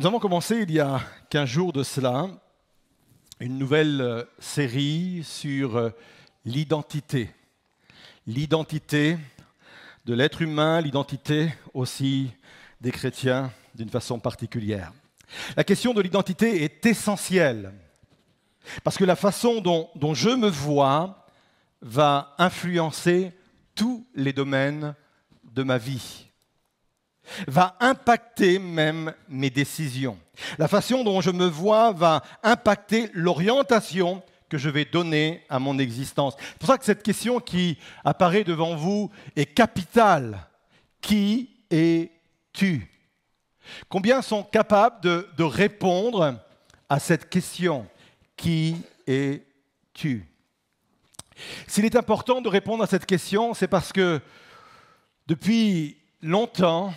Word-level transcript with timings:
Nous 0.00 0.06
avons 0.06 0.18
commencé 0.18 0.60
il 0.62 0.70
y 0.70 0.80
a 0.80 0.98
15 1.28 1.46
jours 1.46 1.72
de 1.74 1.82
cela 1.82 2.26
une 3.38 3.58
nouvelle 3.58 4.00
euh, 4.00 4.24
série 4.38 5.20
sur 5.24 5.76
euh, 5.76 5.90
l'identité. 6.46 7.28
L'identité 8.26 9.18
de 10.06 10.14
l'être 10.14 10.40
humain, 10.40 10.80
l'identité 10.80 11.52
aussi 11.74 12.30
des 12.80 12.92
chrétiens 12.92 13.52
d'une 13.74 13.90
façon 13.90 14.18
particulière. 14.18 14.90
La 15.54 15.64
question 15.64 15.92
de 15.92 16.00
l'identité 16.00 16.64
est 16.64 16.86
essentielle 16.86 17.70
parce 18.82 18.96
que 18.96 19.04
la 19.04 19.16
façon 19.16 19.60
dont, 19.60 19.90
dont 19.96 20.14
je 20.14 20.30
me 20.30 20.48
vois 20.48 21.26
va 21.82 22.34
influencer 22.38 23.32
tous 23.74 24.06
les 24.14 24.32
domaines 24.32 24.94
de 25.44 25.62
ma 25.62 25.76
vie 25.76 26.29
va 27.46 27.76
impacter 27.80 28.58
même 28.58 29.12
mes 29.28 29.50
décisions. 29.50 30.18
La 30.58 30.68
façon 30.68 31.04
dont 31.04 31.20
je 31.20 31.30
me 31.30 31.46
vois 31.46 31.92
va 31.92 32.22
impacter 32.42 33.10
l'orientation 33.12 34.22
que 34.48 34.58
je 34.58 34.68
vais 34.68 34.84
donner 34.84 35.42
à 35.48 35.58
mon 35.58 35.78
existence. 35.78 36.34
C'est 36.38 36.58
pour 36.58 36.68
ça 36.68 36.76
que 36.76 36.84
cette 36.84 37.02
question 37.02 37.38
qui 37.38 37.78
apparaît 38.04 38.44
devant 38.44 38.74
vous 38.74 39.10
est 39.36 39.46
capitale. 39.46 40.46
Qui 41.00 41.50
es-tu? 41.70 42.90
Combien 43.88 44.20
sont 44.20 44.42
capables 44.42 45.00
de, 45.00 45.42
répondre 45.44 46.40
à 46.88 46.98
cette 46.98 47.30
question? 47.30 47.86
Qui 48.36 48.76
es-tu? 49.06 50.26
S'il 51.66 51.84
est 51.84 51.96
important 51.96 52.40
de 52.40 52.48
répondre 52.48 52.82
à 52.82 52.86
cette 52.86 53.06
question, 53.06 53.54
c'est 53.54 53.68
parce 53.68 53.92
que 53.92 54.20
depuis 55.26 55.96
longtemps, 56.20 56.92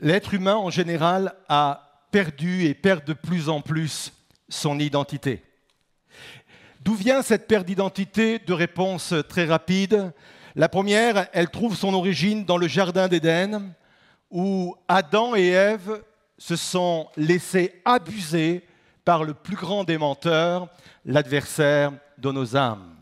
l'être 0.00 0.34
humain 0.34 0.56
en 0.56 0.70
général 0.70 1.34
a 1.48 2.06
perdu 2.10 2.64
et 2.64 2.74
perd 2.74 3.04
de 3.04 3.12
plus 3.12 3.48
en 3.48 3.60
plus 3.60 4.12
son 4.48 4.78
identité. 4.78 5.42
D'où 6.80 6.94
vient 6.94 7.22
cette 7.22 7.46
perte 7.46 7.66
d'identité 7.66 8.38
De 8.38 8.52
réponse 8.52 9.14
très 9.28 9.44
rapide? 9.44 10.12
La 10.54 10.68
première, 10.68 11.28
elle 11.32 11.50
trouve 11.50 11.76
son 11.76 11.94
origine 11.94 12.44
dans 12.44 12.56
le 12.56 12.68
Jardin 12.68 13.08
d'Éden, 13.08 13.74
où 14.30 14.74
Adam 14.88 15.34
et 15.36 15.48
Ève 15.48 16.02
se 16.38 16.56
sont 16.56 17.08
laissés 17.16 17.80
abuser 17.84 18.64
par 19.04 19.24
le 19.24 19.34
plus 19.34 19.56
grand 19.56 19.84
des 19.84 19.98
menteurs, 19.98 20.68
l'adversaire 21.04 21.92
de 22.18 22.30
nos 22.30 22.56
âmes 22.56 22.97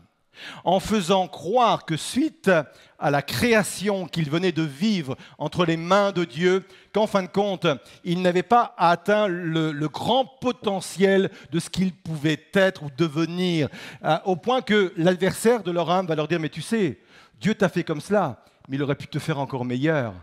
en 0.63 0.79
faisant 0.79 1.27
croire 1.27 1.85
que 1.85 1.97
suite 1.97 2.51
à 2.99 3.11
la 3.11 3.21
création 3.21 4.07
qu'il 4.07 4.29
venait 4.29 4.51
de 4.51 4.63
vivre 4.63 5.15
entre 5.37 5.65
les 5.65 5.77
mains 5.77 6.11
de 6.11 6.25
Dieu, 6.25 6.65
qu'en 6.93 7.07
fin 7.07 7.23
de 7.23 7.27
compte, 7.27 7.67
il 8.03 8.21
n'avait 8.21 8.43
pas 8.43 8.73
atteint 8.77 9.27
le, 9.27 9.87
grand 9.87 10.25
potentiel 10.25 11.31
de 11.51 11.59
ce 11.59 11.69
qu'il 11.69 11.93
pouvait 11.93 12.43
être 12.53 12.83
ou 12.83 12.89
devenir, 12.97 13.69
euh, 14.03 14.17
au 14.25 14.35
point 14.35 14.61
que 14.61 14.93
l'adversaire 14.97 15.63
de 15.63 15.71
leur 15.71 15.89
âme 15.89 16.07
va 16.07 16.15
leur 16.15 16.27
dire, 16.27 16.39
mais 16.39 16.49
tu 16.49 16.61
sais, 16.61 16.99
Dieu 17.39 17.55
t'a 17.55 17.69
fait 17.69 17.83
comme 17.83 18.01
cela, 18.01 18.43
mais 18.67 18.77
il 18.77 18.83
aurait 18.83 18.95
pu 18.95 19.07
te 19.07 19.19
faire 19.19 19.39
encore 19.39 19.65
meilleur, 19.65 20.13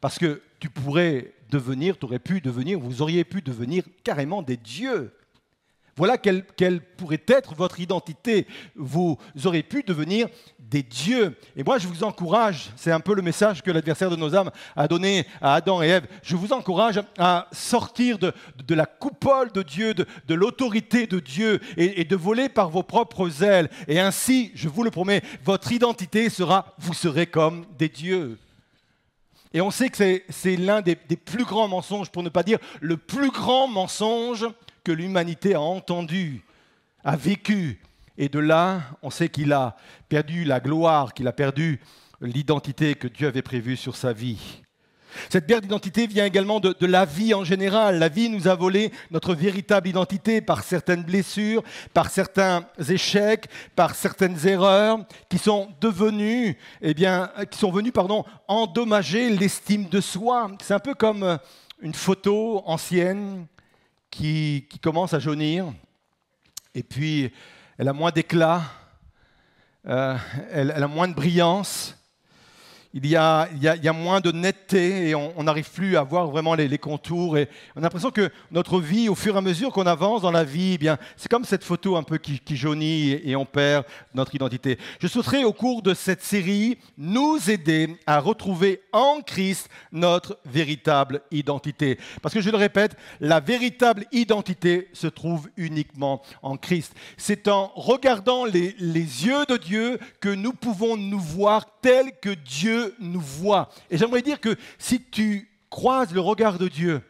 parce 0.00 0.18
que 0.18 0.42
tu 0.60 0.68
pourrais 0.70 1.32
devenir, 1.50 1.98
tu 1.98 2.04
aurais 2.04 2.18
pu 2.18 2.40
devenir, 2.40 2.78
vous 2.78 3.02
auriez 3.02 3.24
pu 3.24 3.42
devenir 3.42 3.84
carrément 4.04 4.42
des 4.42 4.56
dieux. 4.56 5.12
Voilà 5.98 6.16
quelle, 6.16 6.44
pourrait 6.96 7.24
être 7.26 7.56
votre 7.56 7.80
identité. 7.80 8.46
Vous 8.76 9.18
aurez 9.44 9.64
pu 9.64 9.82
devenir 9.82 10.28
des 10.60 10.84
dieux. 10.84 11.36
Et 11.56 11.64
moi, 11.64 11.78
je 11.78 11.88
vous 11.88 12.04
encourage, 12.04 12.70
c'est 12.76 12.92
un 12.92 13.00
peu 13.00 13.16
le 13.16 13.22
message 13.22 13.62
que 13.62 13.72
l'adversaire 13.72 14.08
de 14.08 14.14
nos 14.14 14.36
âmes 14.36 14.52
a 14.76 14.86
donné 14.86 15.26
à 15.40 15.54
Adam 15.54 15.82
et 15.82 15.88
Ève, 15.88 16.06
je 16.22 16.36
vous 16.36 16.52
encourage 16.52 17.00
à 17.18 17.48
sortir 17.50 18.16
de, 18.18 18.32
la 18.68 18.86
coupole 18.86 19.50
de 19.50 19.62
Dieu, 19.62 19.92
de, 19.92 20.34
l'autorité 20.34 21.08
de 21.08 21.18
Dieu, 21.18 21.58
et, 21.76 22.00
et 22.00 22.04
de 22.04 22.14
voler 22.14 22.48
par 22.48 22.70
vos 22.70 22.84
propres 22.84 23.42
ailes. 23.42 23.68
Et 23.88 23.98
ainsi, 23.98 24.52
je 24.54 24.68
vous 24.68 24.84
le 24.84 24.92
promets, 24.92 25.22
votre 25.44 25.72
identité 25.72 26.30
sera, 26.30 26.76
vous 26.78 26.94
serez 26.94 27.26
comme 27.26 27.66
des 27.76 27.88
dieux. 27.88 28.38
Et 29.52 29.60
on 29.60 29.72
sait 29.72 29.88
que 29.88 30.22
c'est 30.28 30.56
l'un 30.56 30.80
des, 30.80 30.96
des 31.08 31.16
plus 31.16 31.44
grands 31.44 31.66
mensonges, 31.66 32.10
pour 32.10 32.22
ne 32.22 32.28
pas 32.28 32.44
dire 32.44 32.58
le 32.80 32.96
plus 32.96 33.30
grand 33.30 33.66
mensonge 33.66 34.46
que 34.88 34.92
l'humanité 34.94 35.52
a 35.52 35.60
entendu, 35.60 36.42
a 37.04 37.14
vécu. 37.14 37.78
Et 38.16 38.30
de 38.30 38.38
là, 38.38 38.80
on 39.02 39.10
sait 39.10 39.28
qu'il 39.28 39.52
a 39.52 39.76
perdu 40.08 40.44
la 40.44 40.60
gloire, 40.60 41.12
qu'il 41.12 41.28
a 41.28 41.32
perdu 41.32 41.78
l'identité 42.22 42.94
que 42.94 43.06
Dieu 43.06 43.28
avait 43.28 43.42
prévue 43.42 43.76
sur 43.76 43.96
sa 43.96 44.14
vie. 44.14 44.62
Cette 45.28 45.46
perte 45.46 45.64
d'identité 45.64 46.06
vient 46.06 46.24
également 46.24 46.58
de, 46.58 46.74
la 46.86 47.04
vie 47.04 47.34
en 47.34 47.44
général. 47.44 47.98
La 47.98 48.08
vie 48.08 48.30
nous 48.30 48.48
a 48.48 48.54
volé 48.54 48.90
notre 49.10 49.34
véritable 49.34 49.88
identité 49.88 50.40
par 50.40 50.64
certaines 50.64 51.02
blessures, 51.02 51.62
par 51.92 52.08
certains 52.08 52.64
échecs, 52.88 53.44
par 53.76 53.94
certaines 53.94 54.46
erreurs 54.46 55.00
qui 55.28 55.36
sont 55.36 55.68
devenues, 55.82 56.56
eh 56.80 56.94
bien, 56.94 57.30
qui 57.50 57.58
sont 57.58 57.70
venues, 57.70 57.92
pardon, 57.92 58.24
endommager 58.48 59.28
l'estime 59.28 59.86
de 59.90 60.00
soi. 60.00 60.50
C'est 60.62 60.72
un 60.72 60.78
peu 60.78 60.94
comme 60.94 61.38
une 61.82 61.94
photo 61.94 62.62
ancienne 62.64 63.46
qui, 64.10 64.66
commence 64.82 65.14
à 65.14 65.18
jaunir, 65.18 65.72
et 66.74 66.82
puis 66.82 67.32
elle 67.76 67.88
a 67.88 67.92
moins 67.92 68.10
d'éclat, 68.10 68.62
euh, 69.86 70.16
elle, 70.50 70.70
a 70.70 70.88
moins 70.88 71.08
de 71.08 71.14
brillance, 71.14 71.97
il 72.94 73.06
y, 73.06 73.16
a, 73.16 73.92
moins 73.92 74.20
de 74.20 74.32
netteté 74.32 75.10
et 75.10 75.14
on 75.14 75.42
n'arrive 75.42 75.70
plus 75.70 75.98
à 75.98 76.02
voir 76.02 76.28
vraiment 76.28 76.54
les, 76.54 76.78
contours. 76.78 77.36
Et 77.36 77.48
on 77.76 77.80
a 77.80 77.82
l'impression 77.82 78.10
que 78.10 78.30
notre 78.50 78.80
vie, 78.80 79.10
au 79.10 79.14
fur 79.14 79.34
et 79.34 79.38
à 79.38 79.42
mesure 79.42 79.72
qu'on 79.72 79.86
avance 79.86 80.22
dans 80.22 80.30
la 80.30 80.44
vie, 80.44 80.72
eh 80.74 80.78
bien, 80.78 80.96
c'est 81.16 81.28
comme 81.28 81.44
cette 81.44 81.64
photo 81.64 81.96
un 81.96 82.02
peu 82.02 82.16
qui, 82.16 82.40
jaunit 82.56 83.10
et, 83.10 83.36
on 83.36 83.44
perd 83.44 83.84
notre 84.14 84.34
identité. 84.34 84.78
Je 85.00 85.06
souhaiterais, 85.06 85.44
au 85.44 85.52
cours 85.52 85.82
de 85.82 85.92
cette 85.92 86.22
série, 86.22 86.78
nous 86.96 87.50
aider 87.50 87.94
à 88.06 88.20
retrouver 88.20 88.80
en 88.92 89.20
Christ 89.20 89.68
notre 89.92 90.38
véritable 90.46 91.20
identité. 91.30 91.98
Parce 92.22 92.34
que 92.34 92.40
je 92.40 92.50
le 92.50 92.56
répète, 92.56 92.96
la 93.20 93.40
véritable 93.40 94.06
identité 94.12 94.88
se 94.94 95.08
trouve 95.08 95.48
uniquement 95.58 96.22
en 96.42 96.56
Christ. 96.56 96.94
C'est 97.18 97.48
en 97.48 97.70
regardant 97.74 98.46
les, 98.46 98.74
les 98.78 99.26
yeux 99.26 99.44
de 99.46 99.58
Dieu 99.58 99.98
que 100.20 100.30
nous 100.30 100.54
pouvons 100.54 100.96
nous 100.96 101.20
voir 101.20 101.66
tel 101.82 102.12
que 102.20 102.30
Dieu 102.30 102.77
nous 102.98 103.20
voit. 103.20 103.70
Et 103.90 103.98
j'aimerais 103.98 104.22
dire 104.22 104.40
que 104.40 104.56
si 104.78 105.02
tu 105.02 105.50
croises 105.70 106.12
le 106.12 106.20
regard 106.20 106.58
de 106.58 106.68
Dieu 106.68 107.02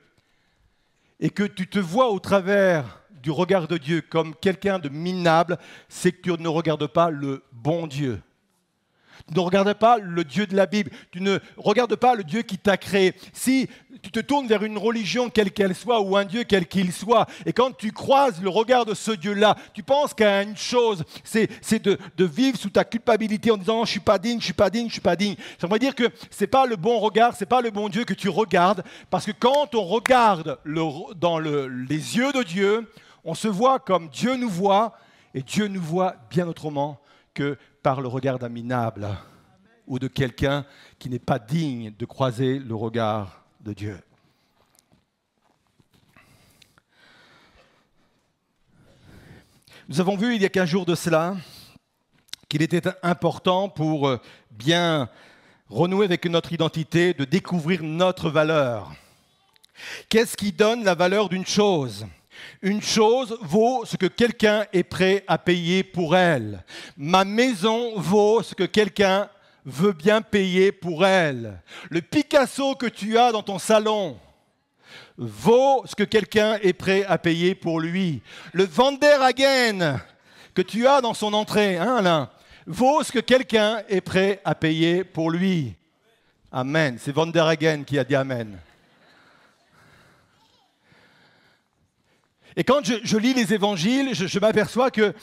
et 1.20 1.30
que 1.30 1.44
tu 1.44 1.66
te 1.66 1.78
vois 1.78 2.10
au 2.10 2.18
travers 2.18 3.02
du 3.10 3.30
regard 3.30 3.68
de 3.68 3.76
Dieu 3.76 4.00
comme 4.00 4.34
quelqu'un 4.34 4.78
de 4.78 4.88
minable, 4.88 5.58
c'est 5.88 6.12
que 6.12 6.30
tu 6.30 6.42
ne 6.42 6.48
regardes 6.48 6.86
pas 6.86 7.10
le 7.10 7.42
bon 7.52 7.86
Dieu. 7.86 8.20
Tu 9.26 9.34
ne 9.34 9.40
regardes 9.40 9.74
pas 9.74 9.98
le 9.98 10.24
Dieu 10.24 10.46
de 10.46 10.54
la 10.54 10.66
Bible. 10.66 10.90
Tu 11.10 11.20
ne 11.20 11.38
regardes 11.56 11.96
pas 11.96 12.14
le 12.14 12.24
Dieu 12.24 12.42
qui 12.42 12.58
t'a 12.58 12.76
créé. 12.76 13.14
Si 13.32 13.68
tu 14.02 14.10
te 14.10 14.20
tournes 14.20 14.46
vers 14.46 14.62
une 14.62 14.78
religion 14.78 15.28
quelle 15.28 15.50
qu'elle 15.50 15.74
soit 15.74 16.00
ou 16.00 16.16
un 16.16 16.24
Dieu 16.24 16.44
quel 16.44 16.66
qu'il 16.66 16.92
soit, 16.92 17.26
et 17.46 17.52
quand 17.52 17.76
tu 17.76 17.92
croises 17.92 18.40
le 18.40 18.48
regard 18.48 18.84
de 18.84 18.94
ce 18.94 19.10
Dieu-là, 19.10 19.56
tu 19.74 19.82
penses 19.82 20.14
qu'à 20.14 20.42
une 20.42 20.56
chose, 20.56 21.04
c'est 21.24 21.82
de, 21.82 21.98
vivre 22.24 22.58
sous 22.58 22.70
ta 22.70 22.84
culpabilité 22.84 23.50
en 23.50 23.56
disant 23.56 23.84
je 23.84 23.90
suis 23.90 24.00
pas 24.00 24.18
digne, 24.18 24.38
je 24.40 24.44
suis 24.44 24.52
pas 24.52 24.70
digne, 24.70 24.88
je 24.88 24.92
suis 24.92 25.00
pas 25.00 25.16
digne. 25.16 25.36
J'aimerais 25.60 25.78
dire 25.78 25.94
que 25.94 26.10
c'est 26.30 26.46
pas 26.46 26.66
le 26.66 26.76
bon 26.76 26.98
regard, 26.98 27.34
c'est 27.36 27.46
pas 27.46 27.60
le 27.60 27.70
bon 27.70 27.88
Dieu 27.88 28.04
que 28.04 28.14
tu 28.14 28.28
regardes, 28.28 28.84
parce 29.10 29.26
que 29.26 29.32
quand 29.32 29.74
on 29.74 29.84
regarde 29.84 30.58
dans 31.16 31.38
les 31.38 32.16
yeux 32.16 32.32
de 32.32 32.42
Dieu, 32.42 32.88
on 33.24 33.34
se 33.34 33.48
voit 33.48 33.78
comme 33.78 34.08
Dieu 34.08 34.36
nous 34.36 34.48
voit, 34.48 34.96
et 35.34 35.42
Dieu 35.42 35.68
nous 35.68 35.82
voit 35.82 36.14
bien 36.30 36.48
autrement 36.48 37.00
que 37.34 37.56
par 37.82 38.00
le 38.00 38.08
regard 38.08 38.38
d'un 38.38 38.48
minable 38.48 39.08
ou 39.86 39.98
de 39.98 40.08
quelqu'un 40.08 40.64
qui 40.98 41.08
n'est 41.08 41.18
pas 41.18 41.38
digne 41.38 41.92
de 41.98 42.04
croiser 42.04 42.58
le 42.58 42.74
regard 42.74 43.44
de 43.60 43.72
Dieu. 43.72 43.98
Nous 49.88 50.00
avons 50.00 50.16
vu 50.16 50.34
il 50.34 50.42
y 50.42 50.44
a 50.44 50.50
15 50.50 50.68
jours 50.68 50.84
de 50.84 50.94
cela 50.94 51.36
qu'il 52.48 52.62
était 52.62 52.82
important 53.02 53.68
pour 53.68 54.08
euh, 54.08 54.18
bien 54.50 55.08
renouer 55.68 56.04
avec 56.04 56.24
notre 56.26 56.52
identité, 56.52 57.14
de 57.14 57.24
découvrir 57.24 57.82
notre 57.82 58.30
valeur. 58.30 58.92
Qu'est-ce 60.08 60.36
qui 60.36 60.52
donne 60.52 60.84
la 60.84 60.94
valeur 60.94 61.28
d'une 61.28 61.46
chose? 61.46 62.06
Une 62.62 62.82
chose 62.82 63.36
vaut 63.42 63.84
ce 63.84 63.96
que 63.96 64.06
quelqu'un 64.06 64.66
est 64.72 64.82
prêt 64.82 65.24
à 65.26 65.38
payer 65.38 65.82
pour 65.82 66.16
elle. 66.16 66.64
Ma 66.96 67.24
maison 67.24 67.98
vaut 67.98 68.42
ce 68.42 68.54
que 68.54 68.64
quelqu'un 68.64 69.28
veut 69.64 69.92
bien 69.92 70.22
payer 70.22 70.72
pour 70.72 71.06
elle. 71.06 71.62
Le 71.90 72.00
Picasso 72.00 72.74
que 72.74 72.86
tu 72.86 73.18
as 73.18 73.32
dans 73.32 73.42
ton 73.42 73.58
salon 73.58 74.18
vaut 75.16 75.82
ce 75.84 75.96
que 75.96 76.04
quelqu'un 76.04 76.58
est 76.62 76.72
prêt 76.72 77.04
à 77.04 77.18
payer 77.18 77.54
pour 77.54 77.80
lui. 77.80 78.22
Le 78.52 78.64
Vanderhagen 78.64 80.00
que 80.54 80.62
tu 80.62 80.86
as 80.86 81.00
dans 81.00 81.14
son 81.14 81.34
entrée, 81.34 81.76
hein, 81.76 81.96
Alain, 81.96 82.30
vaut 82.66 83.02
ce 83.02 83.12
que 83.12 83.18
quelqu'un 83.18 83.82
est 83.88 84.00
prêt 84.00 84.40
à 84.44 84.54
payer 84.54 85.04
pour 85.04 85.30
lui. 85.30 85.74
Amen. 86.50 86.98
C'est 86.98 87.12
Vanderhagen 87.12 87.84
qui 87.84 87.98
a 87.98 88.04
dit 88.04 88.14
Amen. 88.14 88.58
Et 92.58 92.64
quand 92.64 92.84
je, 92.84 93.16
lis 93.16 93.34
les 93.34 93.54
évangiles, 93.54 94.14
je, 94.14 94.38
m'aperçois 94.40 94.90
que 94.90 95.14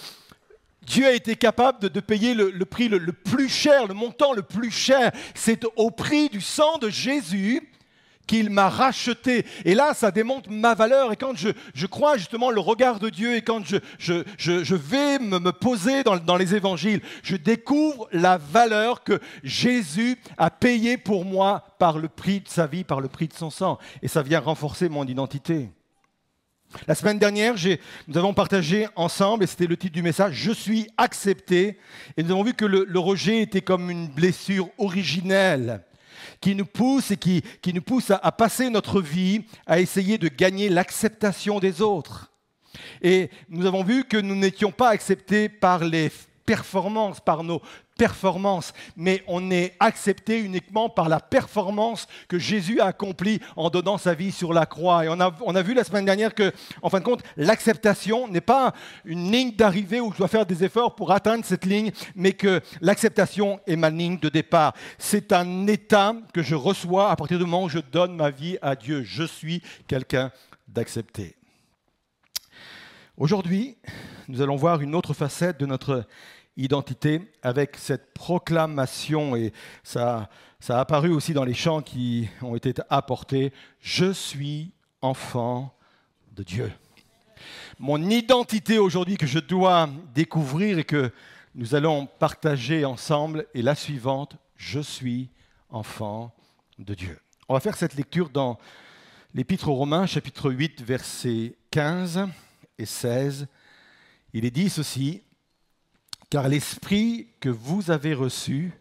Dieu 0.84 1.06
a 1.06 1.12
été 1.12 1.36
capable 1.36 1.90
de, 1.90 2.00
payer 2.00 2.34
le, 2.34 2.64
prix 2.64 2.88
le, 2.88 3.12
plus 3.12 3.50
cher, 3.50 3.88
le 3.88 3.94
montant 3.94 4.32
le 4.32 4.42
plus 4.42 4.72
cher. 4.72 5.12
C'est 5.34 5.66
au 5.76 5.92
prix 5.92 6.30
du 6.30 6.40
sang 6.40 6.78
de 6.78 6.88
Jésus 6.88 7.62
qu'il 8.26 8.50
m'a 8.52 8.70
racheté. 8.70 9.46
Et 9.66 9.76
là, 9.76 9.94
ça 9.94 10.12
démontre 10.12 10.50
ma 10.50 10.76
valeur. 10.76 11.12
Et 11.12 11.18
quand 11.18 11.34
je, 11.36 11.86
crois 11.88 12.16
justement 12.16 12.52
le 12.52 12.62
regard 12.62 13.02
de 13.02 13.10
Dieu 13.10 13.36
et 13.36 13.42
quand 13.42 13.64
je, 14.00 14.76
vais 14.76 15.20
me, 15.20 15.52
poser 15.52 16.04
dans, 16.04 16.38
les 16.38 16.56
évangiles, 16.56 17.02
je 17.22 17.36
découvre 17.36 18.08
la 18.14 18.38
valeur 18.38 19.04
que 19.04 19.20
Jésus 19.44 20.18
a 20.38 20.50
payée 20.50 20.98
pour 20.98 21.26
moi 21.26 21.66
par 21.80 21.98
le 21.98 22.08
prix 22.08 22.40
de 22.40 22.48
sa 22.48 22.66
vie, 22.66 22.86
par 22.86 23.02
le 23.02 23.10
prix 23.10 23.28
de 23.28 23.34
son 23.34 23.50
sang. 23.50 23.78
Et 24.02 24.08
ça 24.08 24.24
vient 24.24 24.40
renforcer 24.40 24.88
mon 24.88 25.04
identité. 25.04 25.70
La 26.88 26.95
semaine 26.95 27.19
dernière, 27.19 27.56
nous 28.07 28.18
avons 28.18 28.33
partagé 28.33 28.88
ensemble, 28.95 29.44
et 29.44 29.48
c'était 29.48 29.68
le 29.68 29.77
titre 29.77 29.94
du 29.94 30.01
message, 30.01 30.33
Je 30.33 30.51
suis 30.51 30.88
accepté. 30.98 31.77
Et 32.18 32.24
nous 32.24 32.31
avons 32.31 32.44
vu 32.44 32.54
que 32.54 32.66
le 32.66 33.00
rejet 33.00 33.42
était 33.42 33.62
comme 33.62 33.89
une 33.89 34.07
blessure 34.07 34.69
originelle 34.77 35.81
qui 36.42 36.56
nous 36.56 36.66
pousse 36.66 37.12
et 37.12 37.18
qui, 37.18 37.44
nous 37.74 37.81
pousse 37.81 38.12
à, 38.12 38.31
passer 38.31 38.69
notre 38.69 39.01
vie 39.01 39.45
à 39.66 39.80
essayer 39.80 40.18
de 40.18 40.27
gagner 40.27 40.69
l'acceptation 40.69 41.60
des 41.60 41.81
autres. 41.81 42.31
Et 43.01 43.30
nous 43.50 43.66
avons 43.66 43.83
vu 43.83 44.04
que 44.04 44.18
nous 44.18 44.36
n'étions 44.36 44.72
pas 44.72 44.89
acceptés 44.89 45.50
par 45.50 45.83
les 45.83 46.12
performances, 46.45 47.19
par 47.19 47.44
nos 47.44 47.62
performance, 47.97 48.74
mais 48.95 49.24
on 49.27 49.51
est 49.51 49.75
accepté 49.80 50.39
uniquement 50.39 50.89
par 50.89 51.09
la 51.09 51.19
performance 51.19 52.07
que 52.27 52.38
Jésus 52.38 52.80
a 52.80 52.88
accomplie 52.88 53.39
en 53.56 53.69
donnant 53.69 53.97
sa 53.97 54.13
vie 54.13 54.31
sur 54.31 54.53
la 54.53 54.65
croix. 54.65 55.06
Et 55.06 55.09
on 55.09 55.19
a, 55.19 55.33
on 55.42 55.56
a 55.56 55.62
vu 55.62 55.74
la 55.74 55.83
semaine 55.83 56.06
dernière 56.06 56.36
que, 56.36 56.51
en 56.81 56.89
fin 56.89 57.00
de 57.00 57.06
compte, 57.06 57.24
l'acceptation 57.38 58.27
n'est 58.27 58.42
pas 58.42 58.74
une 59.06 59.31
ligne 59.31 59.56
d'arrivée 59.56 60.01
où 60.01 60.12
je 60.12 60.18
dois 60.18 60.27
faire 60.27 60.45
des 60.45 60.63
efforts 60.63 60.95
pour 60.95 61.12
atteindre 61.12 61.45
cette 61.45 61.65
ligne, 61.65 61.92
mais 62.15 62.33
que 62.33 62.62
l'acceptation 62.81 63.59
est 63.68 63.75
ma 63.75 63.89
ligne 63.89 64.19
de 64.19 64.30
départ. 64.30 64.74
C'est 64.98 65.31
un 65.31 65.68
état 65.68 66.15
que 66.33 66.44
je 66.44 66.56
reçois 66.56 67.12
à 67.12 67.15
partir 67.15 67.38
du 67.38 67.45
moment 67.45 67.63
où 67.63 67.69
je 67.69 67.80
donne 67.80 68.15
ma 68.15 68.30
vie 68.30 68.57
à 68.62 68.75
Dieu. 68.75 69.03
Je 69.03 69.24
suis 69.24 69.62
quelqu'un 69.88 70.31
d'accepté. 70.68 71.36
Aujourd'hui, 73.18 73.77
nous 74.27 74.41
allons 74.41 74.57
voir 74.57 74.81
une 74.81 74.95
autre 74.95 75.13
facette 75.13 75.59
de 75.59 75.65
notre 75.65 76.06
identité 76.57 77.22
avec 77.42 77.75
cette 77.78 78.13
proclamation, 78.13 79.36
et 79.36 79.54
ça, 79.84 80.30
ça 80.60 80.78
a 80.78 80.81
apparu 80.81 81.12
aussi 81.12 81.34
dans 81.34 81.44
les 81.44 81.54
chants 81.54 81.81
qui 81.81 82.30
ont 82.42 82.56
été 82.56 82.74
apportés, 82.90 83.52
Je 83.80 84.12
suis 84.12 84.72
enfant 85.02 85.75
de 86.34 86.44
Dieu. 86.44 86.72
Mon 87.80 88.02
identité 88.10 88.78
aujourd'hui 88.78 89.18
que 89.18 89.28
je 89.28 89.40
dois 89.40 89.90
découvrir 90.13 90.80
et 90.80 90.84
que 90.84 91.12
nous 91.54 91.75
allons 91.75 92.06
partager 92.06 92.86
ensemble 92.86 93.46
est 93.54 93.62
la 93.62 93.75
suivante, 93.75 94.38
Je 94.56 94.80
suis 94.80 95.30
enfant 95.69 96.34
de 96.80 96.94
Dieu. 96.94 97.19
On 97.48 97.54
va 97.54 97.60
faire 97.60 97.78
cette 97.78 97.96
lecture 97.96 98.30
dans 98.30 98.58
l'Épître 99.34 99.68
aux 99.68 99.75
Romains, 99.75 100.08
chapitre 100.08 100.51
8, 100.51 100.81
versets 100.81 101.56
15 101.72 102.28
et 102.78 102.86
16. 102.86 103.48
Il 104.34 104.46
est 104.46 104.51
dit 104.51 104.69
ceci, 104.69 105.22
car 106.30 106.48
l'esprit 106.48 107.27
que 107.39 107.50
vous 107.50 107.92
avez 107.92 108.13
reçu 108.13 108.72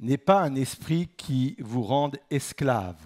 n'est 0.00 0.18
pas 0.18 0.40
un 0.40 0.54
esprit 0.54 1.08
qui 1.16 1.56
vous 1.58 1.82
rende 1.82 2.16
esclave 2.30 3.00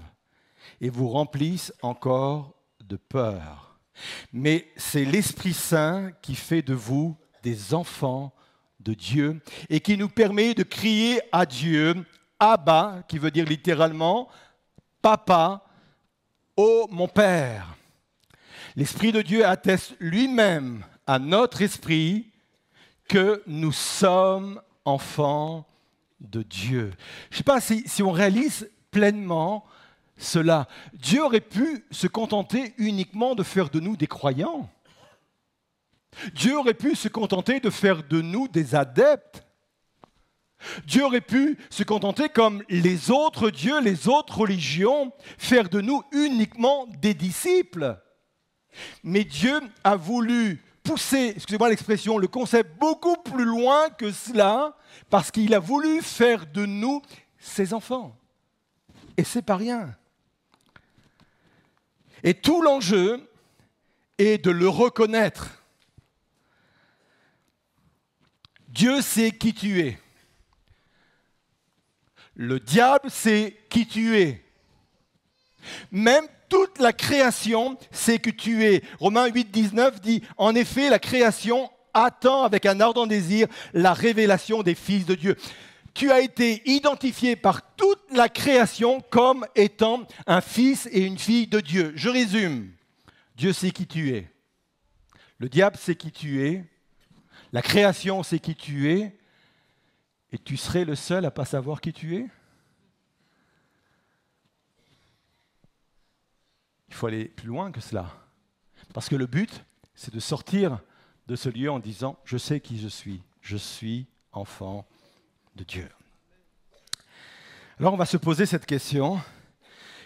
et 0.81 0.91
vous 0.91 1.09
remplisse 1.09 1.73
encore 1.83 2.55
de 2.85 2.97
peur, 2.97 3.79
mais 4.33 4.69
c'est 4.77 5.05
l'Esprit 5.05 5.55
Saint 5.55 6.13
qui 6.23 6.35
fait 6.35 6.63
de 6.63 6.75
vous 6.75 7.17
des 7.43 7.75
enfants 7.75 8.35
de 8.81 8.95
Dieu 8.95 9.41
et 9.69 9.81
qui 9.81 9.97
nous 9.97 10.09
permet 10.09 10.55
de 10.55 10.63
crier 10.63 11.21
à 11.33 11.47
Dieu, 11.47 11.95
Abba, 12.39 13.03
qui 13.09 13.19
veut 13.19 13.31
dire 13.31 13.47
littéralement 13.47 14.29
Papa, 15.01 15.65
ô 16.57 16.87
mon 16.91 17.09
Père. 17.09 17.77
L'Esprit 18.77 19.13
de 19.13 19.23
Dieu 19.23 19.47
atteste 19.47 19.95
lui-même 20.01 20.85
à 21.07 21.19
notre 21.19 21.63
esprit 21.63 22.33
que 23.09 23.43
nous 23.47 23.73
sommes 23.73 24.61
enfants 24.85 25.67
de 26.21 26.43
Dieu. 26.43 26.93
Je 27.31 27.35
ne 27.35 27.39
sais 27.39 27.45
pas 27.45 27.61
si, 27.61 27.83
si 27.87 28.03
on 28.03 28.13
réalise 28.13 28.71
pleinement 28.91 29.65
cela. 30.17 30.69
Dieu 30.95 31.23
aurait 31.23 31.41
pu 31.41 31.85
se 31.91 32.07
contenter 32.07 32.75
uniquement 32.79 33.35
de 33.35 33.43
faire 33.43 33.71
de 33.71 33.81
nous 33.81 33.97
des 33.97 34.07
croyants. 34.07 34.71
Dieu 36.35 36.57
aurait 36.57 36.75
pu 36.75 36.95
se 36.95 37.09
contenter 37.09 37.61
de 37.61 37.71
faire 37.71 38.03
de 38.05 38.21
nous 38.21 38.49
des 38.49 38.75
adeptes. 38.75 39.45
Dieu 40.87 41.05
aurait 41.05 41.21
pu 41.21 41.59
se 41.69 41.83
contenter, 41.83 42.29
comme 42.29 42.63
les 42.69 43.11
autres 43.11 43.51
dieux, 43.51 43.81
les 43.81 44.09
autres 44.09 44.39
religions, 44.39 45.13
faire 45.37 45.69
de 45.69 45.81
nous 45.81 46.03
uniquement 46.13 46.87
des 47.01 47.13
disciples. 47.13 48.01
Mais 49.03 49.25
Dieu 49.25 49.61
a 49.83 49.97
voulu 49.97 50.64
pousser, 50.85 51.33
excusez-moi 51.35 51.71
l'expression, 51.71 52.19
le 52.19 52.29
concept 52.29 52.79
beaucoup 52.79 53.17
plus 53.17 53.45
loin 53.45 53.91
que 53.91 54.13
cela, 54.13 54.77
parce 55.11 55.31
qu'il 55.31 55.55
a 55.55 55.59
voulu 55.59 56.03
faire 56.03 56.47
de 56.47 56.67
nous 56.67 57.03
ses 57.39 57.75
enfants. 57.75 58.17
Et 59.17 59.25
c'est 59.25 59.43
pas 59.43 59.57
rien. 59.57 59.97
Et 62.23 62.35
tout 62.35 62.63
l'enjeu 62.63 63.29
est 64.19 64.45
de 64.45 64.51
le 64.51 64.69
reconnaître. 64.69 65.63
Dieu 68.69 69.01
sait 69.01 69.33
qui 69.33 69.55
tu 69.55 69.81
es. 69.81 69.99
Le 72.35 72.61
diable 72.61 73.11
sait 73.11 73.57
qui 73.71 73.87
tu 73.87 74.19
es. 74.19 74.44
Même 75.91 76.25
toute 76.49 76.79
la 76.79 76.93
création 76.93 77.79
sait 77.91 78.19
que 78.19 78.31
tu 78.31 78.65
es. 78.65 78.83
Romains 78.99 79.27
8, 79.27 79.51
19 79.51 80.01
dit, 80.01 80.23
en 80.37 80.55
effet, 80.55 80.91
la 80.91 80.99
création 80.99 81.71
attend 81.93 82.45
avec 82.45 82.67
un 82.67 82.81
ardent 82.81 83.07
désir 83.07 83.47
la 83.73 83.93
révélation 83.95 84.63
des 84.63 84.75
fils 84.75 85.07
de 85.07 85.15
Dieu. 85.15 85.37
Tu 85.95 86.11
as 86.11 86.21
été 86.21 86.63
identifié 86.69 87.37
par 87.37 87.75
toute 87.77 88.03
la 88.13 88.29
création 88.29 89.01
comme 89.11 89.47
étant 89.55 90.07
un 90.27 90.41
fils 90.41 90.89
et 90.93 91.03
une 91.03 91.19
fille 91.19 91.47
de 91.47 91.61
Dieu. 91.61 91.93
Je 91.95 92.09
résume. 92.09 92.71
Dieu 93.37 93.53
sait 93.53 93.71
qui 93.71 93.87
tu 93.87 94.15
es. 94.15 94.29
Le 95.39 95.49
diable 95.49 95.77
sait 95.77 95.95
qui 95.95 96.11
tu 96.11 96.47
es. 96.47 96.65
La 97.53 97.63
création 97.63 98.23
sait 98.23 98.41
qui 98.41 98.57
tu 98.57 98.93
es. 98.93 99.17
Et 100.33 100.39
tu 100.39 100.57
serais 100.57 100.85
le 100.85 100.97
seul 100.97 101.25
à 101.25 101.29
ne 101.29 101.31
pas 101.31 101.45
savoir 101.45 101.81
qui 101.81 101.93
tu 101.93 102.17
es 102.17 102.29
il 106.95 106.97
faut 106.97 107.09
aller 107.09 107.25
plus 107.25 107.49
loin 107.49 107.73
que 107.73 107.81
cela. 107.81 108.07
Parce 108.93 109.09
que 109.09 109.17
le 109.17 109.27
but, 109.27 109.65
c'est 109.97 110.15
de 110.15 110.21
sortir 110.21 110.79
de 111.27 111.35
ce 111.35 111.49
lieu 111.49 111.69
en 111.69 111.81
disant, 111.81 112.17
je 112.25 112.39
sais 112.39 112.61
qui 112.61 112.79
je 112.79 112.87
suis, 112.87 113.21
je 113.41 113.57
suis 113.57 114.07
enfant 114.31 114.87
de 115.57 115.65
Dieu. 115.65 115.89
Alors 117.81 117.95
on 117.95 117.97
va 117.97 118.07
se 118.07 118.17
poser 118.17 118.47
cette 118.47 118.65
question, 118.65 119.21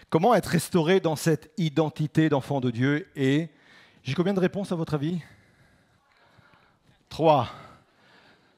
comment 0.09 0.33
être 0.33 0.47
restauré 0.47 0.99
dans 0.99 1.15
cette 1.15 1.51
identité 1.57 2.27
d'enfant 2.27 2.59
de 2.59 2.71
Dieu 2.71 3.07
Et 3.15 3.49
j'ai 4.01 4.15
combien 4.15 4.33
de 4.33 4.39
réponses 4.39 4.71
à 4.71 4.75
votre 4.75 4.95
avis? 4.95 5.21
Trois. 7.07 7.51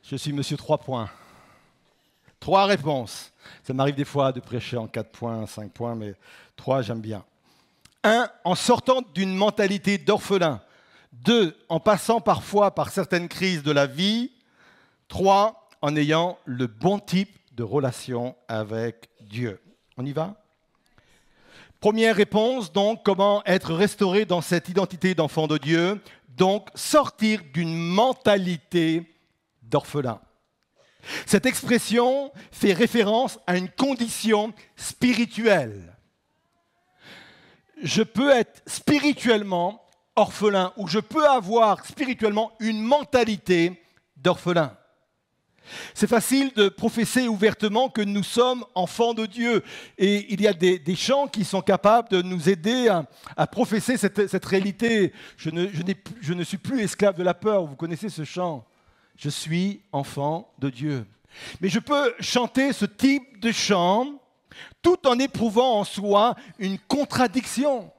Je 0.03 0.15
suis 0.15 0.31
monsieur 0.31 0.55
trois 0.55 0.77
points. 0.77 1.09
Trois 2.39 2.65
réponses. 2.65 3.33
Ça 3.61 3.73
m'arrive 3.73 3.95
des 3.95 4.05
fois 4.05 4.31
de 4.31 4.39
prêcher 4.39 4.77
en 4.77 4.87
quatre 4.87 5.11
points, 5.11 5.45
cinq 5.47 5.73
points, 5.73 5.95
mais 5.95 6.15
trois, 6.55 6.81
j'aime 6.81 7.01
bien. 7.01 7.25
Un, 8.03 8.29
en 8.43 8.55
sortant 8.55 9.03
d'une 9.13 9.35
mentalité 9.35 9.97
d'orphelin. 9.97 10.61
Deux, 11.11 11.55
en 11.69 11.79
passant 11.79 12.19
parfois 12.19 12.73
par 12.73 12.89
certaines 12.89 13.27
crises 13.27 13.63
de 13.63 13.71
la 13.71 13.85
vie. 13.85 14.31
Trois, 15.07 15.69
en 15.81 15.95
ayant 15.95 16.37
le 16.45 16.67
bon 16.67 16.99
type 16.99 17.37
de 17.51 17.63
relation 17.63 18.35
avec 18.47 19.09
Dieu. 19.21 19.61
On 19.97 20.05
y 20.05 20.13
va? 20.13 20.35
Première 21.79 22.15
réponse, 22.15 22.71
donc, 22.71 23.03
comment 23.03 23.43
être 23.45 23.73
restauré 23.73 24.25
dans 24.25 24.41
cette 24.41 24.69
identité 24.69 25.15
d'enfant 25.15 25.47
de 25.47 25.57
Dieu? 25.57 26.01
Donc, 26.29 26.69
sortir 26.75 27.41
d'une 27.53 27.75
mentalité 27.75 29.15
d'orphelin. 29.63 30.21
Cette 31.25 31.47
expression 31.47 32.31
fait 32.51 32.73
référence 32.73 33.39
à 33.47 33.57
une 33.57 33.69
condition 33.69 34.53
spirituelle 34.75 35.97
je 37.81 38.03
peux 38.03 38.29
être 38.29 38.61
spirituellement 38.65 39.83
orphelin 40.15 40.73
ou 40.77 40.87
je 40.87 40.99
peux 40.99 41.27
avoir 41.27 41.85
spirituellement 41.85 42.51
une 42.59 42.81
mentalité 42.81 43.81
d'orphelin. 44.17 44.75
C'est 45.93 46.07
facile 46.07 46.51
de 46.53 46.69
professer 46.69 47.27
ouvertement 47.27 47.89
que 47.89 48.01
nous 48.01 48.23
sommes 48.23 48.65
enfants 48.75 49.13
de 49.13 49.25
Dieu. 49.25 49.63
Et 49.97 50.33
il 50.33 50.41
y 50.41 50.47
a 50.47 50.53
des, 50.53 50.95
chants 50.95 51.27
qui 51.27 51.45
sont 51.45 51.61
capables 51.61 52.09
de 52.09 52.21
nous 52.21 52.49
aider 52.49 52.89
à, 53.37 53.47
professer 53.47 53.97
cette, 53.97 54.45
réalité. 54.45 55.13
Je 55.37 55.49
ne, 55.49 56.43
suis 56.43 56.57
plus 56.57 56.81
esclave 56.81 57.15
de 57.15 57.23
la 57.23 57.33
peur. 57.33 57.65
Vous 57.65 57.75
connaissez 57.75 58.09
ce 58.09 58.23
chant. 58.23 58.65
Je 59.17 59.29
suis 59.29 59.81
enfant 59.91 60.51
de 60.59 60.69
Dieu. 60.69 61.05
Mais 61.61 61.69
je 61.69 61.79
peux 61.79 62.13
chanter 62.19 62.73
ce 62.73 62.85
type 62.85 63.39
de 63.39 63.51
chant 63.51 64.20
tout 64.81 65.07
en 65.07 65.19
éprouvant 65.19 65.79
en 65.79 65.83
soi 65.83 66.35
une 66.59 66.77
contradiction. 66.79 67.91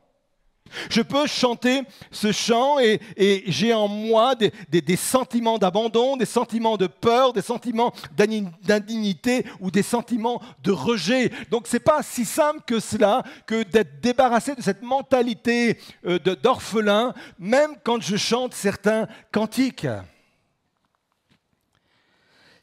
Je 0.90 1.02
peux 1.02 1.26
chanter 1.26 1.82
ce 2.11 2.32
chant 2.32 2.78
et, 2.78 3.00
j'ai 3.47 3.75
en 3.75 3.88
moi 3.88 4.35
des, 4.35 4.97
sentiments 4.97 5.59
d'abandon, 5.59 6.16
des 6.16 6.26
sentiments 6.26 6.76
de 6.76 6.87
peur, 6.87 7.32
des 7.32 7.42
sentiments 7.42 7.92
d'indignité 8.16 9.44
ou 9.61 9.71
des 9.71 9.82
sentiments 9.82 10.40
de 10.62 10.71
rejet. 10.71 11.30
Donc 11.50 11.66
ce 11.66 11.76
n'est 11.76 11.80
pas 11.80 12.02
si 12.02 12.25
simple 12.25 12.61
que 12.66 12.80
cela 12.80 13.23
que 13.47 13.62
d'être 13.62 14.00
débarrassé 14.00 14.54
de 14.54 14.62
cette 14.62 14.82
mentalité 14.82 15.78
euh, 16.06 16.18
d'orphelin, 16.18 17.14
même 17.38 17.73
quand 17.85 18.00
je 18.00 18.16
chante 18.16 18.54
certains 18.54 19.06
cantiques. 19.30 19.87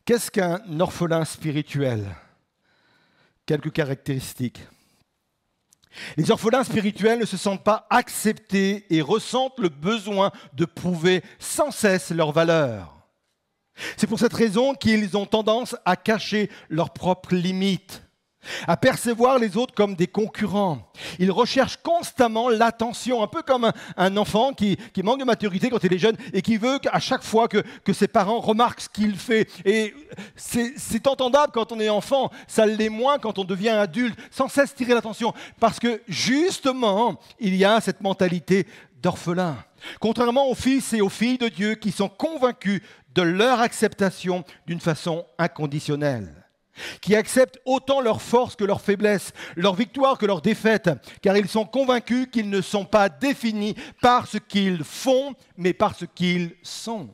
Qu'est-ce 0.06 0.32
qu'un 0.32 0.60
orphelin 0.80 1.24
spirituel? 1.26 2.06
Quelques 3.50 3.72
caractéristiques. 3.72 4.62
Les 6.18 6.30
orphelins 6.30 6.64
spirituels 6.64 7.18
ne 7.18 7.26
se 7.26 7.36
sentent 7.36 7.64
pas 7.64 7.88
acceptés 7.90 8.86
et 8.92 9.02
ressentent 9.02 9.58
le 9.58 9.70
besoin 9.70 10.32
de 10.54 10.66
prouver 10.66 11.24
sans 11.40 11.72
cesse 11.72 12.12
leur 12.12 12.32
valeur. 12.32 13.08
C'est 13.98 14.06
pour 14.06 14.20
cette 14.20 14.36
raison 14.36 14.76
qu'ils 14.76 15.18
ont 15.18 15.26
tendance 15.26 15.76
à 15.84 15.96
cacher 15.96 16.52
leurs 16.70 16.94
propres 16.94 17.34
limites 17.34 18.04
à 18.68 18.78
percevoir 18.78 19.38
les 19.40 19.58
autres 19.58 19.74
comme 19.74 19.96
des 19.96 20.08
concurrents. 20.08 20.92
Il 21.20 21.32
recherche 21.32 21.78
constamment 21.78 22.50
l'attention, 22.50 23.22
un 23.22 23.28
peu 23.28 23.42
comme 23.42 23.72
un, 23.98 24.18
enfant 24.18 24.54
qui, 24.54 24.78
manque 25.04 25.20
de 25.20 25.26
maturité 25.26 25.70
quand 25.70 25.84
il 25.84 25.94
est 25.94 26.00
jeune 26.00 26.18
et 26.34 26.42
qui 26.42 26.58
veut 26.58 26.80
à 26.92 27.00
chaque 27.00 27.24
fois 27.24 27.48
que, 27.48 27.64
ses 27.94 28.08
parents 28.08 28.40
remarquent 28.40 28.82
ce 28.82 28.90
qu'il 28.90 29.16
fait. 29.16 29.50
Et 29.66 29.94
c'est 30.36 31.08
entendable 31.08 31.52
quand 31.54 31.72
on 31.72 31.80
est 31.80 31.90
enfant, 31.90 32.32
ça 32.48 32.66
l'est 32.66 32.90
moins 32.90 33.20
quand 33.20 33.40
on 33.40 33.44
devient 33.44 33.70
adulte, 33.70 34.18
sans 34.32 34.48
cesse 34.48 34.74
tirer 34.74 34.94
l'attention, 34.94 35.34
parce 35.60 35.80
que 35.80 36.02
justement, 36.08 37.20
il 37.40 37.56
y 37.56 37.66
a 37.66 37.82
cette 37.82 38.02
mentalité 38.02 38.68
d'orphelin. 39.02 39.58
Contrairement 40.00 40.50
aux 40.50 40.56
fils 40.56 40.94
et 40.94 41.02
aux 41.02 41.10
filles 41.10 41.38
de 41.38 41.48
Dieu 41.48 41.76
qui 41.76 41.92
sont 41.92 42.10
convaincus 42.10 42.82
de 43.16 43.22
leur 43.22 43.60
acceptation 43.60 44.44
d'une 44.68 44.80
façon 44.80 45.26
inconditionnelle 45.38 46.49
qui 47.02 47.16
acceptent 47.16 47.60
autant 47.66 48.02
leur 48.02 48.22
force 48.22 48.56
que 48.56 48.64
leur 48.64 48.82
faiblesse, 48.82 49.34
leur 49.56 49.76
victoire 49.76 50.18
que 50.18 50.26
leur 50.26 50.42
défaite, 50.42 50.90
car 51.22 51.38
ils 51.38 51.50
sont 51.50 51.66
convaincus 51.66 52.28
qu'ils 52.32 52.50
ne 52.50 52.62
sont 52.62 52.86
pas 52.86 53.10
définis 53.10 53.76
par 54.02 54.28
ce 54.28 54.38
qu'ils 54.38 54.84
font, 54.84 55.34
mais 55.58 55.74
par 55.74 55.96
ce 55.96 56.06
qu'ils 56.06 56.56
sont. 56.64 57.10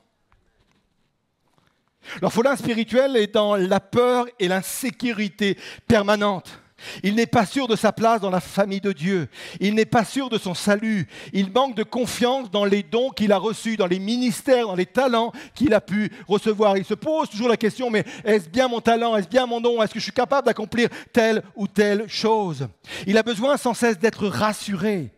L'orphelin 2.21 2.55
spirituel 2.55 3.17
est 3.17 3.33
dans 3.33 3.55
la 3.55 3.79
peur 3.79 4.27
et 4.39 4.47
l'insécurité 4.47 5.57
permanente. 5.87 6.61
Il 7.03 7.15
n'est 7.15 7.25
pas 7.25 7.45
sûr 7.45 7.67
de 7.67 7.75
sa 7.75 7.91
place 7.91 8.21
dans 8.21 8.29
la 8.29 8.41
famille 8.41 8.81
de 8.81 8.91
Dieu. 8.91 9.27
Il 9.59 9.75
n'est 9.75 9.85
pas 9.85 10.03
sûr 10.03 10.29
de 10.29 10.37
son 10.37 10.53
salut. 10.53 11.07
Il 11.33 11.51
manque 11.51 11.75
de 11.75 11.83
confiance 11.83 12.51
dans 12.51 12.65
les 12.65 12.83
dons 12.83 13.11
qu'il 13.11 13.31
a 13.31 13.37
reçus, 13.37 13.77
dans 13.77 13.87
les 13.87 13.99
ministères, 13.99 14.67
dans 14.67 14.75
les 14.75 14.85
talents 14.85 15.31
qu'il 15.53 15.73
a 15.73 15.81
pu 15.81 16.11
recevoir. 16.27 16.77
Il 16.77 16.85
se 16.85 16.93
pose 16.93 17.29
toujours 17.29 17.49
la 17.49 17.57
question, 17.57 17.89
mais 17.89 18.03
est-ce 18.23 18.49
bien 18.49 18.67
mon 18.67 18.81
talent? 18.81 19.15
Est-ce 19.15 19.29
bien 19.29 19.45
mon 19.45 19.61
don? 19.61 19.81
Est-ce 19.81 19.93
que 19.93 19.99
je 19.99 20.05
suis 20.05 20.11
capable 20.11 20.47
d'accomplir 20.47 20.89
telle 21.13 21.43
ou 21.55 21.67
telle 21.67 22.09
chose? 22.09 22.67
Il 23.07 23.17
a 23.17 23.23
besoin 23.23 23.57
sans 23.57 23.73
cesse 23.73 23.97
d'être 23.97 24.27
rassuré. 24.27 25.11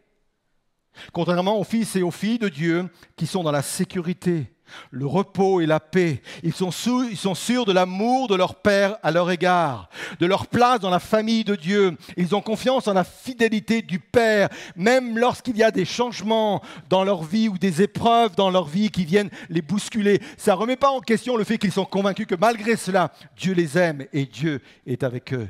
Contrairement 1.11 1.59
aux 1.59 1.63
fils 1.63 1.95
et 1.95 2.01
aux 2.01 2.11
filles 2.11 2.39
de 2.39 2.49
Dieu 2.49 2.87
qui 3.15 3.27
sont 3.27 3.43
dans 3.43 3.51
la 3.51 3.61
sécurité 3.61 4.51
le 4.91 5.05
repos 5.05 5.62
et 5.62 5.65
la 5.65 5.79
paix. 5.79 6.21
Ils 6.43 6.53
sont, 6.53 6.71
sûrs 6.71 7.65
de 7.65 7.71
l'amour 7.71 8.27
de 8.27 8.36
leur 8.36 8.55
Père 8.55 8.97
à 9.03 9.12
leur 9.12 9.29
égard, 9.31 9.89
de 10.19 10.25
leur 10.25 10.47
place 10.47 10.79
dans 10.79 10.89
la 10.89 11.00
famille 11.00 11.43
de 11.43 11.55
Dieu. 11.55 11.97
Ils 12.15 12.36
ont 12.36 12.41
confiance 12.41 12.88
en 12.88 12.93
la 12.93 13.03
fidélité 13.03 13.81
du 13.81 14.00
Père, 14.00 14.50
même 14.75 15.17
lorsqu'il 15.17 15.57
y 15.57 15.63
a 15.63 15.71
des 15.71 15.86
changements 15.86 16.62
dans 16.89 17.03
leur 17.03 17.24
vie 17.24 17.50
ou 17.50 17.57
des 17.57 17.81
épreuves 17.81 18.36
dans 18.36 18.50
leur 18.50 18.65
vie 18.65 18.89
qui 18.89 19.05
viennent 19.05 19.29
les 19.50 19.62
bousculer. 19.62 20.21
Ça 20.38 20.53
ne 20.53 20.57
remet 20.57 20.77
pas 20.77 20.89
en 20.89 21.00
question 21.00 21.38
le 21.38 21.43
fait 21.43 21.57
qu'ils 21.57 21.71
sont 21.71 21.86
convaincus 21.86 22.27
que 22.27 22.36
malgré 22.36 22.75
cela, 22.75 23.12
Dieu 23.38 23.53
les 23.53 23.77
aime 23.77 24.05
et 24.13 24.25
Dieu 24.25 24.62
est 24.86 25.03
avec 25.03 25.33
eux. 25.33 25.47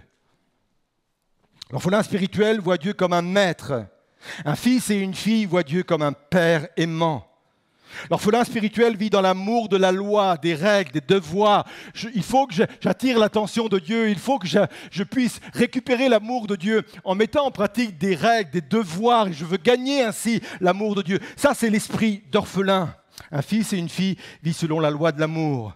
L'orphelin 1.72 2.02
spirituel 2.04 2.60
voit 2.60 2.78
Dieu 2.78 2.94
comme 2.94 3.14
un 3.14 3.22
maître. 3.22 3.86
Un 4.46 4.56
fils 4.56 4.90
et 4.90 4.96
une 4.96 5.14
fille 5.14 5.46
voient 5.46 5.64
Dieu 5.64 5.84
comme 5.84 6.02
un 6.02 6.14
père 6.14 6.68
aimant. 6.78 7.26
L'orphelin 8.10 8.44
spirituel 8.44 8.96
vit 8.96 9.10
dans 9.10 9.22
l'amour 9.22 9.70
de 9.70 9.78
la 9.78 9.92
loi, 9.92 10.38
des 10.38 10.56
règles, 10.56 10.92
des 10.92 11.02
devoirs. 11.02 11.66
il 12.14 12.24
faut 12.24 12.48
que 12.48 12.54
j'attire 12.82 13.20
l'attention 13.20 13.68
de 13.68 13.80
Dieu, 13.80 14.10
il 14.10 14.20
faut 14.20 14.40
que 14.40 14.48
je, 14.48 15.04
puisse 15.04 15.40
récupérer 15.54 16.10
l'amour 16.10 16.48
de 16.48 16.56
Dieu 16.56 16.84
en 17.04 17.16
mettant 17.16 17.46
en 17.46 17.52
pratique 17.52 17.98
des 17.98 18.16
règles, 18.16 18.52
des 18.52 18.62
devoirs, 18.62 19.28
et 19.28 19.34
je 19.34 19.46
veux 19.46 19.58
gagner 19.58 20.04
ainsi 20.04 20.42
l'amour 20.60 20.96
de 20.96 21.02
Dieu. 21.02 21.20
Ça, 21.36 21.54
c'est 21.54 21.70
l'esprit 21.70 22.24
d'orphelin. 22.32 22.94
Un 23.32 23.42
fils 23.42 23.74
et 23.74 23.78
une 23.78 23.90
fille 23.90 24.18
vivent 24.44 24.56
selon 24.56 24.80
la 24.80 24.92
loi 24.92 25.12
de 25.12 25.20
l'amour, 25.20 25.76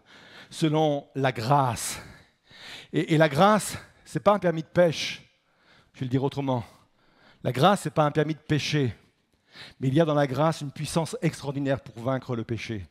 selon 0.49 1.07
la 1.15 1.31
grâce. 1.31 1.99
Et, 2.93 3.17
la 3.17 3.29
grâce, 3.29 3.77
ce 4.05 4.17
n'est 4.17 4.23
pas 4.23 4.33
un 4.33 4.39
permis 4.39 4.63
de 4.63 4.67
pêche, 4.67 5.21
je 5.93 6.01
vais 6.01 6.05
le 6.05 6.09
dire 6.09 6.23
autrement. 6.23 6.63
La 7.43 7.51
grâce, 7.51 7.83
ce 7.83 7.87
n'est 7.87 7.93
pas 7.93 8.03
un 8.03 8.11
permis 8.11 8.33
de 8.33 8.39
péché. 8.39 8.93
Mais 9.79 9.87
il 9.87 9.93
y 9.93 10.01
a 10.01 10.05
dans 10.05 10.13
la 10.13 10.27
grâce 10.27 10.61
une 10.61 10.71
puissance 10.71 11.15
extraordinaire 11.21 11.81
pour 11.81 12.03
vaincre 12.03 12.35
le 12.35 12.43
péché. 12.43 12.85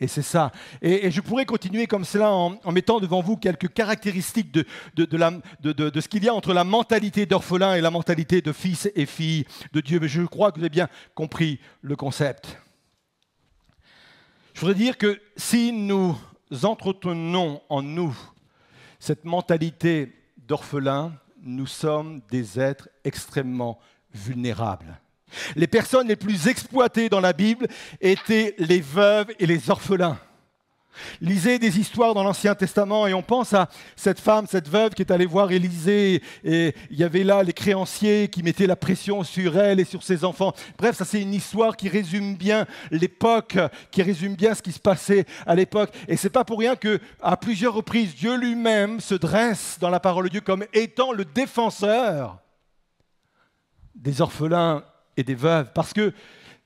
Et 0.00 0.08
c'est 0.08 0.22
ça. 0.22 0.50
Et, 0.80 1.10
je 1.10 1.20
pourrais 1.20 1.44
continuer 1.44 1.86
comme 1.86 2.04
cela 2.04 2.32
en, 2.32 2.72
mettant 2.72 3.00
devant 3.00 3.20
vous 3.20 3.36
quelques 3.36 3.72
caractéristiques 3.72 4.50
de, 4.50 4.64
de 4.94 6.00
ce 6.00 6.08
qu'il 6.08 6.24
y 6.24 6.28
a 6.28 6.34
entre 6.34 6.54
la 6.54 6.64
mentalité 6.64 7.26
d'orphelin 7.26 7.74
et 7.74 7.82
la 7.82 7.90
mentalité 7.90 8.40
de 8.40 8.52
fils 8.52 8.90
et 8.94 9.04
filles 9.04 9.44
de 9.72 9.80
Dieu. 9.80 10.00
Mais 10.00 10.08
je 10.08 10.22
crois 10.22 10.52
que 10.52 10.56
vous 10.56 10.62
avez 10.62 10.70
bien 10.70 10.88
compris 11.14 11.60
le 11.82 11.96
concept. 11.96 12.56
Je 14.54 14.60
voudrais 14.60 14.74
dire 14.74 14.96
que 14.96 15.20
si 15.36 15.70
nous 15.72 16.16
entretenons 16.62 17.60
en 17.68 17.82
nous 17.82 18.16
cette 18.98 19.24
mentalité 19.24 20.14
d'orphelin, 20.36 21.12
nous 21.42 21.66
sommes 21.66 22.20
des 22.30 22.58
êtres 22.58 22.88
extrêmement 23.04 23.78
vulnérables. 24.12 25.00
Les 25.56 25.66
personnes 25.66 26.08
les 26.08 26.16
plus 26.16 26.48
exploitées 26.48 27.08
dans 27.08 27.20
la 27.20 27.32
Bible 27.32 27.68
étaient 28.00 28.54
les 28.58 28.80
veuves 28.80 29.32
et 29.38 29.46
les 29.46 29.70
orphelins. 29.70 30.18
Lisez 31.20 31.58
des 31.58 31.78
histoires 31.78 32.14
dans 32.14 32.22
l'Ancien 32.22 32.54
Testament 32.54 33.06
et 33.06 33.14
on 33.14 33.22
pense 33.22 33.52
à 33.52 33.68
cette 33.96 34.20
femme, 34.20 34.46
cette 34.48 34.68
veuve 34.68 34.92
qui 34.92 35.02
est 35.02 35.12
allée 35.12 35.26
voir 35.26 35.50
Élisée 35.50 36.22
et 36.44 36.74
il 36.90 36.98
y 36.98 37.04
avait 37.04 37.24
là 37.24 37.42
les 37.42 37.52
créanciers 37.52 38.28
qui 38.28 38.42
mettaient 38.42 38.66
la 38.66 38.76
pression 38.76 39.22
sur 39.22 39.58
elle 39.58 39.80
et 39.80 39.84
sur 39.84 40.02
ses 40.02 40.24
enfants. 40.24 40.52
Bref, 40.78 40.96
ça 40.96 41.04
c'est 41.04 41.22
une 41.22 41.34
histoire 41.34 41.76
qui 41.76 41.88
résume 41.88 42.36
bien 42.36 42.66
l'époque, 42.90 43.58
qui 43.90 44.02
résume 44.02 44.34
bien 44.34 44.54
ce 44.54 44.62
qui 44.62 44.72
se 44.72 44.80
passait 44.80 45.26
à 45.46 45.54
l'époque. 45.54 45.90
Et 46.08 46.16
c'est 46.16 46.30
pas 46.30 46.44
pour 46.44 46.58
rien 46.58 46.76
que 46.76 46.98
à 47.22 47.36
plusieurs 47.36 47.74
reprises 47.74 48.14
Dieu 48.14 48.36
lui-même 48.36 49.00
se 49.00 49.14
dresse 49.14 49.78
dans 49.80 49.90
la 49.90 50.00
parole 50.00 50.24
de 50.24 50.30
Dieu 50.30 50.40
comme 50.40 50.64
étant 50.72 51.12
le 51.12 51.24
défenseur 51.24 52.38
des 53.94 54.20
orphelins 54.20 54.82
des 55.24 55.34
veuves, 55.34 55.72
parce 55.74 55.92
que 55.92 56.12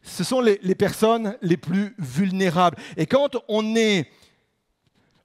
ce 0.05 0.23
sont 0.23 0.41
les, 0.41 0.75
personnes 0.75 1.37
les 1.41 1.57
plus 1.57 1.95
vulnérables. 1.99 2.77
Et 2.97 3.07
quand 3.07 3.37
on 3.49 3.75
est 3.75 4.11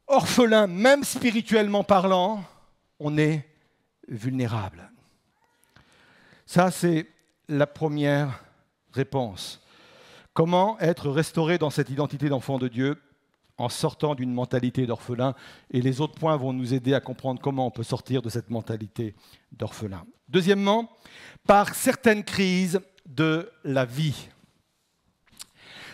orphelin, 0.08 0.68
même 0.68 1.04
spirituellement 1.04 1.84
parlant, 1.84 2.44
on 3.00 3.18
est 3.18 3.46
vulnérable. 4.08 4.90
Ça, 6.46 6.72
c'est 6.72 7.08
la 7.48 7.68
première 7.68 8.44
réponse. 8.94 9.62
Comment 10.34 10.80
être 10.80 11.10
restauré 11.10 11.58
dans 11.58 11.70
cette 11.70 11.90
identité 11.90 12.30
d'enfant 12.30 12.58
de 12.58 12.68
Dieu 12.68 13.02
en 13.58 13.68
sortant 13.68 14.16
d'une 14.16 14.34
mentalité 14.34 14.88
d'orphelin? 14.88 15.36
Et 15.72 15.82
les 15.82 16.00
autres 16.00 16.16
points 16.16 16.38
vont 16.38 16.54
nous 16.54 16.74
aider 16.74 16.94
à 16.94 17.02
comprendre 17.02 17.42
comment 17.42 17.68
on 17.68 17.72
peut 17.72 17.84
sortir 17.84 18.22
de 18.22 18.30
cette 18.30 18.50
mentalité 18.50 19.14
d'orphelin. 19.52 20.06
Deuxièmement, 20.30 20.90
par 21.46 21.76
certaines 21.76 22.24
crises, 22.24 22.80
de 23.10 23.52
la 23.64 23.86
vie. 23.86 24.30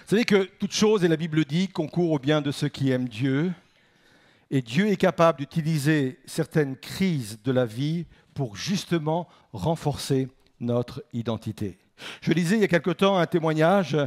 Vous 0.06 0.10
savez 0.10 0.26
que 0.26 0.44
toute 0.44 0.74
chose, 0.74 1.04
et 1.04 1.08
la 1.08 1.18
Bible 1.18 1.46
dit, 1.46 1.68
concourt 1.68 2.12
au 2.12 2.20
bien 2.20 2.42
de 2.42 2.52
ceux 2.52 2.70
qui 2.70 2.92
aiment 2.92 3.10
Dieu. 3.10 3.52
Et 4.52 4.62
Dieu 4.62 4.88
est 4.88 4.98
capable 4.98 5.40
d'utiliser 5.40 6.20
certaines 6.26 6.76
crises 6.76 7.40
de 7.44 7.52
la 7.52 7.66
vie 7.66 8.06
pour 8.36 8.56
justement 8.56 9.28
renforcer 9.54 10.28
notre 10.60 11.04
identité. 11.14 11.80
Je 12.22 12.32
lisais 12.32 12.58
il 12.58 12.62
y 12.62 12.66
a 12.66 12.68
quelque 12.68 12.92
temps 12.92 13.18
un 13.18 13.26
témoignage 13.26 13.98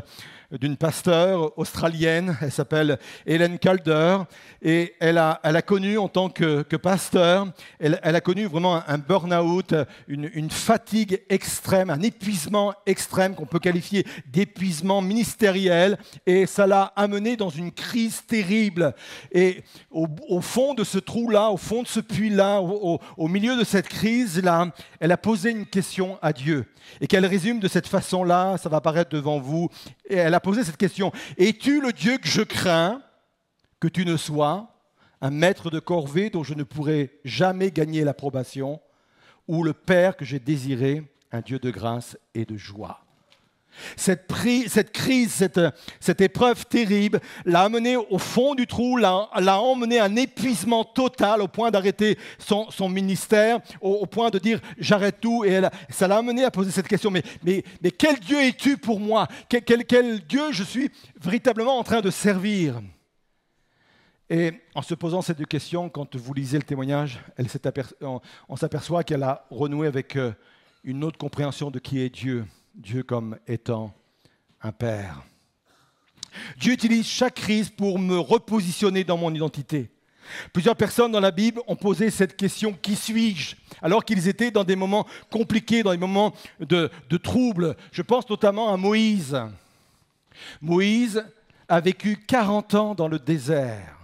d'une 0.51 0.79
pasteur 0.79 1.59
australienne, 1.59 2.37
elle 2.41 2.51
s'appelle 2.51 2.99
Hélène 3.27 3.59
Calder, 3.59 4.19
et 4.63 4.95
elle 4.99 5.19
a, 5.19 5.41
elle 5.43 5.57
a 5.57 5.63
connu 5.63 5.99
en 5.99 6.09
tant 6.09 6.31
que, 6.31 6.63
pasteur, 6.77 7.49
elle, 7.79 7.99
a 8.03 8.21
connu 8.21 8.47
vraiment 8.47 8.83
un, 8.89 8.97
burn-out, 8.97 9.75
une, 10.07 10.31
une, 10.33 10.51
fatigue 10.51 11.21
extrême, 11.29 11.91
un 11.91 12.01
épuisement 12.01 12.73
extrême 12.87 13.35
qu'on 13.35 13.45
peut 13.45 13.59
qualifier 13.59 14.07
d'épuisement 14.27 15.03
ministériel, 15.03 15.99
et 16.25 16.47
ça 16.47 16.67
l'a 16.67 16.93
amenée 16.97 17.37
dans 17.37 17.51
une 17.51 17.71
crise 17.71 18.25
terrible. 18.27 18.95
Et 19.33 19.63
au, 19.91 20.41
fond 20.41 20.73
de 20.73 20.85
ce 20.85 20.99
trou-là, 20.99 21.51
au 21.51 21.59
fond 21.59 21.83
de 21.83 21.89
ce 21.89 22.01
puits-là, 22.01 22.63
au, 22.63 22.99
au 23.19 23.29
milieu 23.29 23.57
de 23.59 23.65
cette 23.65 23.89
crise-là, 23.89 24.73
elle 24.99 25.13
a 25.13 25.19
posé 25.19 25.51
une 25.51 25.67
question 25.67 26.19
à 26.23 26.33
Dieu 26.33 26.65
et 27.01 27.07
qu'elle 27.07 27.27
résume 27.27 27.61
de 27.61 27.69
cette 27.69 27.87
façon-là, 27.87 28.57
ça 28.59 28.69
va 28.69 28.79
apparaître 28.79 29.11
devant 29.11 29.39
vous. 29.39 29.69
Et 30.09 30.17
elle 30.17 30.35
a 30.35 30.41
posé 30.41 30.65
cette 30.65 30.79
question. 30.79 31.13
Es-tu 31.37 31.81
le 31.81 31.93
Dieu 31.93 32.19
que 32.19 32.29
je 32.29 32.43
crains 32.43 33.03
que 33.79 33.89
tu 33.89 34.05
ne 34.05 34.17
sois 34.17 34.75
un 35.21 35.31
maître 35.31 35.71
de 35.71 35.79
corvée 35.81 36.31
dont 36.31 36.43
je 36.43 36.55
ne 36.55 36.63
pourrai 36.63 37.21
jamais 37.25 37.71
gagner 37.71 38.05
l'approbation, 38.05 38.81
ou 39.47 39.63
le 39.63 39.73
Père 39.73 40.17
que 40.17 40.25
j'ai 40.25 40.39
désiré, 40.39 41.13
un 41.33 41.41
Dieu 41.41 41.59
de 41.59 41.71
grâce 41.71 42.17
et 42.35 42.45
de 42.45 42.57
joie? 42.57 43.05
Cette, 43.97 44.27
crise, 44.27 45.49
cette, 46.01 46.21
épreuve 46.21 46.67
terrible 46.67 47.21
l'a 47.45 47.63
amené 47.63 47.97
au 47.97 48.19
fond 48.19 48.55
du 48.55 48.67
trou, 48.67 48.97
l'a, 48.97 49.61
emmené 49.61 49.99
à 49.99 50.05
un 50.05 50.17
épuisement 50.17 50.85
total 50.85 51.43
au 51.43 51.49
point 51.49 51.71
d'arrêter 51.71 52.19
son, 52.39 52.89
ministère, 52.89 53.61
au, 53.81 54.07
point 54.07 54.31
de 54.31 54.39
dire 54.39 54.61
j'arrête 54.79 55.21
tout. 55.21 55.45
Et 55.45 55.61
ça 55.91 56.09
l'a 56.09 56.17
amené 56.17 56.45
à 56.45 56.51
poser 56.51 56.71
cette 56.71 56.89
question, 56.89 57.11
mais, 57.11 57.23
quel 57.99 58.19
Dieu 58.21 58.41
es-tu 58.41 58.77
pour 58.77 59.01
moi? 59.01 59.27
Quel, 59.49 60.21
Dieu 60.27 60.53
je 60.53 60.63
suis 60.63 60.91
véritablement 61.21 61.79
en 61.79 61.85
train 61.85 62.01
de 62.01 62.11
servir? 62.11 62.81
Et 64.31 64.53
en 64.75 64.83
se 64.83 64.95
posant 64.95 65.23
ces 65.23 65.35
deux 65.35 65.47
questions, 65.47 65.89
quand 65.89 66.15
vous 66.17 66.35
lisez 66.35 66.59
le 66.59 66.63
témoignage, 66.63 67.21
on 68.49 68.57
s'aperçoit 68.57 69.03
qu'elle 69.03 69.23
a 69.23 69.47
renoué 69.51 69.87
avec 69.87 70.17
euh, 70.17 70.33
une 70.85 71.03
autre 71.03 71.17
compréhension 71.17 71.71
de 71.71 71.79
qui 71.79 72.01
est 72.01 72.11
Dieu. 72.11 72.45
Dieu 72.79 73.03
comme 73.03 73.39
étant 73.49 73.93
un 74.63 74.73
Père. 74.73 75.23
Dieu 76.57 76.73
utilise 76.73 77.07
chaque 77.07 77.35
crise 77.35 77.71
pour 77.71 77.99
me 77.99 78.19
repositionner 78.19 79.03
dans 79.03 79.17
mon 79.17 79.35
identité. 79.35 79.91
Plusieurs 80.53 80.77
personnes 80.77 81.11
dans 81.11 81.21
la 81.21 81.31
Bible 81.31 81.61
ont 81.67 81.75
posé 81.75 82.11
cette 82.11 82.37
question, 82.37 82.73
qui 82.73 82.95
suis-je? 82.95 83.57
Alors 83.83 84.05
qu'ils 84.05 84.29
étaient 84.29 84.51
dans 84.51 84.63
des 84.63 84.77
moments 84.77 85.07
compliqués, 85.31 85.83
dans 85.83 85.91
des 85.91 85.99
moments 85.99 86.35
de, 86.61 86.91
de 87.09 87.17
troubles. 87.17 87.77
Je 87.91 88.03
pense 88.03 88.29
notamment 88.29 88.73
à 88.73 88.77
Moïse. 88.77 89.37
Moïse 90.61 91.25
a 91.69 91.81
vécu 91.81 92.17
40 92.17 92.75
ans 92.75 92.95
dans 92.95 93.09
le 93.09 93.19
désert. 93.19 93.98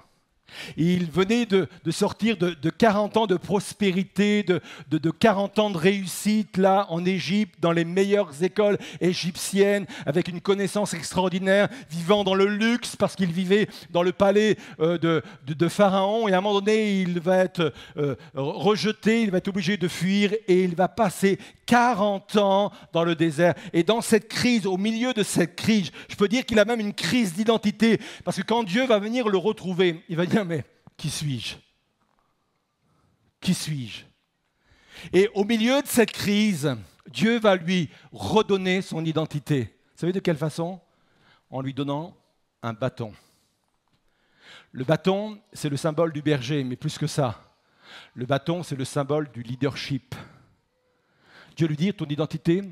Il 0.76 1.10
venait 1.10 1.46
de, 1.46 1.68
sortir 1.90 2.36
de, 2.36 2.70
40 2.70 3.16
ans 3.16 3.26
de 3.26 3.36
prospérité, 3.36 4.42
de, 4.42 5.10
40 5.10 5.58
ans 5.58 5.70
de 5.70 5.78
réussite 5.78 6.56
là 6.56 6.86
en 6.90 7.04
Égypte, 7.04 7.56
dans 7.60 7.72
les 7.72 7.84
meilleures 7.84 8.42
écoles 8.42 8.78
égyptiennes, 9.00 9.86
avec 10.06 10.28
une 10.28 10.40
connaissance 10.40 10.94
extraordinaire, 10.94 11.68
vivant 11.90 12.24
dans 12.24 12.34
le 12.34 12.46
luxe 12.46 12.96
parce 12.96 13.16
qu'il 13.16 13.32
vivait 13.32 13.68
dans 13.90 14.02
le 14.02 14.12
palais 14.12 14.56
euh, 14.80 14.98
de, 14.98 15.68
Pharaon. 15.68 16.28
Et 16.28 16.34
à 16.34 16.38
un 16.38 16.40
moment 16.40 16.60
donné, 16.60 17.00
il 17.00 17.20
va 17.20 17.38
être 17.38 17.72
euh, 17.96 18.14
rejeté, 18.34 19.22
il 19.22 19.30
va 19.30 19.38
être 19.38 19.48
obligé 19.48 19.76
de 19.76 19.88
fuir 19.88 20.32
et 20.46 20.64
il 20.64 20.74
va 20.74 20.88
passer 20.88 21.38
40 21.66 22.36
ans 22.36 22.72
dans 22.92 23.04
le 23.04 23.14
désert. 23.14 23.54
Et 23.72 23.82
dans 23.82 24.00
cette 24.00 24.28
crise, 24.28 24.66
au 24.66 24.76
milieu 24.76 25.12
de 25.12 25.22
cette 25.22 25.56
crise, 25.56 25.90
je 26.08 26.16
peux 26.16 26.28
dire 26.28 26.44
qu'il 26.44 26.58
a 26.58 26.64
même 26.64 26.80
une 26.80 26.92
crise 26.92 27.34
d'identité 27.34 27.98
parce 28.24 28.36
que 28.36 28.42
quand 28.42 28.62
Dieu 28.62 28.86
va 28.86 28.98
venir 28.98 29.28
le 29.28 29.38
retrouver, 29.38 30.02
il 30.08 30.16
va 30.16 30.26
dire 30.26 30.33
mais 30.42 30.64
qui 30.96 31.10
suis-je? 31.10 31.56
Qui 33.40 33.54
suis-je? 33.54 34.04
Et 35.12 35.28
au 35.34 35.44
milieu 35.44 35.82
de 35.82 35.86
cette 35.86 36.12
crise, 36.12 36.74
Dieu 37.08 37.38
va 37.38 37.56
lui 37.56 37.90
redonner 38.10 38.80
son 38.82 39.04
identité. 39.04 39.64
Vous 39.64 40.00
savez 40.00 40.12
de 40.12 40.20
quelle 40.20 40.36
façon? 40.36 40.80
En 41.50 41.60
lui 41.60 41.74
donnant 41.74 42.16
un 42.62 42.72
bâton. 42.72 43.12
Le 44.72 44.84
bâton, 44.84 45.40
c'est 45.52 45.68
le 45.68 45.76
symbole 45.76 46.12
du 46.12 46.22
berger, 46.22 46.64
mais 46.64 46.76
plus 46.76 46.98
que 46.98 47.06
ça. 47.06 47.40
Le 48.14 48.26
bâton, 48.26 48.62
c'est 48.62 48.76
le 48.76 48.84
symbole 48.84 49.30
du 49.30 49.42
leadership. 49.42 50.14
Dieu 51.56 51.68
lui 51.68 51.76
dit, 51.76 51.92
ton 51.92 52.06
identité, 52.06 52.62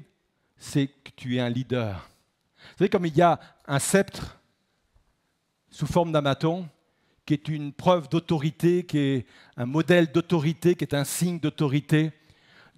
c'est 0.56 0.88
que 0.88 1.10
tu 1.14 1.36
es 1.36 1.40
un 1.40 1.48
leader. 1.48 2.08
Vous 2.56 2.78
savez, 2.78 2.88
comme 2.88 3.06
il 3.06 3.16
y 3.16 3.22
a 3.22 3.38
un 3.66 3.78
sceptre 3.78 4.40
sous 5.70 5.86
forme 5.86 6.10
d'un 6.12 6.22
bâton, 6.22 6.68
qui 7.32 7.52
est 7.52 7.56
une 7.56 7.72
preuve 7.72 8.08
d'autorité, 8.10 8.84
qui 8.84 8.98
est 8.98 9.26
un 9.56 9.64
modèle 9.64 10.12
d'autorité, 10.12 10.74
qui 10.74 10.84
est 10.84 10.94
un 10.94 11.04
signe 11.04 11.38
d'autorité. 11.38 12.12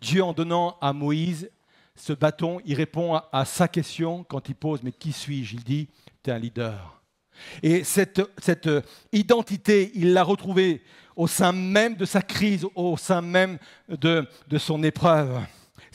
Dieu, 0.00 0.22
en 0.22 0.32
donnant 0.32 0.76
à 0.80 0.92
Moïse 0.92 1.50
ce 1.96 2.12
bâton, 2.12 2.60
il 2.64 2.74
répond 2.74 3.20
à, 3.32 3.44
sa 3.44 3.66
question 3.66 4.22
quand 4.22 4.48
il 4.48 4.54
pose 4.54 4.82
Mais 4.82 4.92
qui 4.92 5.12
suis-je? 5.12 5.56
Il 5.56 5.64
dit 5.64 5.88
Tu 6.22 6.30
es 6.30 6.32
un 6.32 6.38
leader. 6.38 7.02
Et 7.64 7.82
cette, 7.82 8.22
identité, 9.12 9.90
il 9.94 10.12
l'a 10.12 10.22
retrouvée 10.22 10.82
au 11.16 11.26
sein 11.26 11.50
même 11.52 11.96
de 11.96 12.04
sa 12.04 12.22
crise, 12.22 12.64
au 12.76 12.96
sein 12.96 13.22
même 13.22 13.58
de 13.88 14.58
son 14.58 14.84
épreuve. 14.84 15.40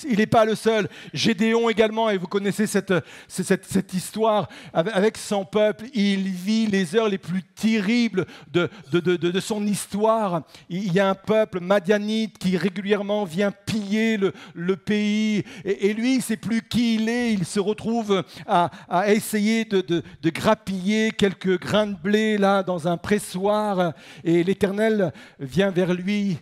Il 0.08 0.18
n'est 0.18 0.28
pas 0.28 0.46
le 0.46 0.56
seul. 0.56 0.88
Gédéon 1.14 1.70
également, 1.70 2.10
et 2.10 2.18
vous 2.18 2.28
connaissez 2.28 2.68
cette, 2.68 2.94
cette, 3.28 3.94
histoire, 3.94 4.50
avec 4.74 5.18
son 5.18 5.46
peuple, 5.46 5.86
il 5.94 6.30
vit 6.30 6.68
les 6.68 6.96
heures 6.96 7.10
les 7.10 7.18
plus 7.18 7.44
terribles 7.44 8.26
de, 8.52 8.70
de, 8.92 9.40
son 9.40 9.66
histoire. 9.66 10.44
Il 10.70 10.92
y 10.94 11.00
a 11.00 11.10
un 11.10 11.16
peuple 11.16 11.60
madianite 11.60 12.38
qui 12.38 12.58
régulièrement 12.58 13.26
vient 13.26 13.52
piller 13.52 14.18
le, 14.18 14.76
pays, 14.76 15.44
et, 15.66 15.94
lui, 15.94 16.14
il 16.14 16.18
ne 16.18 16.22
sait 16.22 16.38
plus 16.38 16.62
qui 16.62 16.96
il 16.96 17.10
est. 17.10 17.34
Il 17.34 17.46
se 17.46 17.60
retrouve 17.60 18.24
à, 18.48 18.72
à 18.90 19.12
essayer 19.12 19.66
de, 19.66 20.04
grappiller 20.30 21.12
quelques 21.12 21.60
grains 21.60 21.88
de 21.88 21.96
blé 21.96 22.38
là 22.38 22.64
dans 22.64 22.88
un 22.88 22.98
pressoir, 22.98 23.94
et 24.24 24.44
l'Éternel 24.44 25.12
vient 25.40 25.72
vers 25.72 25.94
lui. 25.94 26.38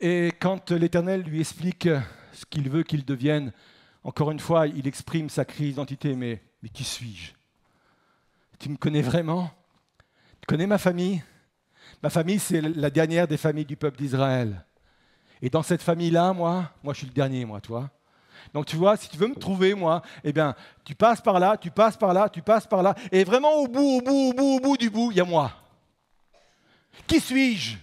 Et 0.00 0.32
quand 0.40 0.72
l'Éternel 0.72 1.22
lui 1.22 1.40
explique 1.40 1.88
ce 2.36 2.44
qu'il 2.44 2.68
veut 2.68 2.82
qu'il 2.82 3.04
devienne. 3.04 3.52
Encore 4.04 4.30
une 4.30 4.38
fois, 4.38 4.66
il 4.66 4.86
exprime 4.86 5.28
sa 5.28 5.44
crise 5.44 5.70
d'identité, 5.70 6.14
mais, 6.14 6.40
qui 6.72 6.84
suis-je? 6.84 7.32
Tu 8.58 8.68
me 8.68 8.76
connais 8.76 9.02
vraiment? 9.02 9.50
Tu 10.40 10.46
connais 10.46 10.66
ma 10.66 10.78
famille? 10.78 11.22
Ma 12.02 12.10
famille, 12.10 12.38
c'est 12.38 12.60
la 12.60 12.90
dernière 12.90 13.26
des 13.26 13.36
familles 13.36 13.64
du 13.64 13.76
peuple 13.76 13.98
d'Israël. 13.98 14.64
Et 15.42 15.50
dans 15.50 15.62
cette 15.62 15.82
famille-là, 15.82 16.32
moi, 16.32 16.70
moi, 16.82 16.92
je 16.92 16.98
suis 16.98 17.06
le 17.06 17.12
dernier, 17.12 17.44
moi, 17.44 17.60
toi. 17.60 17.90
Donc 18.52 18.66
tu 18.66 18.76
vois, 18.76 18.96
si 18.96 19.08
tu 19.08 19.16
veux 19.16 19.28
me 19.28 19.34
trouver, 19.34 19.74
moi, 19.74 20.02
eh 20.22 20.32
bien, 20.32 20.54
tu 20.84 20.94
passes 20.94 21.20
par 21.20 21.40
là, 21.40 21.56
tu 21.56 21.70
passes 21.70 21.96
par 21.96 22.12
là, 22.12 22.28
tu 22.28 22.42
passes 22.42 22.66
par 22.66 22.82
là, 22.82 22.94
et 23.10 23.24
vraiment 23.24 23.54
au 23.54 23.66
bout, 23.66 23.98
au 23.98 24.00
bout, 24.00 24.30
au 24.30 24.32
bout, 24.32 24.56
au 24.56 24.60
bout 24.60 24.76
du 24.76 24.90
bout, 24.90 25.10
il 25.10 25.16
y 25.16 25.20
a 25.20 25.24
moi. 25.24 25.52
Qui 27.06 27.18
suis-je? 27.18 27.76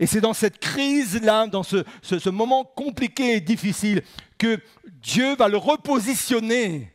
Et 0.00 0.06
c'est 0.06 0.20
dans 0.20 0.34
cette 0.34 0.58
crise-là, 0.58 1.46
dans 1.46 1.62
ce, 1.62 2.28
moment 2.28 2.64
compliqué 2.64 3.36
et 3.36 3.40
difficile, 3.40 4.02
que 4.36 4.58
Dieu 5.02 5.34
va 5.36 5.48
le 5.48 5.56
repositionner 5.56 6.92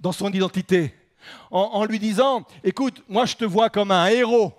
dans 0.00 0.12
son 0.12 0.30
identité. 0.32 0.94
En, 1.50 1.84
lui 1.84 1.98
disant, 1.98 2.46
écoute, 2.64 3.02
moi 3.08 3.26
je 3.26 3.36
te 3.36 3.44
vois 3.44 3.68
comme 3.68 3.90
un 3.90 4.06
héros. 4.06 4.52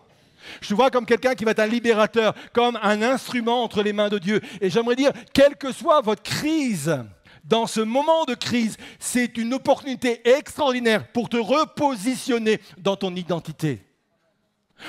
Je 0.62 0.69
te 0.69 0.73
vois 0.73 0.89
comme 0.89 1.05
quelqu'un 1.05 1.36
qui 1.36 1.43
va 1.43 1.51
être 1.51 1.60
un 1.60 1.67
libérateur, 1.67 2.34
comme 2.53 2.77
un 2.82 3.01
instrument 3.01 3.63
entre 3.63 3.82
les 3.82 3.93
mains 3.93 4.10
de 4.10 4.19
Dieu. 4.19 4.41
Et 4.62 4.69
j'aimerais 4.69 4.95
dire, 4.95 5.12
quelle 5.34 5.55
que 5.55 5.71
soit 5.71 6.01
votre 6.01 6.23
crise, 6.23 6.95
dans 7.43 7.65
ce 7.65 7.82
moment 7.82 8.25
de 8.25 8.36
crise, 8.36 8.77
c'est 8.99 9.38
une 9.38 9.53
opportunité 9.53 10.21
extraordinaire 10.29 11.08
pour 11.12 11.29
te 11.29 11.38
repositionner 11.38 12.62
dans 12.77 12.95
ton 12.95 13.15
identité. 13.15 13.82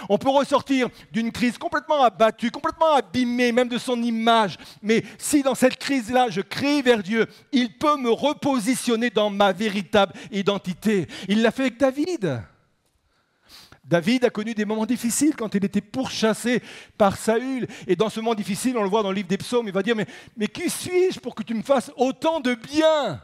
On 0.08 0.18
peut 0.18 0.28
ressortir 0.28 0.88
d'une 1.12 1.32
crise 1.32 1.58
complètement 1.58 2.02
abattue, 2.02 2.50
complètement 2.50 2.94
abîmée, 2.94 3.52
même 3.52 3.68
de 3.68 3.78
son 3.78 4.02
image. 4.02 4.56
Mais 4.82 5.04
si 5.18 5.42
dans 5.42 5.54
cette 5.54 5.76
crise-là, 5.76 6.28
je 6.30 6.40
crie 6.40 6.82
vers 6.82 7.02
Dieu, 7.02 7.26
il 7.52 7.76
peut 7.76 7.96
me 7.96 8.10
repositionner 8.10 9.10
dans 9.10 9.30
ma 9.30 9.52
véritable 9.52 10.12
identité. 10.30 11.06
Il 11.28 11.42
l'a 11.42 11.50
fait 11.50 11.62
avec 11.62 11.78
David. 11.78 12.42
David 13.84 14.24
a 14.24 14.30
connu 14.30 14.54
des 14.54 14.64
moments 14.64 14.86
difficiles 14.86 15.34
quand 15.36 15.52
il 15.56 15.64
était 15.64 15.80
pourchassé 15.80 16.62
par 16.96 17.16
Saül. 17.16 17.66
Et 17.88 17.96
dans 17.96 18.08
ce 18.08 18.20
moment 18.20 18.36
difficile, 18.36 18.78
on 18.78 18.84
le 18.84 18.88
voit 18.88 19.02
dans 19.02 19.10
le 19.10 19.16
livre 19.16 19.28
des 19.28 19.38
psaumes, 19.38 19.66
il 19.66 19.74
va 19.74 19.82
dire, 19.82 19.96
mais, 19.96 20.06
mais 20.36 20.46
qui 20.46 20.70
suis-je 20.70 21.18
pour 21.18 21.34
que 21.34 21.42
tu 21.42 21.54
me 21.54 21.62
fasses 21.62 21.90
autant 21.96 22.38
de 22.38 22.54
bien? 22.54 23.20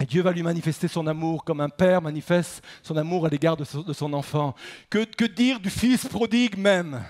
Et 0.00 0.06
Dieu 0.06 0.22
va 0.22 0.32
lui 0.32 0.42
manifester 0.42 0.88
son 0.88 1.06
amour 1.06 1.44
comme 1.44 1.60
un 1.60 1.68
père 1.68 2.00
manifeste 2.00 2.62
son 2.82 2.96
amour 2.96 3.26
à 3.26 3.28
l'égard 3.28 3.56
de, 3.56 3.64
son 3.64 4.12
enfant. 4.14 4.54
Que, 4.88 5.26
dire 5.26 5.60
du 5.60 5.68
fils 5.68 6.06
prodigue 6.06 6.56
même 6.56 7.04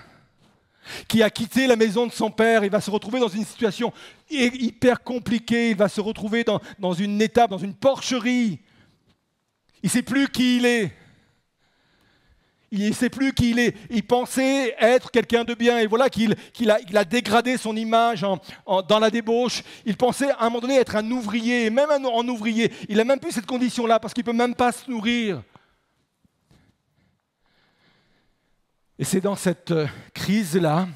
qui 1.07 1.23
a 1.23 1.29
quitté 1.29 1.67
la 1.67 1.75
maison 1.75 2.07
de 2.07 2.11
son 2.11 2.31
père, 2.31 2.63
il 2.63 2.71
va 2.71 2.81
se 2.81 2.89
retrouver 2.89 3.19
dans 3.19 3.27
une 3.27 3.45
situation 3.45 3.93
hyper 4.29 5.03
compliquée, 5.03 5.69
il 5.69 5.77
va 5.77 5.87
se 5.87 6.01
retrouver 6.01 6.43
dans, 6.43 6.59
dans 6.79 6.93
une 6.93 7.21
étape, 7.21 7.51
dans 7.51 7.59
une 7.59 7.75
porcherie. 7.75 8.59
Il 9.83 9.87
ne 9.87 9.89
sait 9.89 10.01
plus 10.01 10.27
qui 10.27 10.57
il 10.57 10.65
est. 10.65 10.91
Il 12.71 12.87
ne 12.87 12.93
sait 12.93 13.09
plus 13.09 13.33
qui 13.33 13.51
il 13.51 13.59
est. 13.59 13.75
Il 13.89 14.03
pensait 14.03 14.75
être 14.79 15.11
quelqu'un 15.11 15.43
de 15.43 15.53
bien. 15.53 15.79
Et 15.79 15.87
voilà 15.87 16.09
qu'il 16.09 16.35
a, 16.69 17.05
dégradé 17.05 17.57
son 17.57 17.75
image 17.75 18.25
dans 18.87 18.99
la 18.99 19.09
débauche. 19.09 19.61
Il 19.85 19.97
pensait 19.97 20.31
à 20.31 20.41
un 20.41 20.45
moment 20.45 20.61
donné 20.61 20.75
être 20.75 20.95
un 20.95 21.11
ouvrier. 21.11 21.69
Même 21.69 21.89
en 22.05 22.25
ouvrier, 22.27 22.71
il 22.87 22.95
n'a 22.95 23.03
même 23.03 23.19
plus 23.19 23.31
cette 23.33 23.45
condition-là 23.45 23.99
parce 23.99 24.13
qu'il 24.13 24.23
ne 24.23 24.31
peut 24.31 24.37
même 24.37 24.55
pas 24.55 24.71
se 24.71 24.89
nourrir. 24.89 25.43
Et 28.97 29.03
c'est 29.03 29.19
dans 29.19 29.35
cette 29.35 29.71
euh, 29.71 29.87
crise-là 30.13 30.87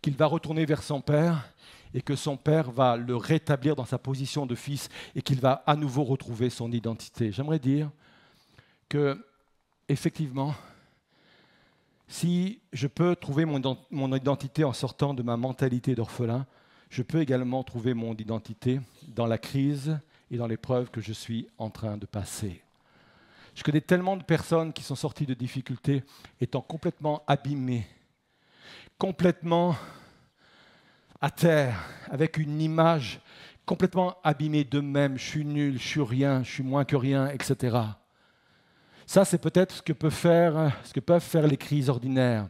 qu'il 0.00 0.16
va 0.16 0.24
retourner 0.24 0.64
vers 0.64 0.82
son 0.82 1.02
père 1.02 1.52
et 1.92 2.00
que 2.00 2.16
son 2.16 2.38
père 2.38 2.70
va 2.70 2.96
le 2.96 3.14
rétablir 3.14 3.76
dans 3.76 3.84
sa 3.84 3.98
position 3.98 4.46
de 4.46 4.54
fils 4.54 4.88
et 5.14 5.20
qu'il 5.20 5.40
va 5.40 5.62
à 5.66 5.76
nouveau 5.76 6.02
retrouver 6.04 6.48
son 6.48 6.72
identité. 6.72 7.32
J'aimerais 7.32 7.58
dire 7.58 7.90
que, 8.88 9.22
effectivement, 9.88 10.54
si 12.08 12.60
je 12.72 12.86
peux 12.86 13.16
trouver 13.16 13.44
mon, 13.44 14.14
identité 14.14 14.64
en 14.64 14.72
sortant 14.72 15.14
de 15.14 15.22
ma 15.22 15.36
mentalité 15.36 15.94
d'orphelin, 15.94 16.46
je 16.88 17.02
peux 17.02 17.20
également 17.20 17.64
trouver 17.64 17.94
mon 17.94 18.14
identité 18.14 18.80
dans 19.08 19.26
la 19.26 19.38
crise 19.38 19.98
et 20.30 20.36
dans 20.36 20.46
l'épreuve 20.46 20.90
que 20.90 21.00
je 21.00 21.12
suis 21.12 21.48
en 21.58 21.70
train 21.70 21.96
de 21.96 22.06
passer. 22.06 22.62
Je 23.54 23.64
connais 23.64 23.80
tellement 23.80 24.16
de 24.16 24.22
personnes 24.22 24.72
qui 24.72 24.82
sont 24.82 24.94
sorties 24.94 25.26
de 25.26 25.34
difficultés 25.34 26.04
étant 26.40 26.60
complètement 26.60 27.22
abîmées, 27.26 27.86
complètement 28.98 29.74
à 31.20 31.30
terre, 31.30 31.82
avec 32.10 32.36
une 32.36 32.60
image 32.60 33.20
complètement 33.64 34.16
abîmée 34.22 34.64
d'eux-mêmes. 34.64 35.18
Je 35.18 35.24
suis 35.24 35.44
nul, 35.44 35.78
je 35.78 35.86
suis 35.86 36.02
rien, 36.02 36.44
je 36.44 36.50
suis 36.52 36.62
moins 36.62 36.84
que 36.84 36.96
rien, 36.96 37.28
etc. 37.28 37.78
Ça, 39.06 39.24
c'est 39.24 39.38
peut-être 39.38 39.76
ce 39.76 39.82
que, 39.82 39.92
peuvent 39.92 40.12
faire 41.22 41.46
les 41.46 41.56
crises 41.56 41.88
ordinaires. 41.88 42.48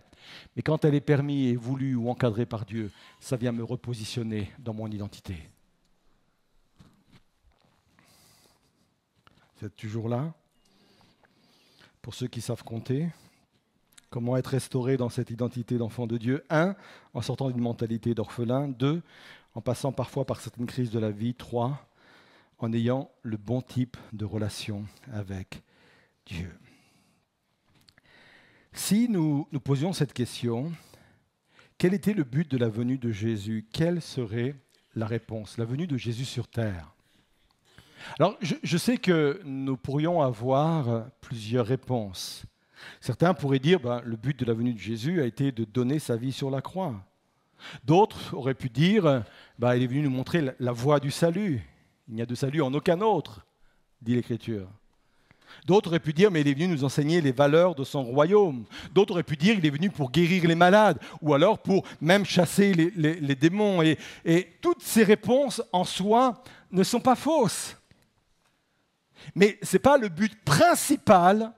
Mais 0.56 0.62
quand 0.62 0.84
elle 0.84 0.94
est 0.94 1.00
permise 1.00 1.52
et 1.52 1.56
voulue 1.56 1.94
ou 1.94 2.08
encadrée 2.08 2.46
par 2.46 2.64
Dieu, 2.64 2.90
ça 3.20 3.36
vient 3.36 3.52
me 3.52 3.62
repositionner 3.62 4.50
dans 4.58 4.72
mon 4.72 4.88
identité. 4.88 5.36
Vous 9.58 9.66
êtes 9.66 9.76
toujours 9.76 10.08
là? 10.08 10.32
Pour 12.00 12.14
ceux 12.14 12.26
qui 12.26 12.40
savent 12.40 12.64
compter. 12.64 13.08
Comment 14.10 14.36
être 14.36 14.48
restauré 14.48 14.96
dans 14.96 15.08
cette 15.10 15.30
identité 15.30 15.76
d'enfant 15.76 16.06
de 16.06 16.16
Dieu? 16.16 16.44
Un, 16.48 16.74
en 17.12 17.20
sortant 17.20 17.50
d'une 17.50 17.60
mentalité 17.60 18.14
d'orphelin. 18.14 18.68
Deux, 18.68 19.02
en 19.54 19.60
passant 19.60 19.92
parfois 19.92 20.24
par 20.24 20.40
certaines 20.40 20.66
crises 20.66 20.90
de 20.90 20.98
la 20.98 21.10
vie. 21.10 21.34
Trois, 21.34 21.86
en 22.58 22.72
ayant 22.72 23.10
le 23.22 23.36
bon 23.36 23.60
type 23.60 23.96
de 24.12 24.24
relation 24.24 24.84
avec 25.12 25.62
Dieu. 26.26 26.52
Si 28.72 29.08
nous 29.08 29.48
nous 29.52 29.60
posions 29.60 29.92
cette 29.92 30.12
question, 30.12 30.72
quel 31.78 31.94
était 31.94 32.14
le 32.14 32.24
but 32.24 32.50
de 32.50 32.58
la 32.58 32.68
venue 32.68 32.98
de 32.98 33.10
Jésus? 33.10 33.66
Quelle 33.72 34.02
serait 34.02 34.54
la 34.94 35.06
réponse? 35.06 35.56
La 35.56 35.64
venue 35.64 35.86
de 35.86 35.96
Jésus 35.96 36.24
sur 36.24 36.48
terre 36.48 36.92
alors, 38.18 38.36
je, 38.40 38.76
sais 38.76 38.98
que 38.98 39.40
nous 39.44 39.76
pourrions 39.76 40.22
avoir 40.22 41.06
plusieurs 41.20 41.66
réponses. 41.66 42.44
Certains 43.00 43.34
pourraient 43.34 43.58
dire 43.58 43.80
ben, 43.80 44.00
le 44.04 44.16
but 44.16 44.38
de 44.38 44.44
la 44.44 44.54
venue 44.54 44.74
de 44.74 44.78
Jésus 44.78 45.20
a 45.20 45.24
été 45.24 45.50
de 45.50 45.64
donner 45.64 45.98
sa 45.98 46.16
vie 46.16 46.32
sur 46.32 46.50
la 46.50 46.60
croix. 46.60 46.94
D'autres 47.84 48.34
auraient 48.34 48.54
pu 48.54 48.68
dire 48.68 49.24
ben, 49.58 49.74
il 49.74 49.82
est 49.82 49.86
venu 49.86 50.02
nous 50.02 50.10
montrer 50.10 50.54
la 50.58 50.72
voie 50.72 51.00
du 51.00 51.10
salut. 51.10 51.62
Il 52.08 52.14
n'y 52.14 52.22
a 52.22 52.26
de 52.26 52.34
salut 52.34 52.62
en 52.62 52.72
aucun 52.74 53.00
autre, 53.00 53.44
dit 54.02 54.14
l'Écriture. 54.14 54.68
D'autres 55.66 55.88
auraient 55.88 56.00
pu 56.00 56.12
dire, 56.12 56.30
mais 56.30 56.40
il 56.40 56.48
est 56.48 56.54
venu 56.54 56.68
nous 56.68 56.84
enseigner 56.84 57.20
les 57.20 57.32
valeurs 57.32 57.74
de 57.74 57.84
son 57.84 58.02
royaume. 58.02 58.64
D'autres 58.92 59.12
auraient 59.12 59.22
pu 59.22 59.36
dire, 59.36 59.56
il 59.58 59.66
est 59.66 59.70
venu 59.70 59.90
pour 59.90 60.10
guérir 60.10 60.46
les 60.46 60.54
malades, 60.54 60.98
ou 61.20 61.34
alors 61.34 61.58
pour 61.58 61.84
même 62.00 62.24
chasser 62.24 62.72
les, 62.72 63.34
démons. 63.34 63.82
et 63.82 64.48
toutes 64.60 64.82
ces 64.82 65.04
réponses 65.04 65.62
en 65.72 65.84
soi 65.84 66.42
ne 66.70 66.82
sont 66.82 67.00
pas 67.00 67.16
fausses. 67.16 67.76
Mais 69.34 69.58
ce 69.62 69.76
n'est 69.76 69.80
pas 69.80 69.98
le 69.98 70.08
but 70.08 70.34
principal 70.44 71.52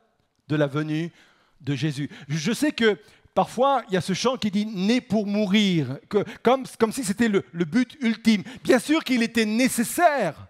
de 0.49 0.57
la 0.57 0.67
venue 0.67 1.13
de 1.61 1.75
Jésus. 1.75 2.09
Je 2.29 2.53
sais 2.53 2.73
que 2.73 2.99
parfois, 3.35 3.83
il 3.89 3.95
y 3.95 3.97
a 3.97 4.01
ce 4.01 4.15
chant 4.15 4.37
qui 4.37 4.51
dit 4.51 4.67
né 4.67 5.01
pour 5.01 5.27
mourir, 5.27 5.99
comme, 6.43 6.65
si 6.93 7.05
c'était 7.05 7.29
le 7.29 7.65
but 7.65 7.97
ultime. 8.01 8.43
Bien 8.65 8.79
sûr 8.79 9.05
qu'il 9.05 9.23
était 9.23 9.45
nécessaire 9.45 10.47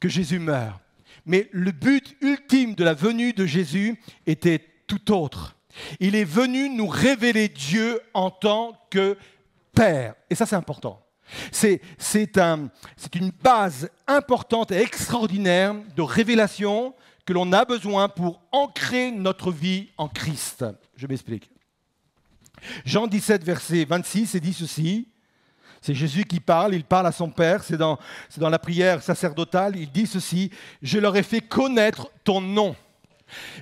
que 0.00 0.08
Jésus 0.08 0.38
meure, 0.38 0.80
mais 1.26 1.48
le 1.52 1.72
but 1.72 2.16
ultime 2.20 2.74
de 2.74 2.84
la 2.84 2.94
venue 2.94 3.32
de 3.32 3.46
Jésus 3.46 4.00
était 4.26 4.64
tout 4.86 5.12
autre. 5.12 5.56
Il 6.00 6.14
est 6.14 6.24
venu 6.24 6.68
nous 6.68 6.86
révéler 6.86 7.48
Dieu 7.48 8.00
en 8.14 8.30
tant 8.30 8.78
que 8.90 9.16
Père. 9.74 10.14
Et 10.28 10.34
ça, 10.34 10.44
c'est 10.44 10.56
important. 10.56 11.02
C'est 11.50 11.80
une 13.14 13.30
base 13.30 13.88
importante 14.06 14.70
et 14.70 14.82
extraordinaire 14.82 15.74
de 15.96 16.02
révélation 16.02 16.94
que 17.24 17.32
l'on 17.32 17.52
a 17.52 17.64
besoin 17.64 18.08
pour 18.08 18.42
ancrer 18.52 19.12
notre 19.12 19.50
vie 19.50 19.88
en 19.96 20.08
Christ. 20.08 20.64
Je 20.96 21.06
m'explique. 21.06 21.50
Jean 22.84 23.06
17, 23.06 23.44
verset 23.44 23.84
26, 23.84 24.36
dit 24.36 24.52
ceci. 24.52 25.08
C'est 25.82 25.94
Jésus 25.94 26.24
qui 26.24 26.38
parle, 26.38 26.74
il 26.74 26.84
parle 26.84 27.08
à 27.08 27.12
son 27.12 27.28
Père, 27.28 27.64
c'est 27.64 27.76
dans, 27.76 27.98
la 28.38 28.58
prière 28.60 29.02
sacerdotale, 29.02 29.74
il 29.76 29.90
dit 29.90 30.06
ceci, 30.06 30.50
je 30.80 30.98
leur 31.00 31.16
ai 31.16 31.24
fait 31.24 31.40
connaître 31.40 32.08
ton 32.22 32.40
nom. 32.40 32.76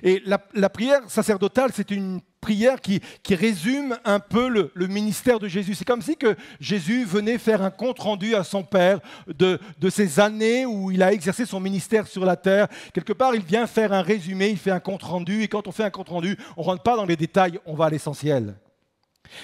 Et 0.03 0.21
la, 0.25 0.69
prière 0.69 1.01
sacerdotale, 1.07 1.71
c'est 1.73 1.89
une 1.89 2.19
prière 2.39 2.79
qui, 2.79 3.01
résume 3.29 3.97
un 4.05 4.19
peu 4.19 4.49
le, 4.49 4.87
ministère 4.87 5.39
de 5.39 5.47
Jésus. 5.47 5.73
C'est 5.73 5.85
comme 5.85 6.03
si 6.03 6.15
que 6.15 6.35
Jésus 6.59 7.05
venait 7.05 7.39
faire 7.39 7.63
un 7.63 7.71
compte-rendu 7.71 8.35
à 8.35 8.43
son 8.43 8.61
Père 8.61 8.99
de, 9.27 9.59
de 9.79 9.89
ces 9.89 10.19
années 10.19 10.67
où 10.67 10.91
il 10.91 11.01
a 11.01 11.13
exercé 11.13 11.47
son 11.47 11.59
ministère 11.59 12.05
sur 12.05 12.23
la 12.23 12.35
terre. 12.35 12.67
Quelque 12.93 13.13
part, 13.13 13.33
il 13.33 13.43
vient 13.43 13.65
faire 13.65 13.93
un 13.93 14.03
résumé, 14.03 14.49
il 14.49 14.57
fait 14.57 14.69
un 14.69 14.79
compte-rendu, 14.79 15.41
et 15.41 15.47
quand 15.47 15.67
on 15.67 15.71
fait 15.71 15.85
un 15.85 15.89
compte-rendu, 15.89 16.37
on 16.55 16.61
ne 16.61 16.65
rentre 16.67 16.83
pas 16.83 16.97
dans 16.97 17.05
les 17.05 17.15
détails, 17.15 17.59
on 17.65 17.73
va 17.73 17.85
à 17.85 17.89
l'essentiel. 17.89 18.53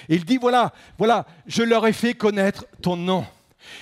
Il 0.08 0.24
dit, 0.24 0.36
voilà, 0.36 0.72
voilà, 0.98 1.26
je 1.46 1.62
leur 1.62 1.86
ai 1.86 1.92
fait 1.92 2.14
connaître 2.14 2.66
ton 2.82 2.96
nom. 2.96 3.24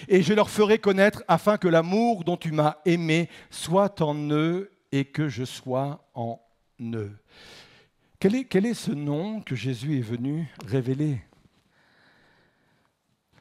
Et 0.08 0.22
je 0.22 0.32
leur 0.32 0.50
ferai 0.50 0.78
connaître 0.78 1.22
afin 1.28 1.58
que 1.58 1.68
l'amour 1.68 2.24
dont 2.24 2.36
tu 2.36 2.52
m'as 2.52 2.76
aimé 2.84 3.28
soit 3.50 4.00
en 4.00 4.14
eux 4.30 4.70
et 4.92 5.04
que 5.04 5.28
je 5.28 5.44
sois 5.44 6.04
en 6.14 6.40
eux. 6.80 7.16
Quel 8.18 8.34
est, 8.34 8.44
quel 8.44 8.66
est 8.66 8.74
ce 8.74 8.92
nom 8.92 9.40
que 9.42 9.54
Jésus 9.54 9.98
est 9.98 10.02
venu 10.02 10.48
révéler? 10.64 11.20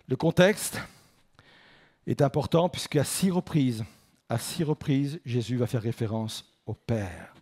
Le 0.08 0.16
contexte 0.16 0.80
est 2.06 2.22
important 2.22 2.70
puisqu'à 2.70 3.04
six 3.04 3.32
reprises, 3.32 3.84
à 4.30 4.38
six 4.38 4.64
reprises, 4.64 5.20
Jésus 5.26 5.56
va 5.56 5.68
faire 5.68 5.82
référence 5.82 6.46
au 6.66 6.74
Père, 6.74 7.34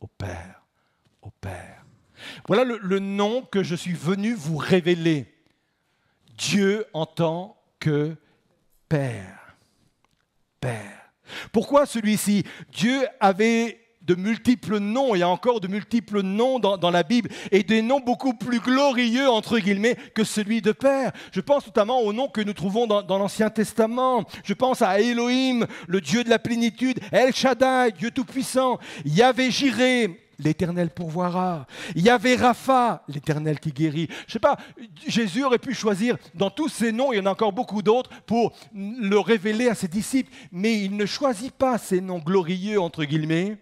au 0.00 0.06
Père, 0.06 0.62
au 1.22 1.30
Père. 1.30 1.85
Voilà 2.48 2.64
le, 2.64 2.98
nom 2.98 3.42
que 3.42 3.62
je 3.62 3.74
suis 3.74 3.92
venu 3.92 4.34
vous 4.34 4.56
révéler. 4.56 5.26
Dieu 6.36 6.86
en 6.92 7.06
tant 7.06 7.56
que 7.80 8.16
Père. 8.88 9.56
Père. 10.60 11.12
Pourquoi 11.52 11.86
celui-ci? 11.86 12.44
Dieu 12.72 13.06
avait 13.20 13.80
de 14.02 14.14
multiples 14.14 14.78
noms, 14.78 15.16
il 15.16 15.18
y 15.18 15.22
a 15.22 15.28
encore 15.28 15.60
de 15.60 15.66
multiples 15.66 16.20
noms 16.20 16.60
dans, 16.60 16.90
la 16.90 17.02
Bible, 17.02 17.28
et 17.50 17.64
des 17.64 17.82
noms 17.82 17.98
beaucoup 17.98 18.34
plus 18.34 18.60
glorieux, 18.60 19.28
entre 19.28 19.58
guillemets, 19.58 19.96
que 20.14 20.22
celui 20.22 20.62
de 20.62 20.70
Père. 20.70 21.10
Je 21.32 21.40
pense 21.40 21.66
notamment 21.66 22.00
aux 22.00 22.12
noms 22.12 22.28
que 22.28 22.40
nous 22.40 22.52
trouvons 22.52 22.86
dans, 22.86 23.02
dans 23.02 23.18
l'Ancien 23.18 23.50
Testament. 23.50 24.24
Je 24.44 24.54
pense 24.54 24.80
à 24.80 25.00
Elohim, 25.00 25.66
le 25.88 26.00
Dieu 26.00 26.22
de 26.22 26.30
la 26.30 26.38
plénitude, 26.38 27.00
El 27.10 27.34
Shaddai, 27.34 27.92
Dieu 27.98 28.12
Tout-Puissant, 28.12 28.78
Yahvé 29.04 29.50
Jireh, 29.50 30.25
l'Éternel 30.38 30.90
pourvoira. 30.90 31.66
Il 31.94 32.02
y 32.02 32.10
avait 32.10 32.36
Rapha, 32.36 33.02
l'Éternel 33.08 33.60
qui 33.60 33.72
guérit. 33.72 34.08
Je 34.08 34.24
ne 34.24 34.32
sais 34.32 34.38
pas, 34.38 34.56
Jésus 35.06 35.44
aurait 35.44 35.58
pu 35.58 35.74
choisir 35.74 36.16
dans 36.34 36.50
tous 36.50 36.68
ces 36.68 36.92
noms, 36.92 37.12
il 37.12 37.16
y 37.16 37.20
en 37.20 37.26
a 37.26 37.30
encore 37.30 37.52
beaucoup 37.52 37.82
d'autres, 37.82 38.10
pour 38.22 38.52
le 38.74 39.18
révéler 39.18 39.68
à 39.68 39.74
ses 39.74 39.88
disciples, 39.88 40.32
mais 40.52 40.80
il 40.80 40.96
ne 40.96 41.06
choisit 41.06 41.52
pas 41.52 41.78
ces 41.78 42.00
noms 42.00 42.18
glorieux, 42.18 42.80
entre 42.80 43.04
guillemets. 43.04 43.58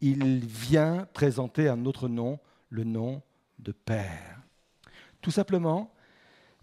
Il 0.00 0.44
vient 0.46 1.06
présenter 1.12 1.68
un 1.68 1.84
autre 1.84 2.08
nom, 2.08 2.38
le 2.70 2.84
nom 2.84 3.22
de 3.58 3.72
Père. 3.72 4.40
Tout 5.20 5.30
simplement 5.30 5.92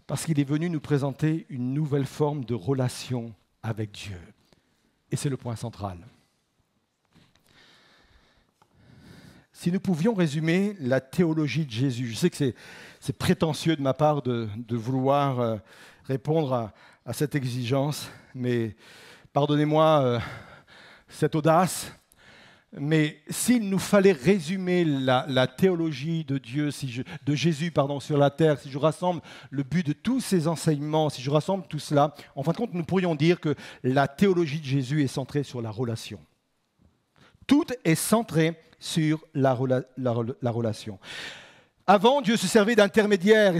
parce 0.08 0.24
qu'il 0.24 0.40
est 0.40 0.44
venu 0.44 0.70
nous 0.70 0.80
présenter 0.80 1.46
une 1.50 1.74
nouvelle 1.74 2.06
forme 2.06 2.44
de 2.44 2.54
relation 2.54 3.34
avec 3.62 3.92
Dieu. 3.92 4.18
Et 5.12 5.16
c'est 5.16 5.28
le 5.28 5.36
point 5.36 5.54
central. 5.54 5.98
Si 9.58 9.72
nous 9.72 9.80
pouvions 9.80 10.14
résumer 10.14 10.76
la 10.78 11.00
théologie 11.00 11.66
de 11.66 11.72
Jésus, 11.72 12.06
je 12.06 12.14
sais 12.14 12.30
que 12.30 12.54
c'est 13.00 13.18
prétentieux 13.18 13.74
de 13.74 13.82
ma 13.82 13.92
part 13.92 14.22
de, 14.22 14.48
vouloir 14.70 15.40
euh, 15.40 15.56
répondre 16.04 16.70
à, 17.04 17.12
cette 17.12 17.34
exigence, 17.34 18.08
mais 18.36 18.76
pardonnez-moi 19.32 20.00
euh, 20.00 20.20
cette 21.08 21.34
audace. 21.34 21.90
Mais 22.78 23.18
s'il 23.30 23.68
nous 23.68 23.80
fallait 23.80 24.12
résumer 24.12 24.84
la, 24.84 25.48
théologie 25.48 26.24
de 26.24 26.38
Dieu, 26.38 26.70
de 27.26 27.34
Jésus 27.34 27.72
pardon, 27.72 27.98
sur 27.98 28.16
la 28.16 28.30
terre, 28.30 28.60
si 28.60 28.70
je 28.70 28.78
rassemble 28.78 29.22
le 29.50 29.64
but 29.64 29.84
de 29.84 29.92
tous 29.92 30.20
ces 30.20 30.46
enseignements, 30.46 31.10
si 31.10 31.20
je 31.20 31.30
rassemble 31.30 31.66
tout 31.66 31.80
cela, 31.80 32.14
en 32.36 32.44
fin 32.44 32.52
de 32.52 32.58
compte, 32.58 32.74
nous 32.74 32.84
pourrions 32.84 33.16
dire 33.16 33.40
que 33.40 33.56
la 33.82 34.06
théologie 34.06 34.60
de 34.60 34.66
Jésus 34.66 35.02
est 35.02 35.08
centrée 35.08 35.42
sur 35.42 35.60
la 35.60 35.70
relation. 35.72 36.20
Tout 37.48 37.64
est 37.82 37.94
centré 37.94 38.60
sur 38.78 39.24
la, 39.34 39.54
relation. 39.54 40.98
Avant, 41.86 42.20
Dieu 42.20 42.36
se 42.36 42.46
servait 42.46 42.76
d'intermédiaire, 42.76 43.54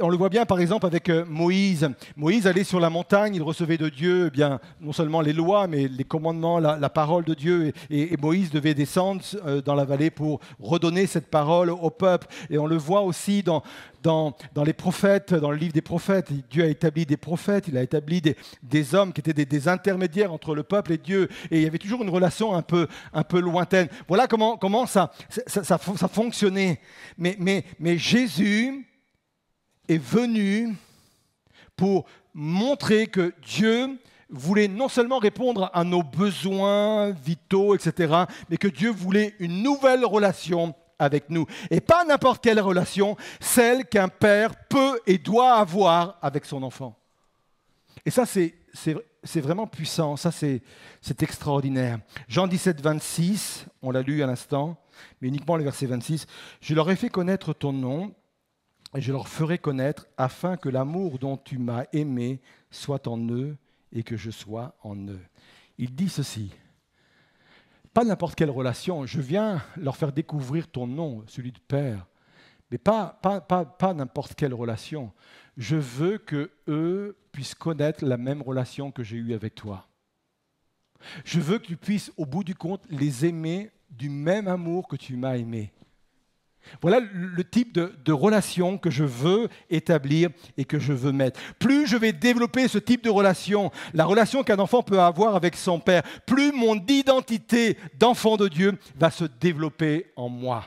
on 0.00 0.08
le 0.08 0.16
voit 0.16 0.30
bien 0.30 0.46
par 0.46 0.58
exemple 0.58 0.86
avec 0.86 1.10
euh, 1.10 1.26
Moïse. 1.28 1.86
Moïse 2.16 2.46
allait 2.46 2.64
sur 2.64 2.80
la 2.80 2.88
montagne, 2.88 3.34
il 3.34 3.42
recevait 3.42 3.76
de 3.76 3.90
Dieu 3.90 4.28
eh 4.28 4.30
bien, 4.30 4.58
non 4.80 4.94
seulement 4.94 5.20
les 5.20 5.34
lois, 5.34 5.66
mais 5.66 5.86
les 5.86 6.04
commandements, 6.04 6.58
la, 6.58 6.88
parole 6.88 7.24
de 7.24 7.34
Dieu, 7.34 7.74
et, 7.90 8.16
Moïse 8.16 8.50
devait 8.50 8.72
descendre 8.72 9.20
euh, 9.44 9.60
dans 9.60 9.74
la 9.74 9.84
vallée 9.84 10.10
pour 10.10 10.40
redonner 10.58 11.06
cette 11.06 11.28
parole 11.28 11.68
au 11.68 11.90
peuple. 11.90 12.28
Et 12.48 12.56
on 12.56 12.66
le 12.66 12.78
voit 12.78 13.02
aussi 13.02 13.42
dans, 13.42 13.62
dans, 14.02 14.34
les 14.64 14.72
prophètes, 14.72 15.34
dans 15.34 15.50
le 15.50 15.56
livre 15.56 15.72
des 15.72 15.82
prophètes. 15.82 16.32
Dieu 16.50 16.64
a 16.64 16.66
établi 16.66 17.06
des 17.06 17.16
prophètes, 17.16 17.68
il 17.68 17.76
a 17.76 17.82
établi 17.82 18.22
des, 18.62 18.94
hommes 18.94 19.12
qui 19.12 19.20
étaient 19.20 19.44
des, 19.44 19.68
intermédiaires 19.68 20.32
entre 20.32 20.54
le 20.54 20.62
peuple 20.62 20.92
et 20.92 20.98
Dieu. 20.98 21.28
Et 21.50 21.58
il 21.58 21.62
y 21.62 21.66
avait 21.66 21.78
toujours 21.78 22.02
une 22.02 22.10
relation 22.10 22.54
un 22.54 22.62
peu, 22.62 22.88
un 23.12 23.24
peu 23.24 23.40
lointaine. 23.40 23.88
Voilà 24.06 24.26
comment, 24.26 24.56
comment 24.56 24.86
ça, 24.86 25.12
ça, 25.46 25.64
ça, 25.64 25.78
fonctionnait. 25.78 26.80
Mais, 27.16 27.36
mais, 27.38 27.64
mais 27.78 27.98
Jésus 27.98 28.86
est 29.88 30.02
venu 30.02 30.74
pour 31.76 32.06
montrer 32.34 33.06
que 33.06 33.32
Dieu 33.42 33.98
voulait 34.30 34.68
non 34.68 34.88
seulement 34.88 35.18
répondre 35.18 35.70
à 35.72 35.84
nos 35.84 36.02
besoins 36.02 37.10
vitaux, 37.10 37.74
etc., 37.74 38.24
mais 38.50 38.58
que 38.58 38.68
Dieu 38.68 38.90
voulait 38.90 39.34
une 39.38 39.62
nouvelle 39.62 40.04
relation 40.04 40.74
avec 40.98 41.30
nous. 41.30 41.46
Et 41.70 41.80
pas 41.80 42.04
n'importe 42.04 42.42
quelle 42.42 42.60
relation, 42.60 43.16
celle 43.40 43.86
qu'un 43.86 44.08
père 44.08 44.54
peut 44.68 45.00
et 45.06 45.18
doit 45.18 45.54
avoir 45.54 46.18
avec 46.22 46.44
son 46.44 46.62
enfant. 46.62 46.96
Et 48.04 48.10
ça, 48.10 48.24
c'est, 48.26 48.54
vraiment 49.40 49.66
puissant, 49.66 50.16
ça, 50.16 50.30
c'est, 50.30 50.62
extraordinaire. 51.20 51.98
Jean 52.28 52.46
17, 52.46 52.80
26, 52.80 53.66
on 53.82 53.90
l'a 53.90 54.02
lu 54.02 54.22
à 54.22 54.26
l'instant, 54.26 54.76
mais 55.20 55.28
uniquement 55.28 55.56
le 55.56 55.64
verset 55.64 55.86
26. 55.86 56.26
Je 56.60 56.74
leur 56.74 56.90
ai 56.90 56.96
fait 56.96 57.08
connaître 57.08 57.52
ton 57.52 57.72
nom 57.72 58.14
et 58.94 59.00
je 59.00 59.12
leur 59.12 59.28
ferai 59.28 59.58
connaître 59.58 60.06
afin 60.16 60.56
que 60.56 60.68
l'amour 60.68 61.18
dont 61.18 61.36
tu 61.36 61.58
m'as 61.58 61.84
aimé 61.92 62.40
soit 62.70 63.06
en 63.06 63.18
eux 63.28 63.56
et 63.92 64.02
que 64.02 64.16
je 64.16 64.30
sois 64.30 64.74
en 64.82 64.96
eux. 64.96 65.20
Il 65.78 65.94
dit 65.94 66.08
ceci 66.08 66.50
pas 67.94 68.04
n'importe 68.04 68.34
quelle 68.34 68.50
relation. 68.50 69.06
Je 69.06 69.20
viens 69.20 69.62
leur 69.76 69.96
faire 69.96 70.12
découvrir 70.12 70.68
ton 70.68 70.86
nom, 70.86 71.24
celui 71.26 71.52
de 71.52 71.58
Père. 71.58 72.06
Mais 72.70 72.78
pas, 72.78 73.18
pas, 73.22 73.40
pas, 73.40 73.64
pas 73.64 73.94
n'importe 73.94 74.34
quelle 74.34 74.54
relation. 74.54 75.12
Je 75.56 75.76
veux 75.76 76.18
que 76.18 76.50
eux 76.68 77.16
puissent 77.32 77.54
connaître 77.54 78.04
la 78.04 78.16
même 78.16 78.42
relation 78.42 78.90
que 78.90 79.02
j'ai 79.02 79.16
eue 79.16 79.34
avec 79.34 79.54
toi. 79.54 79.88
Je 81.24 81.40
veux 81.40 81.58
que 81.58 81.66
tu 81.66 81.76
puisses, 81.76 82.12
au 82.16 82.26
bout 82.26 82.44
du 82.44 82.54
compte, 82.54 82.84
les 82.90 83.24
aimer 83.24 83.70
du 83.90 84.10
même 84.10 84.48
amour 84.48 84.88
que 84.88 84.96
tu 84.96 85.16
m'as 85.16 85.36
aimé. 85.36 85.72
Voilà 86.82 87.00
le 87.00 87.44
type 87.44 87.72
de, 87.72 88.12
relation 88.12 88.78
que 88.78 88.90
je 88.90 89.04
veux 89.04 89.48
établir 89.70 90.30
et 90.56 90.64
que 90.64 90.78
je 90.78 90.92
veux 90.92 91.12
mettre. 91.12 91.38
Plus 91.58 91.86
je 91.86 91.96
vais 91.96 92.12
développer 92.12 92.68
ce 92.68 92.78
type 92.78 93.04
de 93.04 93.10
relation, 93.10 93.70
la 93.94 94.04
relation 94.04 94.42
qu'un 94.42 94.58
enfant 94.58 94.82
peut 94.82 95.00
avoir 95.00 95.36
avec 95.36 95.56
son 95.56 95.78
père, 95.78 96.02
plus 96.26 96.52
mon 96.52 96.74
identité 96.88 97.76
d'enfant 97.98 98.36
de 98.36 98.48
Dieu 98.48 98.78
va 98.96 99.10
se 99.10 99.24
développer 99.24 100.06
en 100.16 100.28
moi. 100.28 100.64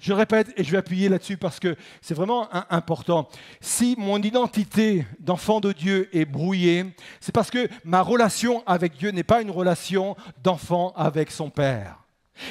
Je 0.00 0.12
répète 0.12 0.52
et 0.56 0.64
je 0.64 0.70
vais 0.70 0.78
appuyer 0.78 1.08
là-dessus 1.08 1.36
parce 1.36 1.60
que 1.60 1.76
c'est 2.00 2.14
vraiment 2.14 2.48
important. 2.70 3.28
Si 3.60 3.94
mon 3.98 4.18
identité 4.18 5.06
d'enfant 5.20 5.60
de 5.60 5.72
Dieu 5.72 6.08
est 6.16 6.24
brouillée, 6.24 6.86
c'est 7.20 7.34
parce 7.34 7.50
que 7.50 7.68
ma 7.84 8.02
relation 8.02 8.62
avec 8.66 8.96
Dieu 8.96 9.10
n'est 9.10 9.22
pas 9.22 9.42
une 9.42 9.50
relation 9.50 10.16
d'enfant 10.42 10.92
avec 10.96 11.30
son 11.30 11.50
Père. 11.50 12.05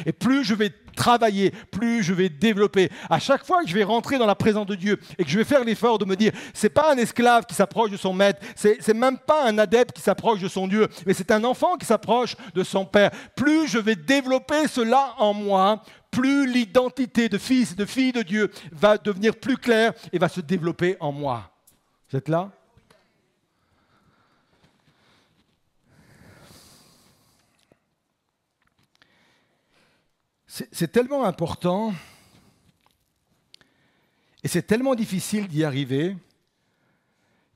Et 0.05 0.11
plus 0.11 0.43
je 0.43 0.53
vais 0.53 0.71
travailler, 0.95 1.51
plus 1.71 2.01
je 2.03 2.13
vais 2.13 2.29
développer. 2.29 2.89
À 3.09 3.19
chaque 3.19 3.45
fois 3.45 3.61
que 3.61 3.69
je 3.69 3.75
vais 3.75 3.83
rentrer 3.83 4.17
dans 4.17 4.25
la 4.25 4.35
présence 4.35 4.65
de 4.65 4.75
Dieu 4.75 4.99
et 5.17 5.23
que 5.23 5.29
je 5.29 5.37
vais 5.37 5.43
faire 5.43 5.63
l'effort 5.63 5.97
de 5.97 6.05
me 6.05 6.15
dire, 6.15 6.31
c'est 6.53 6.69
pas 6.69 6.93
un 6.93 6.97
esclave 6.97 7.45
qui 7.45 7.53
s'approche 7.53 7.91
de 7.91 7.97
son 7.97 8.13
maître, 8.13 8.39
c'est, 8.55 8.93
même 8.93 9.17
pas 9.17 9.47
un 9.47 9.57
adepte 9.57 9.95
qui 9.95 10.01
s'approche 10.01 10.39
de 10.39 10.47
son 10.47 10.67
Dieu, 10.67 10.87
mais 11.05 11.13
c'est 11.13 11.31
un 11.31 11.43
enfant 11.43 11.75
qui 11.77 11.85
s'approche 11.85 12.35
de 12.53 12.63
son 12.63 12.85
Père. 12.85 13.11
Plus 13.35 13.67
je 13.67 13.77
vais 13.77 13.95
développer 13.95 14.67
cela 14.67 15.15
en 15.17 15.33
moi, 15.33 15.81
plus 16.11 16.47
l'identité 16.47 17.27
de 17.27 17.37
fils 17.37 17.73
et 17.73 17.75
de 17.75 17.85
fille 17.85 18.13
de 18.13 18.21
Dieu 18.21 18.49
va 18.71 18.97
devenir 18.97 19.35
plus 19.35 19.57
claire 19.57 19.93
et 20.13 20.17
va 20.17 20.29
se 20.29 20.41
développer 20.41 20.95
en 20.99 21.11
moi. 21.11 21.51
Vous 22.09 22.17
êtes 22.17 22.29
là? 22.29 22.51
C'est 30.71 30.89
tellement 30.89 31.25
important 31.25 31.93
et 34.41 34.47
c'est 34.47 34.61
tellement 34.61 34.95
difficile 34.95 35.49
d'y 35.49 35.65
arriver 35.65 36.15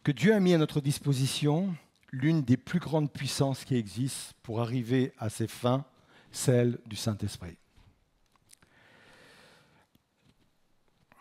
que 0.03 0.11
Dieu 0.11 0.33
a 0.33 0.39
mis 0.41 0.53
à 0.53 0.57
notre 0.57 0.81
disposition 0.81 1.73
l'une 2.11 2.41
des 2.41 2.57
plus 2.57 2.79
grandes 2.79 3.09
puissances 3.09 3.63
qui 3.63 3.77
existent 3.77 4.33
pour 4.43 4.59
arriver 4.59 5.13
à 5.17 5.29
ses 5.29 5.47
fins, 5.47 5.85
celle 6.33 6.77
du 6.87 6.97
Saint-Esprit. 6.97 7.55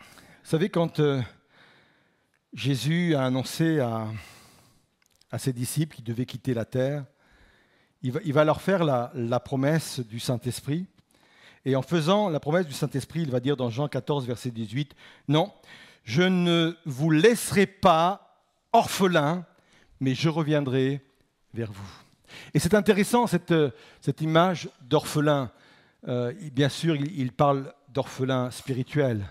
Vous 0.01 0.51
savez, 0.51 0.71
quand 0.71 0.99
euh, 0.99 1.23
Jésus 2.55 3.15
a 3.15 3.25
annoncé 3.25 3.79
à, 3.79 4.09
ses 5.39 5.53
disciples 5.53 5.95
qu'ils 5.95 6.05
devaient 6.05 6.27
quitter 6.27 6.55
la 6.55 6.65
terre, 6.65 7.05
il 8.03 8.33
va, 8.33 8.45
leur 8.45 8.63
faire 8.63 8.83
la 8.83 9.41
promesse 9.41 10.01
du 10.01 10.19
Saint-Esprit. 10.19 10.89
Et 11.65 11.77
en 11.77 11.83
faisant 11.83 12.29
la 12.29 12.41
promesse 12.41 12.67
du 12.67 12.73
Saint-Esprit, 12.73 13.23
il 13.23 13.31
va 13.31 13.41
dire 13.41 13.57
dans 13.57 13.71
Jean 13.71 13.89
14, 13.89 14.27
verset 14.27 14.51
18, 14.51 14.95
Non, 15.29 15.53
je 16.05 16.23
ne 16.23 16.77
vous 16.85 17.11
laisserai 17.11 17.67
pas 17.67 18.43
orphelin, 18.73 19.45
mais 20.01 20.15
je 20.15 20.29
reviendrai 20.29 21.03
vers 21.55 21.73
vous. 21.73 21.91
Et 22.55 22.59
c'est 22.59 22.75
intéressant 22.75 23.27
cette, 23.27 23.55
cette 24.01 24.21
image 24.21 24.69
d'orphelin. 24.83 25.51
Euh, 26.07 26.33
bien 26.53 26.69
sûr, 26.69 26.95
il 26.97 27.33
parle 27.33 27.73
d'orphelin 27.89 28.51
spirituel. 28.51 29.27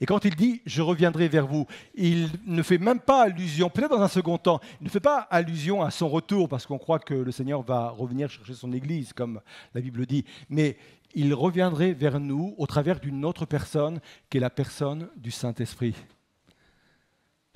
Et 0.00 0.06
quand 0.06 0.24
il 0.24 0.34
dit 0.34 0.62
je 0.66 0.82
reviendrai 0.82 1.28
vers 1.28 1.46
vous, 1.46 1.66
il 1.94 2.28
ne 2.46 2.62
fait 2.62 2.78
même 2.78 3.00
pas 3.00 3.24
allusion, 3.24 3.70
peut-être 3.70 3.90
dans 3.90 4.02
un 4.02 4.08
second 4.08 4.38
temps, 4.38 4.60
il 4.80 4.84
ne 4.84 4.90
fait 4.90 5.00
pas 5.00 5.18
allusion 5.30 5.82
à 5.82 5.90
son 5.90 6.08
retour 6.08 6.48
parce 6.48 6.66
qu'on 6.66 6.78
croit 6.78 6.98
que 6.98 7.14
le 7.14 7.32
Seigneur 7.32 7.62
va 7.62 7.90
revenir 7.90 8.30
chercher 8.30 8.54
son 8.54 8.72
Église, 8.72 9.12
comme 9.12 9.40
la 9.74 9.80
Bible 9.80 10.06
dit, 10.06 10.24
mais 10.48 10.76
il 11.14 11.32
reviendrait 11.34 11.92
vers 11.92 12.20
nous 12.20 12.54
au 12.58 12.66
travers 12.66 13.00
d'une 13.00 13.24
autre 13.24 13.46
personne 13.46 14.00
qui 14.28 14.38
est 14.38 14.40
la 14.40 14.50
personne 14.50 15.08
du 15.16 15.30
Saint-Esprit. 15.30 15.94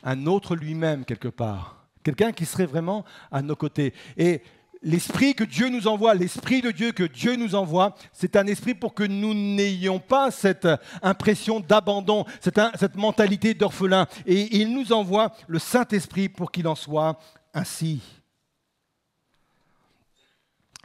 Un 0.03 0.27
autre 0.27 0.55
lui-même 0.55 1.05
quelque 1.05 1.29
part. 1.29 1.88
Quelqu'un 2.03 2.33
qui 2.33 2.47
serait 2.47 2.66
vraiment 2.66 3.05
à 3.31 3.42
nos 3.42 3.57
côtés. 3.57 3.92
Et 4.16 4.42
l'esprit 4.83 5.35
que 5.35 5.44
Dieu 5.44 5.68
nous 5.68 5.88
envoie, 5.88 6.14
l'esprit 6.14 6.62
de 6.62 6.71
Dieu 6.71 6.92
que 6.92 7.03
Dieu 7.03 7.37
nous 7.37 7.55
envoie, 7.55 7.94
c'est 8.12 8.37
un 8.37 8.47
esprit 8.47 8.75
pour 8.75 8.94
que 8.94 9.03
nous 9.03 9.35
n'ayons 9.35 9.99
pas 9.99 10.31
cette 10.31 10.68
impression 11.03 11.61
d'abandon, 11.61 12.25
cette, 12.40 12.97
mentalité 12.97 13.55
d'orphelin. 13.55 14.07
Et 14.27 14.57
il 14.59 14.73
nous 14.73 14.92
envoie 14.92 15.33
le 15.49 15.59
Saint-Esprit 15.59 16.29
pour 16.29 16.53
qu'il 16.53 16.68
en 16.68 16.75
soit 16.75 17.18
ainsi. 17.53 18.01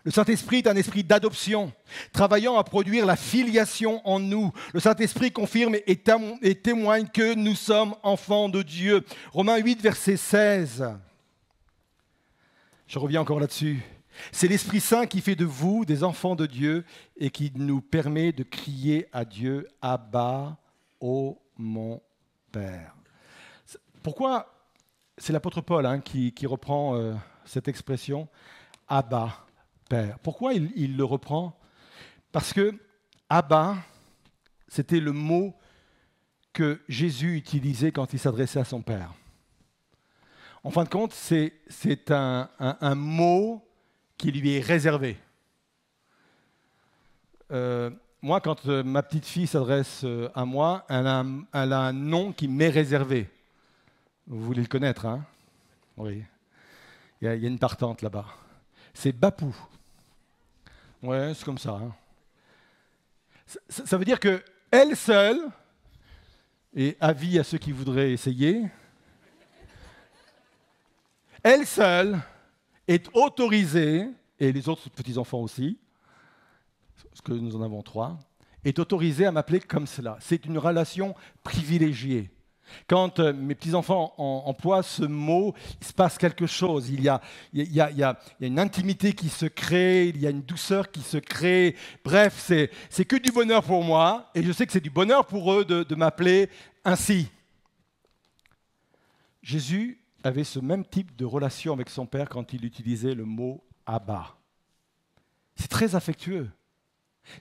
Le 0.04 0.12
Saint-Esprit 0.12 0.58
est 0.58 0.68
un 0.68 0.76
esprit 0.76 1.04
d'adoption, 1.04 1.72
travaillant 2.12 2.58
à 2.58 2.64
produire 2.66 3.06
la 3.06 3.16
filiation 3.16 4.06
en 4.06 4.20
nous. 4.20 4.52
Le 4.74 4.82
Saint-Esprit 4.82 5.32
confirme 5.32 5.78
et 5.86 6.56
témoigne 6.56 7.08
que 7.08 7.34
nous 7.36 7.56
sommes 7.56 7.96
enfants 8.04 8.50
de 8.50 8.64
Dieu. 8.64 9.06
Romains 9.32 9.58
8, 9.58 9.82
verset 9.82 10.18
16. 10.18 10.86
Je 12.88 13.00
reviens 13.00 13.22
encore 13.22 13.40
là-dessus. 13.40 13.82
C'est 14.32 14.50
l'Esprit 14.50 14.82
Saint 14.82 15.06
qui 15.06 15.22
fait 15.22 15.36
de 15.36 15.46
vous 15.46 15.86
des 15.86 16.04
enfants 16.04 16.36
de 16.36 16.46
Dieu 16.46 16.84
et 17.18 17.30
qui 17.30 17.52
nous 17.56 17.82
permet 17.82 18.34
de 18.34 18.44
crier 18.44 19.08
à 19.14 19.24
Dieu, 19.24 19.68
Abba, 19.82 20.58
ô 21.00 21.40
mon 21.58 22.02
Père. 22.52 22.96
Pourquoi 24.04 24.54
c'est 25.18 25.32
l'apôtre 25.32 25.62
Paul 25.62 25.86
hein, 25.86 26.02
qui, 26.02 26.46
reprend 26.46 26.96
euh, 26.96 27.14
cette 27.46 27.68
expression, 27.68 28.28
Abba, 28.88 29.43
Pourquoi 30.22 30.54
il, 30.54 30.98
le 30.98 31.04
reprend? 31.04 31.58
Parce 32.32 32.54
que 32.54 32.74
Abba, 33.30 33.78
C'était 34.68 35.00
le 35.00 35.12
mot 35.12 35.54
que 36.52 36.82
Jésus 36.88 37.36
utilisait 37.36 37.92
quand 37.92 38.14
il 38.14 38.20
s'adressait 38.20 38.60
à 38.60 38.64
son 38.64 38.82
Père. 38.82 39.14
En 40.64 40.72
fin 40.72 40.84
de 40.84 40.90
compte, 40.90 41.14
c'est 41.14 42.12
un, 42.12 42.96
mot 42.96 43.68
qui 44.18 44.32
lui 44.32 44.56
est 44.56 44.62
réservé. 44.62 45.18
Euh, 47.52 47.90
moi, 48.22 48.40
quand 48.40 48.66
euh, 48.68 48.84
ma 48.84 49.04
petite 49.04 49.26
fille 49.26 49.48
s'adresse 49.48 50.02
euh, 50.06 50.30
à 50.34 50.46
moi, 50.46 50.86
elle 50.88 51.08
a, 51.08 51.20
un, 51.52 51.94
nom 51.94 52.32
qui 52.32 52.48
m'est 52.48 52.70
réservé. 52.70 53.30
Vous 54.26 54.40
voulez 54.40 54.62
le 54.62 54.68
connaître, 54.68 55.06
hein? 55.06 55.26
Oui. 55.98 56.24
Il 57.22 57.26
y, 57.26 57.28
a, 57.28 57.34
une 57.36 57.60
partante 57.60 58.02
là-bas. 58.02 58.26
C'est 58.94 59.12
Bapou. 59.12 59.54
Ouais, 61.04 61.34
c'est 61.36 61.44
comme 61.44 61.58
ça. 61.58 61.72
Hein. 61.72 61.94
ça. 63.68 63.86
Ça 63.86 63.98
veut 63.98 64.06
dire 64.06 64.22
que 64.22 64.42
elle 64.72 64.96
seule, 64.96 65.50
et 66.74 66.96
avis 67.02 67.38
à 67.38 67.44
ceux 67.44 67.58
qui 67.58 67.74
voudraient 67.74 68.14
essayer, 68.14 68.64
elle 71.44 71.68
seule 71.68 72.22
est 72.88 73.08
autorisée, 73.14 74.08
et 74.40 74.54
les 74.54 74.70
autres 74.70 74.90
petits-enfants 74.90 75.42
aussi, 75.42 75.78
parce 77.10 77.22
que 77.22 77.34
nous 77.34 77.56
en 77.58 77.62
avons 77.62 77.84
trois, 77.84 78.18
est 78.64 78.80
autorisée 78.80 79.26
à 79.26 79.32
m'appeler 79.34 79.60
comme 79.60 79.88
cela. 79.88 80.18
C'est 80.22 80.46
une 80.46 80.58
relation 80.58 81.16
privilégiée. 81.44 82.32
Quand 82.88 83.20
euh, 83.20 83.34
mes 83.34 83.56
petits-enfants 83.56 84.14
emploient 84.18 84.84
ce 84.84 85.04
mot, 85.04 85.54
il 85.82 85.88
se 85.88 85.94
passe 85.94 86.18
quelque 86.18 86.48
chose. 86.48 86.90
Il 86.90 87.02
y, 87.02 87.10
a, 87.10 88.20
une 88.40 88.60
intimité 88.60 89.14
qui 89.14 89.30
se 89.30 89.46
crée, 89.46 90.08
il 90.08 90.20
y 90.20 90.28
a 90.28 90.30
une 90.30 90.42
douceur 90.42 90.92
qui 90.92 91.02
se 91.02 91.18
crée. 91.18 91.76
Bref, 92.04 92.52
c'est 92.90 93.06
que 93.06 93.16
du 93.16 93.32
bonheur 93.32 93.64
pour 93.64 93.84
moi, 93.84 94.30
et 94.36 94.44
je 94.44 94.52
sais 94.52 94.66
que 94.66 94.72
c'est 94.72 94.80
du 94.80 94.90
bonheur 94.90 95.26
pour 95.26 95.54
eux 95.54 95.66
de 95.66 95.96
m'appeler 95.96 96.50
ainsi. 96.84 97.30
Jésus 99.42 100.00
avait 100.24 100.46
ce 100.46 100.60
même 100.60 100.86
type 100.86 101.16
de 101.18 101.26
relation 101.26 101.74
avec 101.74 101.90
son 101.90 102.06
Père 102.06 102.30
quand 102.30 102.54
il 102.54 102.64
utilisait 102.66 103.14
le 103.14 103.26
mot 103.26 103.64
Abba. 103.86 104.38
C'est 105.56 105.68
très 105.68 105.96
affectueux. 105.96 106.50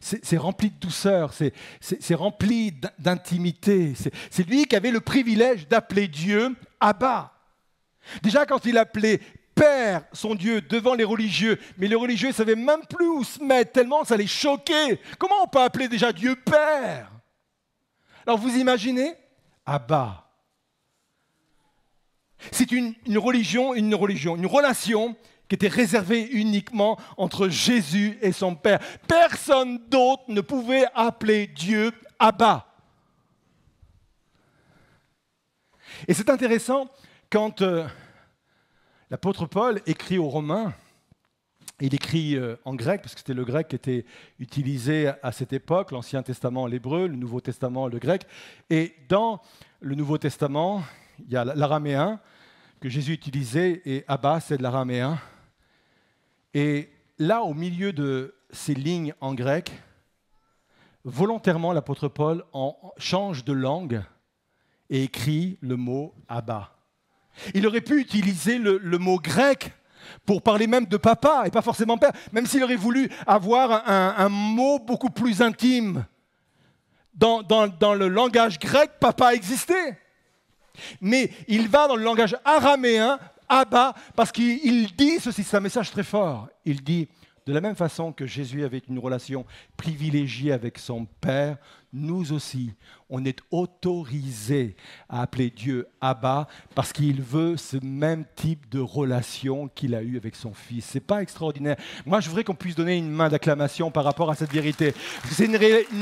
C'est 0.00 0.36
rempli 0.36 0.70
de 0.70 0.76
douceur, 0.76 1.32
c'est 1.80 2.14
rempli 2.14 2.72
d'intimité. 2.98 3.94
C'est 4.30 4.48
lui 4.48 4.66
qui 4.66 4.76
avait 4.76 4.90
le 4.90 5.00
privilège 5.00 5.68
d'appeler 5.68 6.08
Dieu 6.08 6.54
Abba. 6.80 7.32
Déjà 8.22 8.46
quand 8.46 8.64
il 8.64 8.78
appelait 8.78 9.20
Père, 9.54 10.04
son 10.12 10.34
Dieu, 10.34 10.62
devant 10.62 10.94
les 10.94 11.04
religieux, 11.04 11.58
mais 11.76 11.86
les 11.86 11.94
religieux 11.94 12.28
ne 12.28 12.32
savaient 12.32 12.56
même 12.56 12.80
plus 12.88 13.06
où 13.06 13.22
se 13.22 13.42
mettre, 13.42 13.72
tellement 13.72 14.02
ça 14.02 14.16
les 14.16 14.26
choquait. 14.26 14.98
Comment 15.18 15.42
on 15.44 15.46
peut 15.46 15.60
appeler 15.60 15.88
déjà 15.88 16.10
Dieu 16.10 16.36
Père? 16.36 17.10
Alors 18.26 18.38
vous 18.38 18.56
imaginez 18.56 19.12
Abba. 19.66 20.30
C'est 22.50 22.72
une, 22.72 22.94
une 23.06 23.18
religion, 23.18 23.74
une 23.74 23.94
religion, 23.94 24.36
une 24.36 24.46
relation 24.46 25.16
qui 25.52 25.56
était 25.56 25.68
réservé 25.68 26.30
uniquement 26.30 26.98
entre 27.18 27.50
Jésus 27.50 28.16
et 28.22 28.32
son 28.32 28.54
Père. 28.54 28.78
Personne 29.06 29.86
d'autre 29.90 30.22
ne 30.28 30.40
pouvait 30.40 30.86
appeler 30.94 31.46
Dieu 31.46 31.92
Abba. 32.18 32.72
Et 36.08 36.14
c'est 36.14 36.30
intéressant 36.30 36.88
quand 37.28 37.60
euh, 37.60 37.86
l'apôtre 39.10 39.44
Paul 39.44 39.82
écrit 39.84 40.16
aux 40.16 40.30
Romains, 40.30 40.72
il 41.82 41.94
écrit 41.94 42.34
euh, 42.34 42.56
en 42.64 42.74
grec, 42.74 43.02
parce 43.02 43.12
que 43.12 43.20
c'était 43.20 43.34
le 43.34 43.44
grec 43.44 43.68
qui 43.68 43.76
était 43.76 44.06
utilisé 44.38 45.12
à 45.22 45.32
cette 45.32 45.52
époque, 45.52 45.90
l'Ancien 45.90 46.22
Testament 46.22 46.66
l'hébreu, 46.66 47.08
le 47.08 47.16
Nouveau 47.16 47.42
Testament 47.42 47.88
le 47.88 47.98
grec. 47.98 48.22
Et 48.70 48.94
dans 49.10 49.42
le 49.80 49.96
Nouveau 49.96 50.16
Testament, 50.16 50.82
il 51.18 51.30
y 51.30 51.36
a 51.36 51.44
l'araméen 51.44 52.20
que 52.80 52.88
Jésus 52.88 53.12
utilisait, 53.12 53.82
et 53.84 54.02
Abba, 54.08 54.40
c'est 54.40 54.56
de 54.56 54.62
l'araméen. 54.62 55.20
Et 56.54 56.90
là, 57.18 57.42
au 57.42 57.54
milieu 57.54 57.92
de 57.92 58.34
ces 58.50 58.74
lignes 58.74 59.14
en 59.20 59.34
grec, 59.34 59.72
volontairement, 61.04 61.72
l'apôtre 61.72 62.08
Paul 62.08 62.44
en 62.52 62.76
change 62.98 63.44
de 63.44 63.52
langue 63.52 64.02
et 64.90 65.04
écrit 65.04 65.58
le 65.60 65.76
mot 65.76 66.14
Abba. 66.28 66.76
Il 67.54 67.66
aurait 67.66 67.80
pu 67.80 67.98
utiliser 67.98 68.58
le, 68.58 68.98
mot 68.98 69.18
grec 69.18 69.72
pour 70.26 70.42
parler 70.42 70.66
même 70.66 70.84
de 70.84 70.98
papa 70.98 71.44
et 71.46 71.50
pas 71.50 71.62
forcément 71.62 71.96
père, 71.96 72.12
même 72.32 72.46
s'il 72.46 72.62
aurait 72.62 72.76
voulu 72.76 73.10
avoir 73.26 73.88
un, 73.88 74.28
mot 74.28 74.78
beaucoup 74.78 75.10
plus 75.10 75.40
intime. 75.40 76.04
Dans, 77.14 77.42
dans, 77.42 77.94
le 77.94 78.08
langage 78.08 78.58
grec, 78.58 78.92
papa 79.00 79.34
existait. 79.34 79.98
Mais 81.00 81.30
il 81.48 81.68
va 81.68 81.88
dans 81.88 81.96
le 81.96 82.04
langage 82.04 82.36
araméen 82.44 83.18
Abba, 83.52 83.94
parce 84.16 84.32
qu'il 84.32 84.94
dit 84.96 85.20
ceci, 85.20 85.42
c'est 85.42 85.58
un 85.58 85.60
message 85.60 85.90
très 85.90 86.02
fort. 86.02 86.48
Il 86.64 86.82
dit, 86.82 87.06
de 87.44 87.52
la 87.52 87.60
même 87.60 87.76
façon 87.76 88.10
que 88.10 88.24
Jésus 88.24 88.64
avait 88.64 88.80
une 88.88 88.98
relation 88.98 89.44
privilégiée 89.76 90.52
avec 90.52 90.78
son 90.78 91.04
Père, 91.20 91.58
nous 91.92 92.32
aussi, 92.32 92.72
on 93.10 93.22
est 93.26 93.40
autorisé 93.50 94.74
à 95.06 95.20
appeler 95.20 95.50
Dieu 95.50 95.86
Abba 96.00 96.48
parce 96.74 96.94
qu'il 96.94 97.20
veut 97.20 97.58
ce 97.58 97.76
même 97.84 98.24
type 98.36 98.70
de 98.70 98.80
relation 98.80 99.68
qu'il 99.68 99.94
a 99.94 100.02
eu 100.02 100.16
avec 100.16 100.34
son 100.34 100.54
Fils. 100.54 100.86
C'est 100.86 101.00
pas 101.00 101.20
extraordinaire. 101.20 101.76
Moi, 102.06 102.20
je 102.20 102.30
voudrais 102.30 102.44
qu'on 102.44 102.54
puisse 102.54 102.74
donner 102.74 102.96
une 102.96 103.10
main 103.10 103.28
d'acclamation 103.28 103.90
par 103.90 104.04
rapport 104.04 104.30
à 104.30 104.34
cette 104.34 104.52
vérité. 104.52 104.94
C'est 105.30 105.44
une 105.44 105.58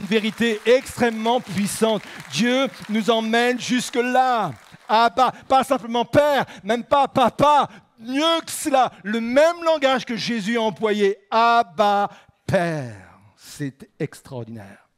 vérité 0.06 0.60
extrêmement 0.66 1.40
puissante. 1.40 2.02
Dieu 2.30 2.68
nous 2.88 3.10
emmène 3.10 3.58
jusque-là. 3.58 4.52
Abba, 4.90 5.32
pas 5.48 5.62
simplement 5.62 6.04
Père, 6.04 6.44
même 6.64 6.84
pas 6.84 7.06
Papa, 7.06 7.68
mieux 8.00 8.40
que 8.44 8.50
cela, 8.50 8.90
le 9.04 9.20
même 9.20 9.62
langage 9.64 10.04
que 10.04 10.16
Jésus 10.16 10.58
a 10.58 10.62
employé, 10.62 11.16
Abba, 11.30 12.10
Père. 12.46 12.96
C'est 13.36 13.88
extraordinaire. 13.98 14.88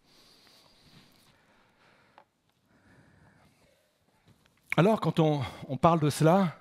Alors, 4.77 5.01
quand 5.01 5.21
on, 5.21 5.43
parle 5.77 6.01
de 6.01 6.09
cela, 6.09 6.57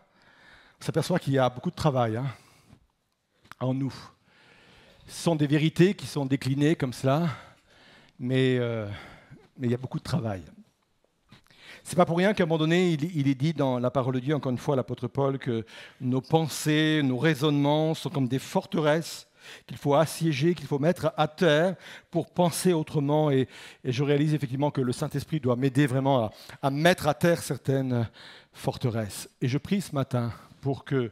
on 0.81 0.85
s'aperçoit 0.85 1.17
qu'il 1.17 1.31
y 1.31 1.39
a 1.39 1.49
beaucoup 1.49 1.71
de 1.71 1.75
travail 1.75 2.17
hein, 2.17 2.25
en 3.61 3.73
nous. 3.73 3.93
Ce 5.07 5.23
sont 5.23 5.35
des 5.35 5.47
vérités 5.47 5.93
qui 5.93 6.07
sont 6.07 6.25
déclinées 6.25 6.75
comme 6.75 6.91
cela, 6.91 7.29
mais, 8.19 8.57
euh, 8.59 8.85
mais 9.57 9.67
il 9.67 9.71
y 9.71 9.73
a 9.73 9.77
beaucoup 9.77 9.99
de 9.99 10.03
travail. 10.03 10.43
C'est 11.91 11.97
pas 11.97 12.05
pour 12.05 12.19
rien 12.19 12.33
qu'à 12.33 12.43
un 12.43 12.45
moment 12.45 12.57
donné, 12.57 12.93
il, 12.93 13.27
est 13.27 13.35
dit 13.35 13.51
dans 13.51 13.77
la 13.77 13.91
parole 13.91 14.13
de 14.13 14.21
Dieu, 14.21 14.33
encore 14.33 14.53
une 14.53 14.57
fois, 14.57 14.77
l'apôtre 14.77 15.09
Paul, 15.09 15.37
que 15.37 15.65
nos 15.99 16.21
pensées, 16.21 17.01
nos 17.03 17.17
raisonnements 17.17 17.93
sont 17.95 18.09
comme 18.09 18.29
des 18.29 18.39
forteresses 18.39 19.27
qu'il 19.67 19.75
faut 19.75 19.95
assiéger, 19.95 20.55
qu'il 20.55 20.67
faut 20.67 20.79
mettre 20.79 21.11
à 21.17 21.27
terre 21.27 21.75
pour 22.09 22.29
penser 22.29 22.71
autrement. 22.71 23.29
Et, 23.29 23.49
je 23.83 24.03
réalise 24.03 24.33
effectivement 24.33 24.71
que 24.71 24.79
le 24.79 24.93
Saint-Esprit 24.93 25.41
doit 25.41 25.57
m'aider 25.57 25.85
vraiment 25.85 26.31
à, 26.61 26.71
mettre 26.71 27.09
à 27.09 27.13
terre 27.13 27.43
certaines 27.43 28.07
forteresses. 28.53 29.29
Et 29.41 29.49
je 29.49 29.57
prie 29.57 29.81
ce 29.81 29.93
matin 29.93 30.31
pour 30.61 30.85
qu'il 30.85 31.11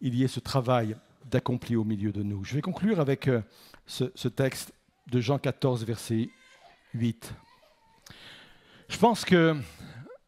y 0.00 0.24
ait 0.24 0.26
ce 0.26 0.40
travail 0.40 0.96
d'accompli 1.30 1.76
au 1.76 1.84
milieu 1.84 2.10
de 2.10 2.24
nous. 2.24 2.44
Je 2.44 2.56
vais 2.56 2.62
conclure 2.62 2.98
avec 2.98 3.28
euh, 3.28 3.42
ce, 3.86 4.10
ce 4.16 4.26
texte 4.26 4.72
de 5.06 5.20
Jean 5.20 5.38
14, 5.38 5.84
verset 5.84 6.30
8. 6.94 7.32
Je 8.88 8.98
pense 8.98 9.24
que 9.24 9.56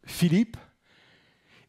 Philippe 0.09 0.57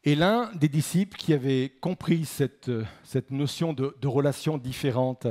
est 0.02 0.14
l'un 0.14 0.50
des 0.54 0.68
disciples 0.68 1.16
qui 1.16 1.34
avait 1.34 1.72
compris 1.80 2.24
cette, 2.24 2.70
cette 3.04 3.30
notion 3.30 3.72
de, 3.74 3.94
relation 4.06 4.58
différente 4.58 5.26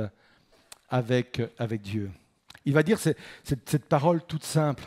avec, 0.88 1.42
avec 1.58 1.82
Dieu. 1.82 2.10
Il 2.64 2.72
va 2.72 2.82
dire 2.82 2.98
cette, 2.98 3.18
cette 3.44 3.86
parole 3.86 4.22
toute 4.22 4.44
simple. 4.44 4.84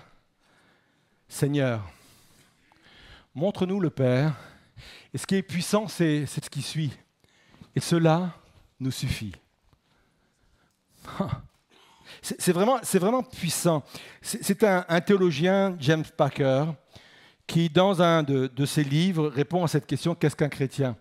Seigneur, 1.27 1.83
montre-nous 3.35 3.79
le 3.79 3.89
Père, 3.89 4.35
et 5.13 5.17
ce 5.17 5.27
qui 5.27 5.35
est 5.35 5.43
puissant, 5.43 5.87
c'est 5.87 6.25
ce 6.25 6.49
qui 6.49 6.61
suit. 6.61 6.93
Et 7.75 7.81
cela 7.81 8.35
nous 8.79 8.91
suffit. 8.91 9.33
C'est 12.21 12.53
vraiment, 12.53 12.79
vraiment 12.93 13.23
puissant. 13.23 13.83
C'est 14.21 14.63
un, 14.63 14.85
un, 14.87 15.01
théologien, 15.01 15.75
James 15.79 16.05
Packer, 16.15 16.73
qui, 17.47 17.69
dans 17.69 18.01
un 18.01 18.23
de, 18.23 18.65
ses 18.65 18.83
livres, 18.83 19.27
répond 19.27 19.63
à 19.63 19.67
cette 19.67 19.85
question 19.85 20.15
qu'est-ce 20.15 20.35
qu'un 20.35 20.49
chrétien? 20.49 20.95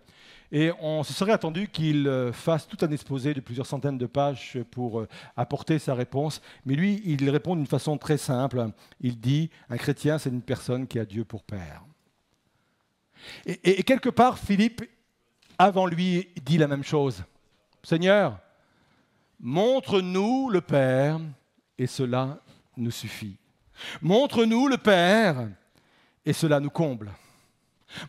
Et 0.51 0.71
on 0.81 1.03
se 1.03 1.13
serait 1.13 1.31
attendu 1.31 1.67
qu'il 1.67 2.07
euh, 2.07 2.31
fasse 2.31 2.67
tout 2.67 2.77
un 2.81 2.91
exposé 2.91 3.33
de 3.33 3.39
plusieurs 3.39 3.65
centaines 3.65 3.97
de 3.97 4.05
pages 4.05 4.59
pour 4.69 4.99
euh, 4.99 5.07
apporter 5.35 5.79
sa 5.79 5.95
réponse. 5.95 6.41
Mais 6.65 6.75
lui, 6.75 7.01
il 7.05 7.27
répond 7.27 7.55
d'une 7.55 7.65
façon 7.65 7.97
très 7.97 8.17
simple. 8.17 8.67
Il 9.01 9.19
dit 9.19 9.49
un 9.67 9.77
chrétien, 9.77 10.19
c'est 10.19 10.29
une 10.29 10.43
personne 10.43 10.85
qui 10.85 10.99
a 10.99 11.05
Dieu 11.05 11.25
pour 11.25 11.41
père. 11.41 11.83
Et, 13.47 13.79
et 13.79 13.83
quelque 13.83 14.09
part, 14.09 14.37
Philippe, 14.37 14.83
avant 15.57 15.87
lui, 15.87 16.27
dit 16.45 16.59
la 16.59 16.67
même 16.67 16.83
chose. 16.83 17.23
Seigneur, 17.81 18.39
montre-nous 19.39 20.49
le 20.49 20.61
Père, 20.61 21.19
et 21.77 21.87
cela 21.87 22.39
nous 22.77 22.91
suffit. 22.91 23.37
Montre-nous 24.01 24.67
le 24.67 24.77
Père, 24.77 25.47
et 26.25 26.33
cela 26.33 26.59
nous 26.59 26.69
comble. 26.69 27.11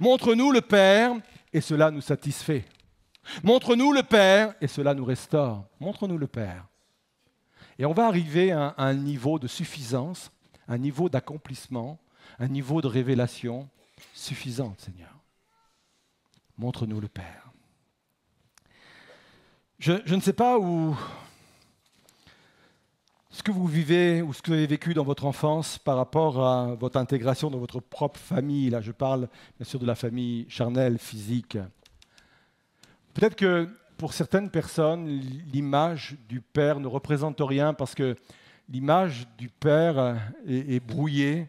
Montre-nous 0.00 0.52
le 0.52 0.60
Père, 0.60 1.14
et 1.52 1.60
cela 1.60 1.90
nous 1.90 2.00
satisfait. 2.00 2.64
Montre-nous 3.42 3.92
le 3.92 4.02
Père, 4.02 4.54
et 4.60 4.66
cela 4.66 4.94
nous 4.94 5.04
restaure. 5.04 5.66
Montre-nous 5.80 6.18
le 6.18 6.26
Père. 6.26 6.66
Et 7.78 7.84
on 7.84 7.92
va 7.92 8.06
arriver 8.06 8.52
à 8.52 8.74
un 8.78 8.94
niveau 8.94 9.38
de 9.38 9.48
suffisance, 9.48 10.30
un 10.68 10.78
niveau 10.78 11.08
d'accomplissement, 11.08 11.98
un 12.38 12.48
niveau 12.48 12.80
de 12.80 12.86
révélation 12.86 13.68
suffisante, 14.12 14.80
Seigneur. 14.80 15.14
Montre-nous 16.56 17.00
le 17.00 17.08
Père. 17.08 17.50
Je, 19.78 19.94
je, 20.04 20.14
ne 20.14 20.20
sais 20.20 20.32
pas 20.32 20.58
où 20.58 20.96
ce 23.34 23.42
que 23.42 23.50
vous 23.50 23.66
vivez 23.66 24.22
ou 24.22 24.32
ce 24.32 24.40
que 24.40 24.52
vous 24.52 24.56
avez 24.56 24.68
vécu 24.68 24.94
dans 24.94 25.02
votre 25.02 25.24
enfance 25.24 25.76
par 25.76 25.96
rapport 25.96 26.46
à 26.46 26.76
votre 26.76 26.98
intégration 26.98 27.50
dans 27.50 27.58
votre 27.58 27.80
propre 27.80 28.20
famille. 28.20 28.70
Là, 28.70 28.80
je 28.80 28.92
parle 28.92 29.28
bien 29.58 29.64
sûr 29.64 29.80
de 29.80 29.86
la 29.86 29.96
famille 29.96 30.46
charnelle, 30.48 30.98
physique. 30.98 31.58
Peut-être 33.12 33.34
que 33.34 33.68
pour 33.96 34.12
certaines 34.12 34.50
personnes, 34.50 35.08
l'image 35.52 36.16
du 36.28 36.40
Père 36.40 36.78
ne 36.78 36.86
représente 36.86 37.40
rien 37.40 37.74
parce 37.74 37.96
que 37.96 38.14
l'image 38.68 39.26
du 39.36 39.48
Père 39.48 40.16
est, 40.46 40.78
brouillée 40.78 41.48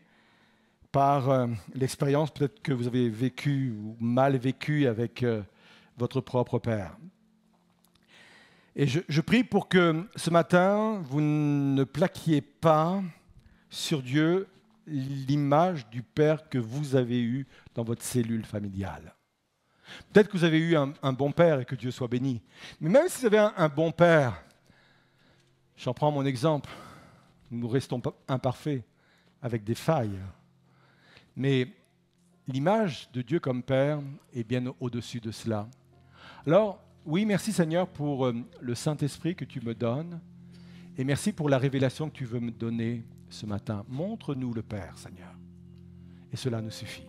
par 0.92 1.30
euh, 1.30 1.46
l'expérience 1.76 2.32
peut-être 2.32 2.64
que 2.64 2.74
vous 2.74 2.88
avez 2.88 3.10
vécue 3.10 3.76
ou 3.80 3.96
mal 4.00 4.36
vécue 4.38 4.88
avec 4.88 5.22
euh, 5.22 5.44
votre 6.00 6.20
propre 6.20 6.58
Père. 6.58 6.98
Et 8.78 8.88
je, 8.88 9.21
prie 9.21 9.45
pour 9.45 9.69
que 9.69 10.05
ce 10.17 10.30
matin, 10.30 11.01
vous 11.05 11.21
ne 11.21 11.86
plaquiez 11.86 12.41
pas 12.41 13.01
sur 13.69 14.01
Dieu 14.01 14.49
l'image 14.86 15.89
du 15.89 16.03
Père 16.03 16.49
que 16.49 16.57
vous 16.57 16.97
avez 16.97 17.21
eu 17.21 17.47
dans 17.73 17.86
votre 17.86 18.03
cellule 18.03 18.43
familiale. 18.43 19.15
Peut-être 20.11 20.28
que 20.28 20.38
vous 20.38 20.43
avez 20.43 20.59
eu 20.59 20.76
un, 20.76 21.13
bon 21.13 21.32
père 21.32 21.61
et 21.61 21.65
que 21.65 21.76
Dieu 21.76 21.89
soit 21.89 22.09
béni. 22.09 22.41
Mais 22.82 22.89
même 22.89 23.07
si 23.07 23.21
vous 23.21 23.28
avez 23.28 23.49
un, 23.55 23.69
bon 23.69 23.91
père, 23.93 24.43
j'en 25.78 25.93
prends 25.93 26.11
mon 26.11 26.26
exemple, 26.26 26.69
nous 27.51 27.69
restons 27.69 28.01
imparfaits 28.28 28.84
avec 29.41 29.63
des 29.63 29.76
failles. 29.76 30.19
Mais 31.38 31.67
l'image 32.47 33.09
de 33.13 33.21
Dieu 33.21 33.39
comme 33.39 33.63
Père 33.63 34.01
est 34.34 34.43
bien 34.43 34.65
au-dessus 34.82 35.21
de 35.21 35.32
cela. 35.32 35.67
Alors, 36.45 36.85
oui, 37.06 37.26
merci 37.26 37.53
Seigneur 37.53 37.88
pour 37.88 38.26
euh, 38.26 38.34
le 38.60 38.74
Saint-Esprit 38.74 39.36
que 39.36 39.45
tu 39.45 39.62
me 39.62 39.76
donnes 39.76 40.20
et 40.97 41.03
merci 41.03 41.32
pour 41.32 41.49
la 41.49 41.60
révélation 41.60 42.10
que 42.10 42.16
tu 42.16 42.26
veux 42.26 42.39
me 42.39 42.49
donner 42.49 43.06
ce 43.30 43.45
matin. 43.45 43.86
Montre-nous 43.89 44.53
le 44.53 44.64
Père, 44.64 44.97
Seigneur. 44.97 45.36
Et 46.34 46.36
cela 46.36 46.62
nous 46.62 46.72
suffit. 46.72 47.06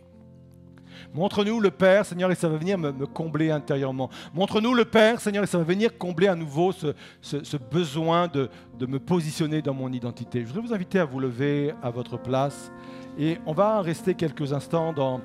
Montre-nous 1.14 1.61
le 1.61 1.70
Père, 1.70 2.05
Seigneur, 2.05 2.30
et 2.30 2.34
ça 2.34 2.49
va 2.49 2.59
venir 2.59 2.76
me, 2.78 3.07
combler 3.07 3.51
intérieurement. 3.51 4.11
Montre-nous 4.34 4.74
le 4.74 4.84
Père, 4.84 5.20
Seigneur, 5.20 5.44
et 5.44 5.47
ça 5.47 5.59
va 5.59 5.64
venir 5.64 5.97
combler 5.97 6.26
à 6.26 6.34
nouveau 6.34 6.72
ce, 6.72 7.57
besoin 7.70 8.28
de, 8.28 8.51
de, 8.78 8.86
me 8.86 8.99
positionner 8.99 9.62
dans 9.62 9.74
mon 9.74 9.92
identité. 9.92 10.40
Je 10.40 10.47
voudrais 10.47 10.62
vous 10.62 10.74
inviter 10.74 10.99
à 10.99 11.05
vous 11.05 11.20
lever 11.20 11.72
à 11.82 11.90
votre 11.90 12.18
place 12.18 12.70
et 13.18 13.38
on 13.47 13.53
va 13.53 13.80
rester 13.80 14.14
quelques 14.14 14.53
instants 14.53 14.92
dans, 14.92 15.22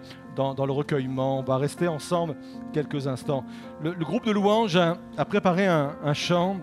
dans, 0.55 0.65
le 0.65 0.71
recueillement. 0.71 1.39
On 1.39 1.43
va 1.43 1.57
rester 1.57 1.87
ensemble 1.87 2.35
quelques 2.73 3.07
instants. 3.07 3.43
Le, 3.81 3.93
groupe 3.93 4.25
de 4.25 4.31
louanges 4.31 4.75
a, 4.75 5.25
préparé 5.25 5.67
un, 5.67 6.13
chant 6.13 6.57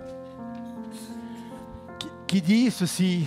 qui, 2.26 2.42
dit 2.42 2.70
ceci. 2.70 3.26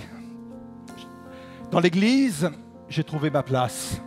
Dans 1.70 1.80
l'Église, 1.80 2.50
j'ai 2.88 3.04
trouvé 3.04 3.30
ma 3.30 3.42
place. 3.42 4.00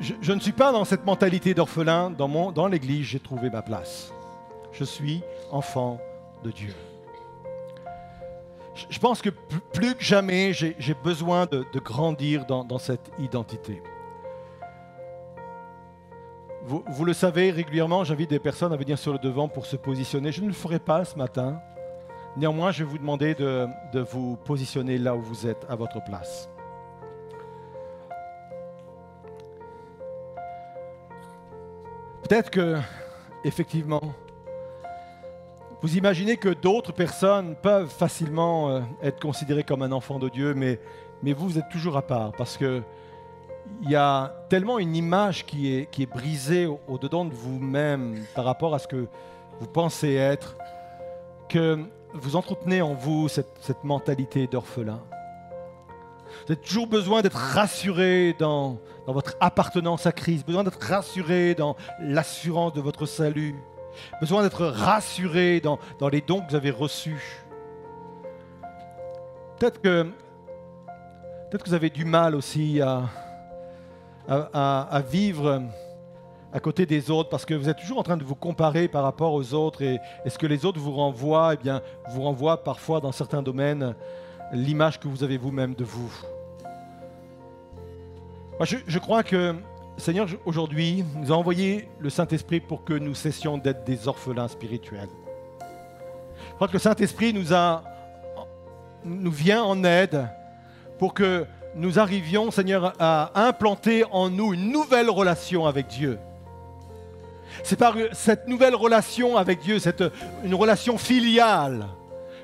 Je, 0.00 0.32
ne 0.32 0.40
suis 0.40 0.52
pas 0.52 0.72
dans 0.72 0.84
cette 0.84 1.06
mentalité 1.06 1.54
d'orphelin. 1.54 2.10
Dans, 2.10 2.50
dans 2.50 2.66
l'Église, 2.66 3.06
j'ai 3.06 3.20
trouvé 3.20 3.50
ma 3.50 3.62
place. 3.62 4.12
Je 4.72 4.84
suis 4.84 5.22
enfant 5.52 6.00
de 6.42 6.50
Dieu. 6.50 6.74
Je 8.88 8.98
pense 8.98 9.20
que 9.20 9.30
plus 9.72 9.94
que 9.94 10.02
jamais, 10.02 10.52
j'ai 10.52 10.94
besoin 11.04 11.46
de, 11.46 11.64
grandir 11.78 12.46
dans, 12.46 12.78
cette 12.78 13.10
identité. 13.18 13.82
Vous, 16.64 17.04
le 17.04 17.12
savez, 17.12 17.50
régulièrement, 17.50 18.04
j'invite 18.04 18.30
des 18.30 18.38
personnes 18.38 18.72
à 18.72 18.76
venir 18.76 18.96
sur 18.96 19.12
le 19.12 19.18
devant 19.18 19.48
pour 19.48 19.66
se 19.66 19.74
positionner. 19.74 20.30
Je 20.30 20.42
ne 20.42 20.46
le 20.46 20.52
ferai 20.52 20.78
pas 20.78 21.04
ce 21.04 21.16
matin. 21.16 21.60
Néanmoins, 22.36 22.70
je 22.70 22.84
vais 22.84 22.90
vous 22.90 22.98
demander 22.98 23.34
de, 23.34 23.66
de 23.92 24.00
vous 24.00 24.36
positionner 24.36 24.96
là 24.96 25.16
où 25.16 25.20
vous 25.20 25.46
êtes, 25.46 25.66
à 25.68 25.74
votre 25.74 26.02
place. 26.04 26.48
Peut-être 32.22 32.50
que, 32.50 32.78
effectivement, 33.44 34.14
vous 35.82 35.96
imaginez 35.96 36.36
que 36.36 36.50
d'autres 36.50 36.92
personnes 36.92 37.56
peuvent 37.56 37.90
facilement 37.90 38.70
euh, 38.70 38.80
être 39.02 39.20
considérées 39.20 39.64
comme 39.64 39.82
un 39.82 39.90
enfant 39.90 40.20
de 40.20 40.28
Dieu, 40.28 40.54
mais, 40.54 40.78
mais 41.24 41.32
vous, 41.32 41.48
vous 41.48 41.58
êtes 41.58 41.68
toujours 41.68 41.96
à 41.96 42.02
part 42.02 42.30
parce 42.38 42.56
que 42.56 42.82
il 43.82 43.90
y 43.90 43.96
a 43.96 44.34
tellement 44.48 44.78
une 44.78 44.94
image 44.94 45.46
qui 45.46 45.74
est, 45.74 45.90
qui 45.90 46.02
est 46.02 46.06
brisée 46.06 46.66
au-dedans 46.88 47.24
de 47.24 47.32
vous-même 47.32 48.18
par 48.34 48.44
rapport 48.44 48.74
à 48.74 48.78
ce 48.78 48.86
que 48.86 49.06
vous 49.60 49.66
pensez 49.66 50.14
être, 50.14 50.56
que 51.48 51.78
vous 52.14 52.36
entretenez 52.36 52.82
en 52.82 52.94
vous 52.94 53.28
cette, 53.28 53.56
cette 53.60 53.84
mentalité 53.84 54.46
d'orphelin. 54.46 55.00
Vous 56.46 56.52
avez 56.52 56.60
toujours 56.60 56.86
besoin 56.86 57.22
d'être 57.22 57.36
rassuré 57.36 58.34
dans, 58.38 58.78
dans 59.06 59.12
votre 59.12 59.36
appartenance 59.40 60.06
à 60.06 60.12
Christ, 60.12 60.46
besoin 60.46 60.64
d'être 60.64 60.80
rassuré 60.80 61.54
dans 61.54 61.76
l'assurance 62.00 62.72
de 62.72 62.80
votre 62.80 63.06
salut 63.06 63.54
besoin 64.20 64.42
d'être 64.42 64.66
rassuré 64.66 65.60
dans, 65.60 65.78
les 66.10 66.20
dons 66.20 66.40
que 66.40 66.50
vous 66.50 66.56
avez 66.56 66.70
reçus. 66.70 67.44
Peut-être 69.58 69.80
que, 69.80 70.10
peut 71.50 71.58
que 71.58 71.68
vous 71.68 71.74
avez 71.74 71.90
du 71.90 72.04
mal 72.04 72.34
aussi 72.34 72.80
à, 72.80 73.04
à, 74.28 75.02
vivre 75.08 75.62
à 76.52 76.60
côté 76.60 76.86
des 76.86 77.10
autres 77.10 77.28
parce 77.28 77.44
que 77.44 77.54
vous 77.54 77.68
êtes 77.68 77.78
toujours 77.78 77.98
en 77.98 78.02
train 78.02 78.16
de 78.16 78.24
vous 78.24 78.34
comparer 78.34 78.88
par 78.88 79.02
rapport 79.02 79.32
aux 79.32 79.54
autres 79.54 79.82
et, 79.82 79.98
ce 80.26 80.38
que 80.38 80.46
les 80.46 80.64
autres 80.64 80.80
vous 80.80 80.92
renvoient, 80.92 81.54
eh 81.54 81.56
bien, 81.56 81.82
vous 82.10 82.22
renvoient 82.22 82.62
parfois 82.62 83.00
dans 83.00 83.12
certains 83.12 83.42
domaines 83.42 83.94
l'image 84.52 85.00
que 85.00 85.08
vous 85.08 85.24
avez 85.24 85.38
vous-même 85.38 85.74
de 85.74 85.84
vous. 85.84 86.12
Moi, 88.58 88.66
je 88.86 88.98
crois 88.98 89.22
que 89.22 89.56
Seigneur, 89.98 90.26
aujourd'hui, 90.46 91.04
nous 91.16 91.32
a 91.32 91.36
envoyé 91.36 91.88
le 92.00 92.10
Saint-Esprit 92.10 92.60
pour 92.60 92.82
que 92.82 92.94
nous 92.94 93.14
cessions 93.14 93.58
d'être 93.58 93.84
des 93.84 94.08
orphelins 94.08 94.48
spirituels. 94.48 95.08
Je 95.60 96.54
crois 96.54 96.66
que 96.66 96.72
le 96.72 96.78
Saint-Esprit 96.78 97.32
nous, 97.32 97.54
nous 99.04 99.30
vient 99.30 99.62
en 99.62 99.84
aide 99.84 100.28
pour 100.98 101.14
que 101.14 101.46
nous 101.74 101.98
arrivions, 101.98 102.50
Seigneur, 102.50 102.94
à 102.98 103.46
implanter 103.46 104.04
en 104.10 104.30
nous 104.30 104.54
une 104.54 104.70
nouvelle 104.70 105.10
relation 105.10 105.66
avec 105.66 105.86
Dieu. 105.86 106.18
C'est 107.62 107.78
par 107.78 107.94
cette 108.12 108.48
nouvelle 108.48 108.74
relation 108.74 109.36
avec 109.36 109.60
Dieu, 109.60 109.78
cette, 109.78 110.04
une 110.44 110.54
relation 110.54 110.98
filiale, 110.98 111.86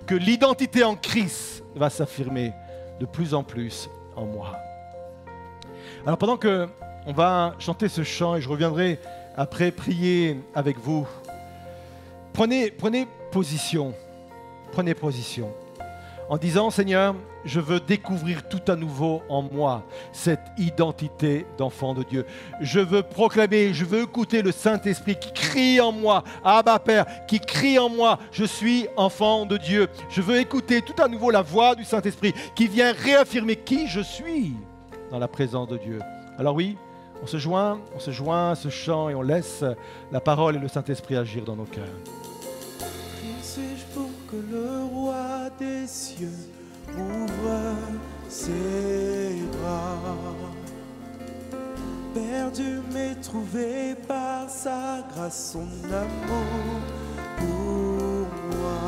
que 0.07 0.15
l'identité 0.15 0.85
en 0.85 0.97
Christ 0.97 1.65
va 1.75 1.91
s'affirmer 1.91 2.53
de 3.01 3.07
plus 3.07 3.35
en 3.35 3.43
plus 3.43 3.89
en 4.17 4.25
moi. 4.25 4.53
Alors 6.07 6.19
pendant 6.19 6.37
que 6.37 6.69
on 7.07 7.13
va 7.13 7.55
chanter 7.59 7.89
ce 7.89 8.03
chant 8.03 8.37
et 8.37 8.41
je 8.41 8.49
reviendrai 8.49 8.99
après 9.37 9.71
prier 9.71 10.39
avec 10.55 10.79
vous. 10.79 11.07
Prenez, 12.33 12.71
prenez 12.71 13.07
position. 13.31 13.95
Prenez 14.73 14.95
position. 14.95 15.53
En 16.29 16.37
disant, 16.37 16.71
Seigneur, 16.71 17.15
je 17.47 17.59
veux 17.59 17.81
découvrir 17.81 18.47
tout 18.49 18.61
à 18.69 18.77
nouveau 18.77 19.23
en 19.31 19.43
moi 19.43 19.85
cette 20.13 20.45
identité 20.59 21.47
d'enfant 21.57 21.95
de 21.95 22.03
Dieu. 22.03 22.27
Je 22.61 22.81
veux 22.81 23.03
proclamer, 23.03 23.73
je 23.73 23.87
veux 23.87 24.03
écouter 24.03 24.43
le 24.43 24.53
Saint-Esprit 24.53 25.19
qui 25.19 25.33
crie 25.33 25.81
en 25.81 25.91
moi, 25.91 26.25
Abba 26.45 26.79
Père, 26.81 27.07
qui 27.27 27.41
crie 27.41 27.79
en 27.79 27.89
moi, 27.89 28.19
je 28.31 28.45
suis 28.45 28.87
enfant 28.97 29.47
de 29.47 29.57
Dieu. 29.57 29.89
Je 30.11 30.21
veux 30.21 30.39
écouter 30.39 30.83
tout 30.83 31.01
à 31.03 31.09
nouveau 31.09 31.31
la 31.31 31.41
voix 31.41 31.75
du 31.75 31.85
Saint-Esprit 31.85 32.35
qui 32.55 32.69
vient 32.69 32.93
réaffirmer 32.93 33.57
qui 33.57 33.87
je 33.87 34.01
suis 34.01 34.55
dans 35.11 35.19
la 35.19 35.29
présence 35.29 35.69
de 35.69 35.79
Dieu. 35.79 36.01
Alors 36.37 36.55
oui, 36.55 36.77
on 37.23 37.27
se 37.27 37.39
joint, 37.39 37.81
on 37.97 37.99
se 37.99 38.11
joint 38.11 38.51
à 38.51 38.55
ce 38.55 38.69
chant 38.69 39.09
et 39.09 39.15
on 39.15 39.23
laisse 39.23 39.65
la 40.13 40.21
parole 40.21 40.57
et 40.57 40.59
le 40.59 40.69
Saint-Esprit 40.69 41.17
agir 41.17 41.45
dans 41.45 41.57
nos 41.57 41.65
cœurs. 41.65 41.85
Des 45.59 45.87
cieux 45.87 46.51
ouvre 46.97 47.77
ses 48.29 49.37
bras. 49.53 49.99
Perdu 52.15 52.81
mais 52.93 53.15
trouvé 53.17 53.95
par 54.07 54.49
sa 54.51 55.07
grâce, 55.13 55.53
son 55.53 55.69
amour 55.93 56.81
pour 57.37 58.27
moi, 58.57 58.81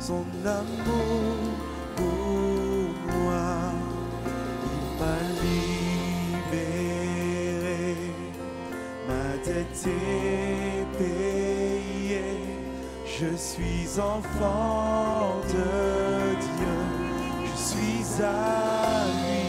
son 0.00 0.24
amour 0.44 1.36
pour 1.96 2.94
moi. 3.18 3.72
m'a 4.98 5.18
libéré, 6.52 6.92
ma 9.08 9.26
dette 9.44 9.86
est 9.86 10.83
je 13.20 13.36
suis 13.36 14.00
enfant 14.00 15.40
de 15.48 16.34
Dieu, 16.40 16.78
je 17.44 17.54
suis 17.56 18.22
à 18.22 19.04
lui. 19.20 19.46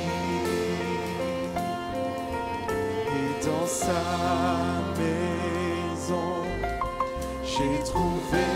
Et 3.07 3.31
dans 3.43 3.65
sa 3.65 4.03
maison, 4.99 6.33
j'ai 7.43 7.77
trouvé 7.83 8.47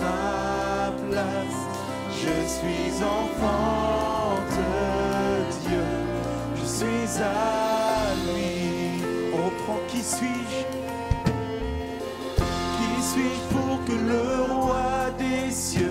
ma 0.00 0.90
place, 1.06 1.60
je 2.10 2.36
suis 2.56 2.90
enfant 3.04 4.34
de 4.56 4.70
Dieu, 5.68 5.88
je 6.56 6.64
suis 6.64 7.22
à 7.22 7.24
lui. 8.26 8.50
On 9.32 9.48
prend 9.62 9.80
qui 9.86 10.02
suis-je? 10.02 10.60
Qui 12.76 13.02
suis-je 13.02 13.44
pour 13.54 13.67
que 13.88 13.92
le 13.94 14.52
roi 14.52 15.10
des 15.16 15.50
cieux 15.50 15.87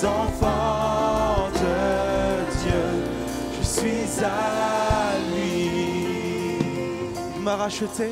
suis 0.00 0.08
enfant 0.08 1.50
de 1.52 1.76
Dieu. 2.62 2.86
Je 3.58 3.64
suis 3.66 4.24
à 4.24 5.18
lui. 5.30 6.56
Il 7.36 7.42
m'a 7.42 7.56
racheté. 7.56 8.08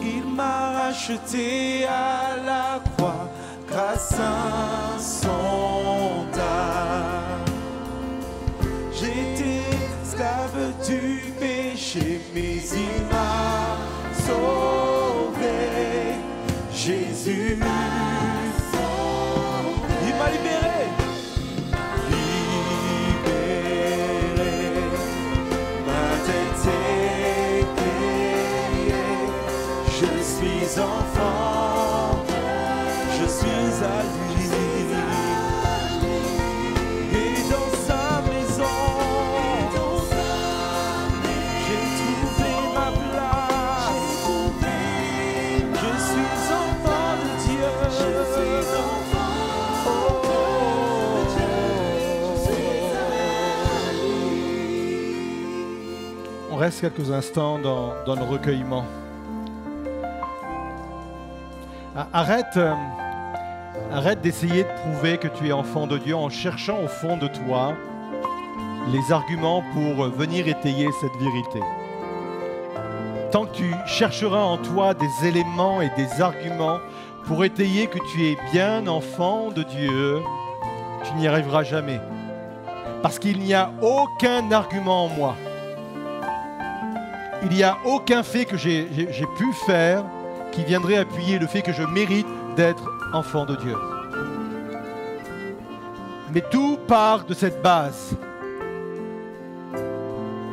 Il 0.00 0.24
m'a 0.24 0.82
racheté 0.82 1.86
à 1.86 2.36
la 2.44 2.80
croix 2.96 3.28
grâce 3.68 4.14
insondable. 4.94 5.42
J'étais 8.92 9.62
esclave 10.04 10.72
du 10.86 11.32
péché, 11.40 12.20
mais 12.32 12.58
il 12.84 13.02
m'a 13.10 13.76
sauvé. 14.26 15.58
Jésus, 16.72 17.58
On 56.54 56.56
reste 56.56 56.82
quelques 56.82 57.10
instants 57.10 57.58
dans, 57.58 57.94
dans 58.04 58.14
le 58.14 58.24
recueillement. 58.24 58.84
Ah, 61.96 62.06
Arrête, 62.12 62.58
euh, 62.58 62.74
arrête 63.90 64.20
d'essayer 64.20 64.64
de 64.64 64.68
prouver 64.82 65.16
que 65.16 65.28
tu 65.28 65.48
es 65.48 65.52
enfant 65.52 65.86
de 65.86 65.96
Dieu 65.96 66.14
en 66.14 66.28
cherchant 66.28 66.76
au 66.84 66.88
fond 66.88 67.16
de 67.16 67.26
toi 67.26 67.72
les 68.92 69.12
arguments 69.12 69.64
pour 69.72 70.04
venir 70.10 70.46
étayer 70.46 70.90
cette 71.00 71.16
vérité. 71.18 71.60
Tant 73.30 73.46
que 73.46 73.54
tu 73.54 73.74
chercheras 73.86 74.42
en 74.42 74.58
toi 74.58 74.92
des 74.92 75.26
éléments 75.26 75.80
et 75.80 75.88
des 75.96 76.20
arguments 76.20 76.80
pour 77.28 77.46
étayer 77.46 77.86
que 77.86 77.98
tu 78.12 78.26
es 78.26 78.36
bien 78.52 78.86
enfant 78.88 79.50
de 79.52 79.62
Dieu, 79.62 80.20
tu 81.04 81.14
n'y 81.14 81.26
arriveras 81.26 81.62
jamais. 81.62 82.00
Parce 83.02 83.18
qu'il 83.18 83.38
n'y 83.38 83.54
a 83.54 83.70
aucun 83.80 84.52
argument 84.52 85.06
en 85.06 85.08
moi. 85.08 85.34
Il 87.42 87.56
n'y 87.56 87.62
a 87.62 87.76
aucun 87.84 88.22
fait 88.22 88.44
que 88.44 88.56
j'ai 88.56 88.86
pu 89.36 89.52
faire 89.66 90.04
qui 90.52 90.64
viendrait 90.64 90.96
appuyer 90.96 91.38
le 91.38 91.46
fait 91.46 91.62
que 91.62 91.72
je 91.72 91.82
mérite 91.82 92.26
d'être 92.56 92.88
enfant 93.12 93.44
de 93.44 93.56
Dieu. 93.56 93.76
Mais 96.32 96.42
tout 96.50 96.78
part 96.86 97.24
de 97.24 97.34
cette 97.34 97.60
base. 97.62 98.16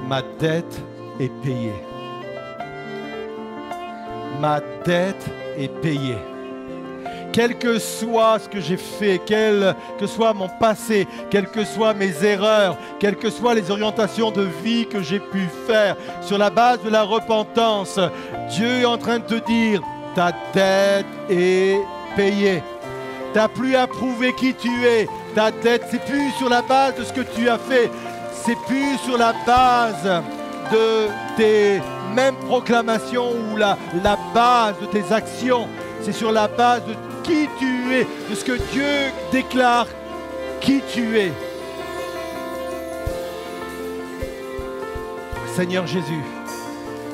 Ma 0.08 0.22
dette 0.40 0.82
est 1.20 1.32
payée. 1.44 1.84
Ma 4.42 4.60
dette 4.84 5.30
est 5.58 5.72
payée. 5.82 6.18
Quel 7.32 7.58
que 7.58 7.78
soit 7.78 8.40
ce 8.40 8.50
que 8.50 8.60
j'ai 8.60 8.78
fait, 8.78 9.22
quel 9.26 9.76
que 10.00 10.08
soit 10.08 10.34
mon 10.34 10.50
passé, 10.50 11.08
quelles 11.30 11.48
que 11.48 11.64
soient 11.64 11.94
mes 11.94 12.24
erreurs, 12.24 12.78
quelles 13.00 13.16
que 13.16 13.30
soient 13.30 13.54
les 13.54 13.70
orientations 13.70 14.32
de 14.32 14.48
vie 14.64 14.88
que 14.88 15.02
j'ai 15.02 15.20
pu 15.20 15.48
faire, 15.68 15.96
sur 16.22 16.38
la 16.38 16.50
base 16.50 16.82
de 16.84 16.90
la 16.90 17.04
repentance, 17.04 18.00
Dieu 18.50 18.82
est 18.82 18.86
en 18.86 18.98
train 18.98 19.20
de 19.20 19.26
te 19.26 19.46
dire, 19.46 19.82
ta 20.16 20.32
dette 20.54 21.06
est 21.30 21.80
payée. 22.16 22.64
Tu 23.32 23.38
n'as 23.38 23.48
plus 23.48 23.76
à 23.76 23.86
prouver 23.86 24.34
qui 24.34 24.56
tu 24.56 24.86
es. 24.86 25.08
Ta 25.36 25.52
dette, 25.52 25.84
c'est 25.92 26.04
plus 26.04 26.32
sur 26.32 26.50
la 26.50 26.64
base 26.64 26.96
de 26.96 27.04
ce 27.04 27.14
que 27.14 27.22
tu 27.22 27.48
as 27.48 27.60
fait. 27.60 27.92
C'est 28.34 28.58
plus 28.66 28.98
sur 29.06 29.18
la 29.18 29.34
base 29.46 30.24
de 30.72 31.08
tes 31.38 31.80
mêmes 32.16 32.36
proclamations 32.48 33.32
ou 33.32 33.56
la, 33.56 33.78
la 34.04 34.18
base 34.34 34.76
de 34.82 34.88
tes 34.88 35.14
actions. 35.14 35.68
C'est 36.02 36.12
sur 36.12 36.32
la 36.32 36.48
base 36.48 36.82
de 36.86 36.94
qui 37.30 37.48
tu 37.60 37.94
es, 37.94 38.08
de 38.30 38.36
ce 38.36 38.44
que 38.44 38.58
Dieu 38.74 39.12
déclare 39.32 39.86
qui 40.62 40.82
tu 40.94 41.18
es. 41.20 41.32
Seigneur 45.56 45.86
Jésus, 45.86 46.24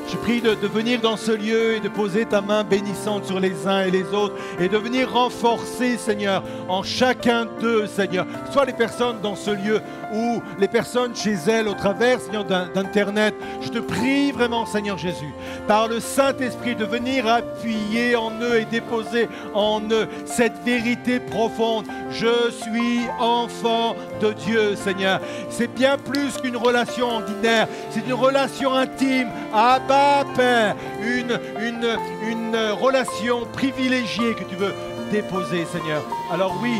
Je 0.08 0.16
prie 0.16 0.40
de, 0.40 0.54
de 0.54 0.68
venir 0.68 1.00
dans 1.00 1.16
ce 1.16 1.32
lieu 1.32 1.74
et 1.74 1.80
de 1.80 1.88
poser 1.88 2.26
ta 2.26 2.40
main 2.40 2.62
bénissante 2.62 3.24
sur 3.24 3.40
les 3.40 3.66
uns 3.66 3.80
et 3.86 3.90
les 3.90 4.04
autres 4.14 4.36
et 4.60 4.68
de 4.68 4.78
venir 4.78 5.12
renforcer, 5.12 5.96
Seigneur, 5.98 6.44
en 6.68 6.84
chacun 6.84 7.46
d'eux, 7.60 7.86
Seigneur. 7.88 8.24
Soit 8.52 8.66
les 8.66 8.72
personnes 8.72 9.16
dans 9.20 9.34
ce 9.34 9.50
lieu 9.50 9.80
ou 10.14 10.40
les 10.60 10.68
personnes 10.68 11.14
chez 11.16 11.34
elles 11.48 11.66
au 11.66 11.74
travers, 11.74 12.20
Seigneur, 12.20 12.44
d'in- 12.44 12.68
d'Internet. 12.72 13.34
Je 13.66 13.72
te 13.72 13.78
prie 13.80 14.30
vraiment, 14.30 14.64
Seigneur 14.64 14.96
Jésus, 14.96 15.34
par 15.66 15.88
le 15.88 15.98
Saint-Esprit, 15.98 16.76
de 16.76 16.84
venir 16.84 17.26
appuyer 17.26 18.14
en 18.14 18.30
eux 18.40 18.60
et 18.60 18.64
déposer 18.64 19.28
en 19.54 19.80
eux 19.90 20.06
cette 20.24 20.62
vérité 20.64 21.18
profonde. 21.18 21.84
Je 22.12 22.52
suis 22.52 23.00
enfant 23.18 23.96
de 24.20 24.32
Dieu, 24.34 24.76
Seigneur. 24.76 25.20
C'est 25.50 25.66
bien 25.66 25.98
plus 25.98 26.36
qu'une 26.40 26.56
relation 26.56 27.08
ordinaire, 27.08 27.66
c'est 27.90 28.06
une 28.06 28.12
relation 28.12 28.72
intime. 28.72 29.30
Abba, 29.52 30.24
Père, 30.36 30.76
une, 31.02 31.40
une, 31.60 31.98
une 32.30 32.56
relation 32.80 33.46
privilégiée 33.52 34.34
que 34.34 34.44
tu 34.44 34.54
veux 34.54 34.74
déposer, 35.10 35.64
Seigneur. 35.64 36.04
Alors 36.32 36.54
oui, 36.62 36.78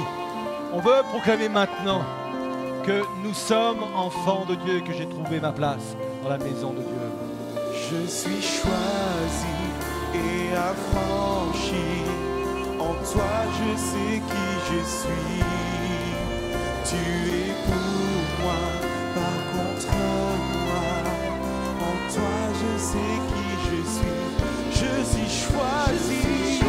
on 0.72 0.78
veut 0.78 1.02
proclamer 1.10 1.48
maintenant 1.48 2.02
que 2.84 3.02
nous 3.24 3.34
sommes 3.34 3.82
enfants 3.96 4.44
de 4.48 4.54
Dieu, 4.54 4.82
que 4.86 4.92
j'ai 4.92 5.08
trouvé 5.08 5.40
ma 5.40 5.50
place 5.50 5.96
dans 6.26 6.32
la 6.32 6.38
maison 6.38 6.72
de 6.72 6.80
Dieu. 6.80 7.08
Je 7.72 8.06
suis 8.10 8.42
choisi 8.42 9.58
et 10.14 10.56
affranchi. 10.56 12.02
En 12.80 12.94
toi, 13.12 13.32
je 13.58 13.70
sais 13.78 14.20
qui 14.30 14.46
je 14.68 14.80
suis. 14.98 15.42
Tu 16.84 17.02
es 17.42 17.52
pour 17.66 18.42
moi, 18.42 18.62
pas 19.14 19.38
contre 19.52 19.96
moi. 20.64 20.88
En 21.90 21.96
toi, 22.12 22.36
je 22.60 22.72
sais 22.90 23.16
qui 23.30 23.48
je 23.68 23.80
suis. 23.94 24.18
Je 24.72 24.92
suis 25.04 25.30
choisi, 25.46 26.22
affranchi. 26.24 26.65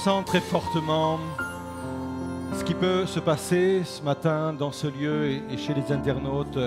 Ressens 0.00 0.22
très 0.22 0.40
fortement 0.40 1.18
ce 2.58 2.64
qui 2.64 2.72
peut 2.72 3.04
se 3.04 3.20
passer 3.20 3.82
ce 3.84 4.02
matin 4.02 4.54
dans 4.54 4.72
ce 4.72 4.86
lieu 4.86 5.26
et, 5.50 5.58
chez 5.58 5.74
les 5.74 5.92
internautes, 5.92 6.58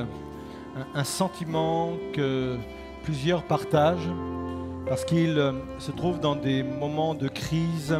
un, 0.93 1.03
sentiment 1.03 1.93
que 2.13 2.57
plusieurs 3.01 3.41
partagent 3.41 4.11
parce 4.87 5.03
qu'ils 5.03 5.39
euh, 5.39 5.51
se 5.79 5.89
trouvent 5.89 6.19
dans 6.19 6.35
des 6.35 6.61
moments 6.61 7.15
de 7.15 7.27
crise 7.27 7.97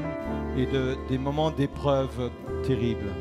et 0.55 0.67
de- 0.67 0.97
des 1.09 1.17
moments 1.17 1.49
d'épreuve 1.49 2.29
terribles. 2.67 3.11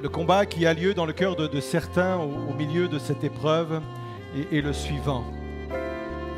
Le, 0.00 0.08
combat 0.08 0.46
qui 0.46 0.66
a 0.66 0.72
lieu 0.72 0.94
dans 0.94 1.06
le 1.06 1.12
cœur 1.12 1.34
de, 1.34 1.60
certains 1.60 2.16
au, 2.16 2.54
milieu 2.54 2.86
de 2.86 3.00
cette 3.00 3.24
épreuve 3.24 3.80
est 4.52 4.60
le 4.60 4.72
suivant. 4.72 5.24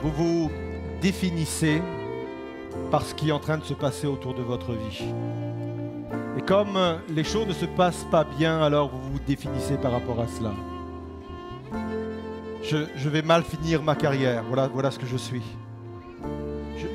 Vous 0.03 0.11
vous 0.11 0.51
définissez 1.03 1.83
par 2.91 3.03
ce 3.03 3.15
qui 3.15 3.29
est 3.29 3.33
en 3.33 3.39
train 3.39 3.59
de 3.59 3.65
se 3.65 3.75
passer 3.75 4.07
autour 4.07 4.35
de 4.35 4.43
votre 4.43 4.73
vie. 4.73 5.05
Et 6.37 6.43
comme 6.43 6.79
les 7.09 7.25
choses 7.25 7.47
ne 7.47 7.53
se 7.53 7.67
passent 7.67 8.07
pas 8.11 8.25
bien, 8.25 8.63
alors 8.63 8.89
vous 8.89 9.13
vous 9.13 9.21
définissez 9.27 9.77
par 9.77 9.93
rapport 9.93 10.21
à 10.21 10.27
cela. 10.27 10.53
Je, 12.63 13.09
vais 13.09 13.23
mal 13.23 13.43
finir 13.43 13.83
ma 13.83 13.95
carrière, 13.95 14.43
voilà, 14.47 14.69
voilà 14.69 14.91
ce 14.91 14.99
que 14.99 15.07
je 15.07 15.17
suis. 15.17 15.43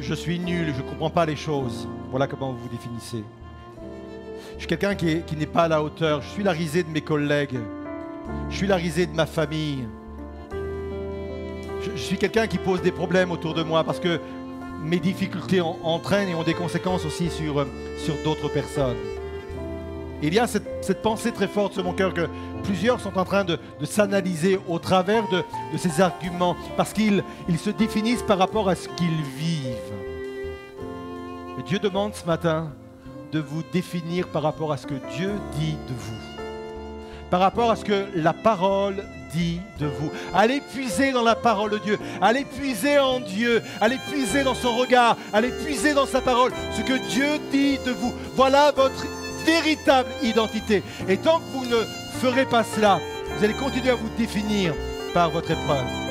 Je, 0.01 0.13
suis 0.13 0.39
nul, 0.39 0.73
je 0.75 0.81
ne 0.81 0.89
comprends 0.89 1.09
pas 1.09 1.25
les 1.25 1.35
choses, 1.35 1.87
voilà 2.09 2.25
comment 2.25 2.51
vous 2.53 2.59
vous 2.59 2.69
définissez. 2.69 3.23
Je 4.53 4.59
suis 4.59 4.67
quelqu'un 4.67 4.95
qui 4.95 5.09
est- 5.09 5.25
qui 5.25 5.35
n'est 5.35 5.45
pas 5.45 5.63
à 5.63 5.67
la 5.67 5.83
hauteur, 5.83 6.21
je 6.21 6.29
suis 6.29 6.43
la 6.43 6.51
risée 6.51 6.83
de 6.83 6.89
mes 6.89 7.01
collègues, 7.01 7.59
je 8.49 8.55
suis 8.55 8.67
la 8.67 8.75
risée 8.77 9.05
de 9.05 9.13
ma 9.13 9.25
famille. 9.25 9.87
Je 11.81 12.01
suis 12.01 12.17
quelqu'un 12.17 12.47
qui 12.47 12.57
pose 12.57 12.81
des 12.81 12.91
problèmes 12.91 13.31
autour 13.31 13.53
de 13.53 13.63
moi 13.63 13.83
parce 13.83 13.99
que 13.99 14.19
mes 14.83 14.99
difficultés 14.99 15.61
en- 15.61 15.77
entraînent 15.83 16.29
et 16.29 16.35
ont 16.35 16.43
des 16.43 16.53
conséquences 16.53 17.05
aussi 17.05 17.29
sur, 17.29 17.59
euh, 17.59 17.65
d'autres 18.23 18.49
personnes. 18.49 18.97
Il 20.21 20.33
y 20.33 20.39
a 20.39 20.47
cette, 20.47 21.01
pensée 21.01 21.31
très 21.31 21.47
forte 21.47 21.73
sur 21.73 21.83
mon 21.83 21.93
cœur 21.93 22.13
que 22.13 22.27
plusieurs 22.63 22.99
sont 22.99 23.17
en 23.17 23.25
train 23.25 23.43
de, 23.43 23.59
s'analyser 23.83 24.59
au 24.67 24.79
travers 24.79 25.27
de, 25.29 25.43
ces 25.77 26.01
arguments 26.01 26.55
parce 26.75 26.91
qu'ils 26.91 27.23
ils 27.47 27.59
se 27.59 27.69
définissent 27.69 28.23
par 28.23 28.39
rapport 28.39 28.67
à 28.67 28.75
ce 28.75 28.87
qu'ils 28.89 29.21
vivent. 29.37 29.97
Dieu 31.67 31.79
demande 31.79 32.15
ce 32.15 32.25
matin 32.25 32.71
de 33.33 33.39
vous 33.39 33.61
définir 33.73 34.29
par 34.29 34.41
rapport 34.41 34.71
à 34.71 34.77
ce 34.77 34.87
que 34.87 34.95
Dieu 35.17 35.33
dit 35.59 35.73
de 35.73 35.93
vous, 35.93 36.45
par 37.29 37.41
rapport 37.41 37.69
à 37.69 37.75
ce 37.75 37.83
que 37.83 38.05
la 38.15 38.31
parole 38.31 39.03
dit 39.33 39.61
de 39.79 39.87
vous. 39.87 40.11
Allez 40.33 40.61
puiser 40.61 41.11
dans 41.11 41.23
la 41.23 41.35
parole 41.35 41.71
de 41.71 41.77
Dieu, 41.77 41.99
allez 42.21 42.45
puiser 42.45 42.99
en 42.99 43.19
Dieu, 43.19 43.61
allez 43.81 43.99
puiser 44.09 44.43
dans 44.43 44.55
son 44.55 44.75
regard, 44.75 45.17
allez 45.33 45.51
puiser 45.51 45.93
dans 45.93 46.05
sa 46.05 46.21
parole 46.21 46.51
ce 46.73 46.81
que 46.81 46.97
Dieu 47.09 47.39
dit 47.51 47.77
de 47.85 47.91
vous. 47.91 48.13
Voilà 48.35 48.71
votre 48.71 49.05
véritable 49.45 50.09
identité. 50.23 50.83
Et 51.07 51.17
tant 51.17 51.39
que 51.39 51.51
vous 51.53 51.65
ne 51.65 51.83
ferez 52.19 52.45
pas 52.45 52.63
cela, 52.63 52.99
vous 53.35 53.43
allez 53.43 53.53
continuer 53.53 53.91
à 53.91 53.95
vous 53.95 54.09
définir 54.17 54.73
par 55.13 55.29
votre 55.29 55.51
épreuve. 55.51 56.06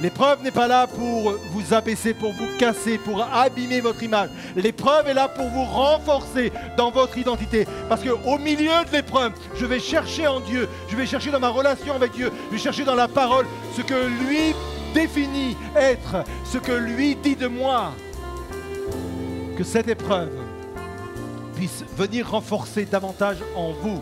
L'épreuve 0.00 0.42
n'est 0.42 0.50
pas 0.50 0.66
là 0.66 0.86
pour 0.86 1.34
vous 1.50 1.74
abaisser, 1.74 2.14
pour 2.14 2.32
vous 2.32 2.46
casser, 2.58 2.96
pour 2.96 3.22
abîmer 3.22 3.80
votre 3.80 4.02
image. 4.02 4.30
L'épreuve 4.56 5.08
est 5.08 5.14
là 5.14 5.28
pour 5.28 5.46
vous 5.48 5.64
renforcer 5.64 6.52
dans 6.76 6.90
votre 6.90 7.18
identité. 7.18 7.66
Parce 7.88 8.02
qu'au 8.02 8.38
milieu 8.38 8.84
de 8.86 8.92
l'épreuve, 8.92 9.32
je 9.54 9.66
vais 9.66 9.78
chercher 9.78 10.26
en 10.26 10.40
Dieu, 10.40 10.68
je 10.88 10.96
vais 10.96 11.06
chercher 11.06 11.30
dans 11.30 11.40
ma 11.40 11.50
relation 11.50 11.94
avec 11.94 12.12
Dieu, 12.12 12.32
je 12.48 12.56
vais 12.56 12.62
chercher 12.62 12.84
dans 12.84 12.94
la 12.94 13.08
parole 13.08 13.46
ce 13.76 13.82
que 13.82 14.06
lui 14.24 14.54
définit 14.94 15.56
être, 15.76 16.24
ce 16.44 16.56
que 16.56 16.72
lui 16.72 17.14
dit 17.16 17.36
de 17.36 17.46
moi. 17.46 17.92
Que 19.58 19.64
cette 19.64 19.88
épreuve 19.88 20.30
puisse 21.56 21.84
venir 21.98 22.30
renforcer 22.30 22.86
davantage 22.86 23.38
en 23.54 23.72
vous 23.72 24.00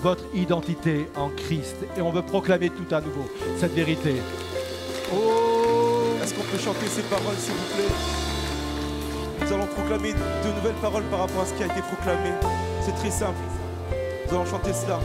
votre 0.00 0.24
identité 0.32 1.08
en 1.16 1.28
Christ. 1.28 1.76
Et 1.96 2.00
on 2.00 2.10
veut 2.10 2.22
proclamer 2.22 2.70
tout 2.70 2.94
à 2.94 3.00
nouveau 3.00 3.28
cette 3.58 3.74
vérité. 3.74 4.14
Oh 5.12 6.14
Est-ce 6.22 6.34
qu'on 6.34 6.42
peut 6.42 6.58
chanter 6.58 6.86
ces 6.86 7.02
paroles, 7.02 7.36
s'il 7.38 7.54
vous 7.54 7.74
plaît 7.74 7.94
Nous 9.40 9.52
allons 9.52 9.66
proclamer 9.66 10.12
de 10.12 10.52
nouvelles 10.56 10.80
paroles 10.80 11.02
par 11.04 11.20
rapport 11.20 11.42
à 11.42 11.46
ce 11.46 11.54
qui 11.54 11.62
a 11.62 11.66
été 11.66 11.80
proclamé. 11.82 12.30
C'est 12.84 12.94
très 12.94 13.10
simple. 13.10 13.38
Nous 14.26 14.34
allons 14.36 14.46
chanter 14.46 14.72
cela. 14.72 15.00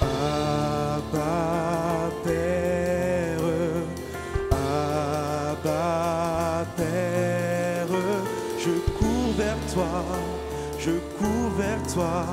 Abba 0.00 2.10
Père, 2.24 3.40
Abba 4.52 6.66
Père, 6.76 7.86
je 8.58 8.70
cours 8.98 9.32
vers 9.36 9.56
toi, 9.72 10.04
je 10.78 10.90
cours 11.18 11.50
vers 11.58 11.82
toi. 11.92 12.24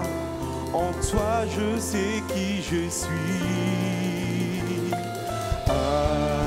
En 0.74 0.92
toi 1.06 1.46
je 1.50 1.78
sais 1.80 2.24
qui 2.34 2.62
je 2.62 2.90
suis. 2.90 4.11
Ah. 5.74 6.41